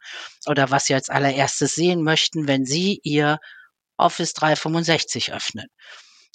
Oder 0.47 0.71
was 0.71 0.85
sie 0.85 0.95
als 0.95 1.09
allererstes 1.09 1.75
sehen 1.75 2.03
möchten, 2.03 2.47
wenn 2.47 2.65
sie 2.65 2.99
ihr 3.03 3.39
Office 3.97 4.33
365 4.33 5.33
öffnen. 5.33 5.67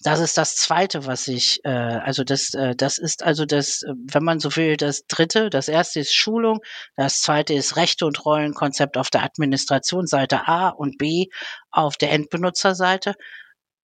Das 0.03 0.19
ist 0.19 0.39
das 0.39 0.57
Zweite, 0.57 1.05
was 1.05 1.29
ich, 1.29 1.61
äh, 1.65 1.69
also 1.69 2.25
das, 2.25 2.55
äh, 2.55 2.75
das 2.75 2.97
ist 2.97 3.23
also 3.23 3.45
das, 3.45 3.83
äh, 3.83 3.93
wenn 4.11 4.25
man 4.25 4.41
so 4.41 4.57
will, 4.57 4.79
das 4.79 5.05
Dritte. 5.07 5.51
Das 5.51 5.69
Erste 5.69 6.01
ist 6.01 6.15
Schulung, 6.15 6.61
das 6.97 7.21
Zweite 7.21 7.53
ist 7.53 7.77
Rechte 7.77 8.07
und 8.07 8.25
Rollenkonzept 8.25 8.97
auf 8.97 9.11
der 9.11 9.25
Administrationsseite 9.25 10.49
A 10.49 10.71
und 10.71 10.97
B 10.97 11.27
auf 11.71 11.99
der 11.99 12.13
Endbenutzerseite. 12.13 13.15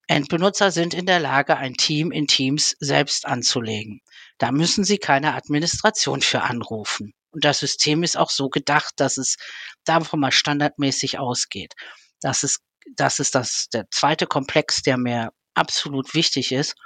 Endbenutzer 0.08 0.70
sind 0.70 0.94
in 0.94 1.06
der 1.06 1.18
Lage, 1.18 1.56
ein 1.56 1.74
Team 1.74 2.12
in 2.12 2.26
Teams 2.26 2.76
selbst 2.78 3.26
anzulegen. 3.26 4.00
Da 4.38 4.52
müssen 4.52 4.84
sie 4.84 4.98
keine 4.98 5.34
Administration 5.34 6.22
für 6.22 6.42
anrufen. 6.42 7.12
Und 7.30 7.44
das 7.44 7.58
System 7.58 8.02
ist 8.02 8.16
auch 8.16 8.30
so 8.30 8.48
gedacht, 8.48 8.94
dass 8.96 9.18
es 9.18 9.36
davon 9.84 10.20
mal 10.20 10.32
standardmäßig 10.32 11.18
ausgeht. 11.18 11.74
Das 12.20 12.44
ist, 12.44 12.60
das 12.94 13.18
ist 13.18 13.34
das, 13.34 13.68
der 13.72 13.86
zweite 13.90 14.26
Komplex, 14.26 14.82
der 14.82 14.96
mir 14.96 15.32
absolut 15.54 16.14
wichtig 16.14 16.52
ist. 16.52 16.76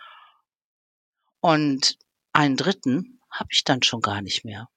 Und 1.40 1.98
einen 2.32 2.56
dritten 2.56 3.20
habe 3.30 3.50
ich 3.52 3.64
dann 3.64 3.82
schon 3.82 4.00
gar 4.00 4.22
nicht 4.22 4.44
mehr. 4.44 4.68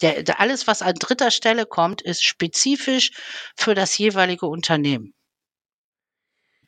Der, 0.00 0.22
der, 0.22 0.38
alles, 0.38 0.68
was 0.68 0.82
an 0.82 0.94
dritter 0.94 1.32
Stelle 1.32 1.66
kommt, 1.66 2.02
ist 2.02 2.22
spezifisch 2.22 3.10
für 3.56 3.74
das 3.74 3.98
jeweilige 3.98 4.46
Unternehmen 4.46 5.14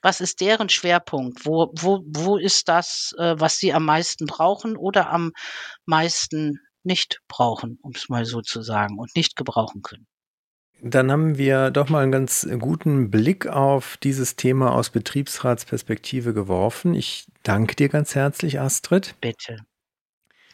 was 0.02 0.20
ist 0.20 0.40
deren 0.40 0.68
Schwerpunkt? 0.68 1.46
Wo, 1.46 1.72
wo, 1.74 2.02
wo 2.06 2.36
ist 2.36 2.68
das, 2.68 3.14
äh, 3.18 3.34
was 3.38 3.58
sie 3.58 3.72
am 3.72 3.84
meisten 3.84 4.26
brauchen 4.26 4.76
oder 4.76 5.10
am 5.10 5.32
meisten 5.86 6.58
nicht 6.82 7.20
brauchen, 7.28 7.78
um 7.82 7.92
es 7.94 8.08
mal 8.08 8.24
so 8.24 8.40
zu 8.42 8.62
sagen, 8.62 8.98
und 8.98 9.14
nicht 9.16 9.36
gebrauchen 9.36 9.82
können? 9.82 10.06
Dann 10.84 11.12
haben 11.12 11.38
wir 11.38 11.70
doch 11.70 11.88
mal 11.88 12.02
einen 12.02 12.10
ganz 12.10 12.48
guten 12.58 13.08
Blick 13.08 13.46
auf 13.46 13.96
dieses 13.98 14.34
Thema 14.34 14.72
aus 14.72 14.90
Betriebsratsperspektive 14.90 16.34
geworfen. 16.34 16.94
Ich 16.94 17.26
danke 17.44 17.76
dir 17.76 17.88
ganz 17.88 18.16
herzlich, 18.16 18.58
Astrid. 18.58 19.14
Bitte. 19.20 19.58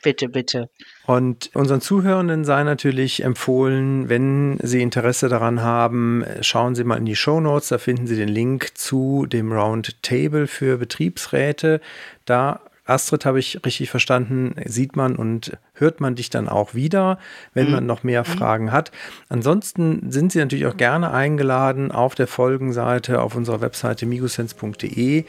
Bitte, 0.02 0.28
bitte. 0.28 0.70
Und 1.06 1.50
unseren 1.54 1.80
Zuhörenden 1.80 2.44
sei 2.44 2.62
natürlich 2.62 3.24
empfohlen, 3.24 4.08
wenn 4.08 4.58
Sie 4.62 4.80
Interesse 4.80 5.28
daran 5.28 5.62
haben, 5.62 6.24
schauen 6.40 6.74
Sie 6.74 6.84
mal 6.84 6.98
in 6.98 7.06
die 7.06 7.16
Show 7.16 7.40
Notes, 7.40 7.68
da 7.68 7.78
finden 7.78 8.06
Sie 8.06 8.16
den 8.16 8.28
Link 8.28 8.76
zu 8.78 9.26
dem 9.26 9.52
Roundtable 9.52 10.46
für 10.46 10.78
Betriebsräte. 10.78 11.80
Da 12.26 12.60
Astrid, 12.88 13.26
habe 13.26 13.38
ich 13.38 13.60
richtig 13.66 13.90
verstanden, 13.90 14.54
sieht 14.64 14.96
man 14.96 15.16
und 15.16 15.58
hört 15.74 16.00
man 16.00 16.14
dich 16.14 16.30
dann 16.30 16.48
auch 16.48 16.74
wieder, 16.74 17.18
wenn 17.52 17.66
mhm. 17.66 17.72
man 17.72 17.86
noch 17.86 18.02
mehr 18.02 18.22
mhm. 18.22 18.38
Fragen 18.38 18.72
hat. 18.72 18.92
Ansonsten 19.28 20.10
sind 20.10 20.32
Sie 20.32 20.38
natürlich 20.38 20.66
auch 20.66 20.76
gerne 20.76 21.10
eingeladen, 21.10 21.92
auf 21.92 22.14
der 22.14 22.26
Folgenseite 22.26 23.20
auf 23.20 23.36
unserer 23.36 23.60
Webseite 23.60 24.06
migosense.de 24.06 25.24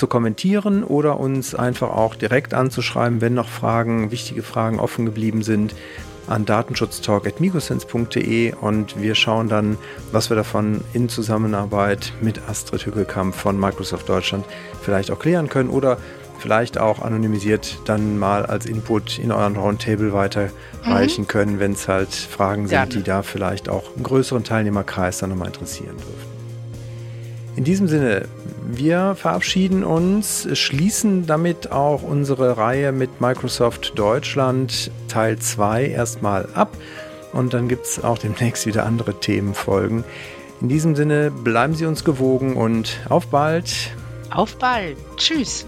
zu 0.00 0.06
kommentieren 0.06 0.82
oder 0.82 1.20
uns 1.20 1.54
einfach 1.54 1.90
auch 1.90 2.14
direkt 2.14 2.54
anzuschreiben, 2.54 3.20
wenn 3.20 3.34
noch 3.34 3.50
Fragen, 3.50 4.10
wichtige 4.10 4.42
Fragen 4.42 4.80
offen 4.80 5.04
geblieben 5.04 5.42
sind 5.42 5.74
an 6.26 6.46
datenschutztalk.migosense.de 6.46 8.54
und 8.54 9.02
wir 9.02 9.14
schauen 9.14 9.50
dann, 9.50 9.76
was 10.10 10.30
wir 10.30 10.36
davon 10.36 10.80
in 10.94 11.10
Zusammenarbeit 11.10 12.14
mit 12.22 12.48
Astrid 12.48 12.86
Hückelkamp 12.86 13.34
von 13.34 13.60
Microsoft 13.60 14.08
Deutschland 14.08 14.46
vielleicht 14.80 15.10
auch 15.10 15.18
klären 15.18 15.50
können 15.50 15.68
oder 15.68 15.98
vielleicht 16.38 16.78
auch 16.78 17.02
anonymisiert 17.02 17.80
dann 17.84 18.18
mal 18.18 18.46
als 18.46 18.64
Input 18.64 19.18
in 19.18 19.32
euren 19.32 19.56
Roundtable 19.56 20.14
weiterreichen 20.14 21.24
mhm. 21.24 21.28
können, 21.28 21.60
wenn 21.60 21.72
es 21.72 21.88
halt 21.88 22.14
Fragen 22.14 22.62
sind, 22.62 22.70
Gerne. 22.70 22.94
die 22.94 23.02
da 23.02 23.22
vielleicht 23.22 23.68
auch 23.68 23.94
einen 23.94 24.04
größeren 24.04 24.44
Teilnehmerkreis 24.44 25.18
dann 25.18 25.28
nochmal 25.28 25.48
interessieren 25.48 25.98
dürfen. 25.98 26.29
In 27.56 27.64
diesem 27.64 27.88
Sinne 27.88 28.26
wir 28.72 29.16
verabschieden 29.16 29.82
uns, 29.82 30.46
schließen 30.56 31.26
damit 31.26 31.72
auch 31.72 32.02
unsere 32.02 32.56
Reihe 32.56 32.92
mit 32.92 33.20
Microsoft 33.20 33.98
Deutschland 33.98 34.90
Teil 35.08 35.38
2 35.38 35.86
erstmal 35.86 36.48
ab 36.54 36.76
und 37.32 37.52
dann 37.52 37.68
gibt 37.68 37.86
es 37.86 38.02
auch 38.02 38.18
demnächst 38.18 38.66
wieder 38.66 38.86
andere 38.86 39.18
Themenfolgen. 39.18 40.04
In 40.60 40.68
diesem 40.68 40.94
Sinne 40.94 41.30
bleiben 41.30 41.74
Sie 41.74 41.86
uns 41.86 42.04
gewogen 42.04 42.56
und 42.56 43.00
auf 43.08 43.26
bald. 43.26 43.92
Auf 44.30 44.56
bald. 44.56 44.96
Tschüss. 45.16 45.66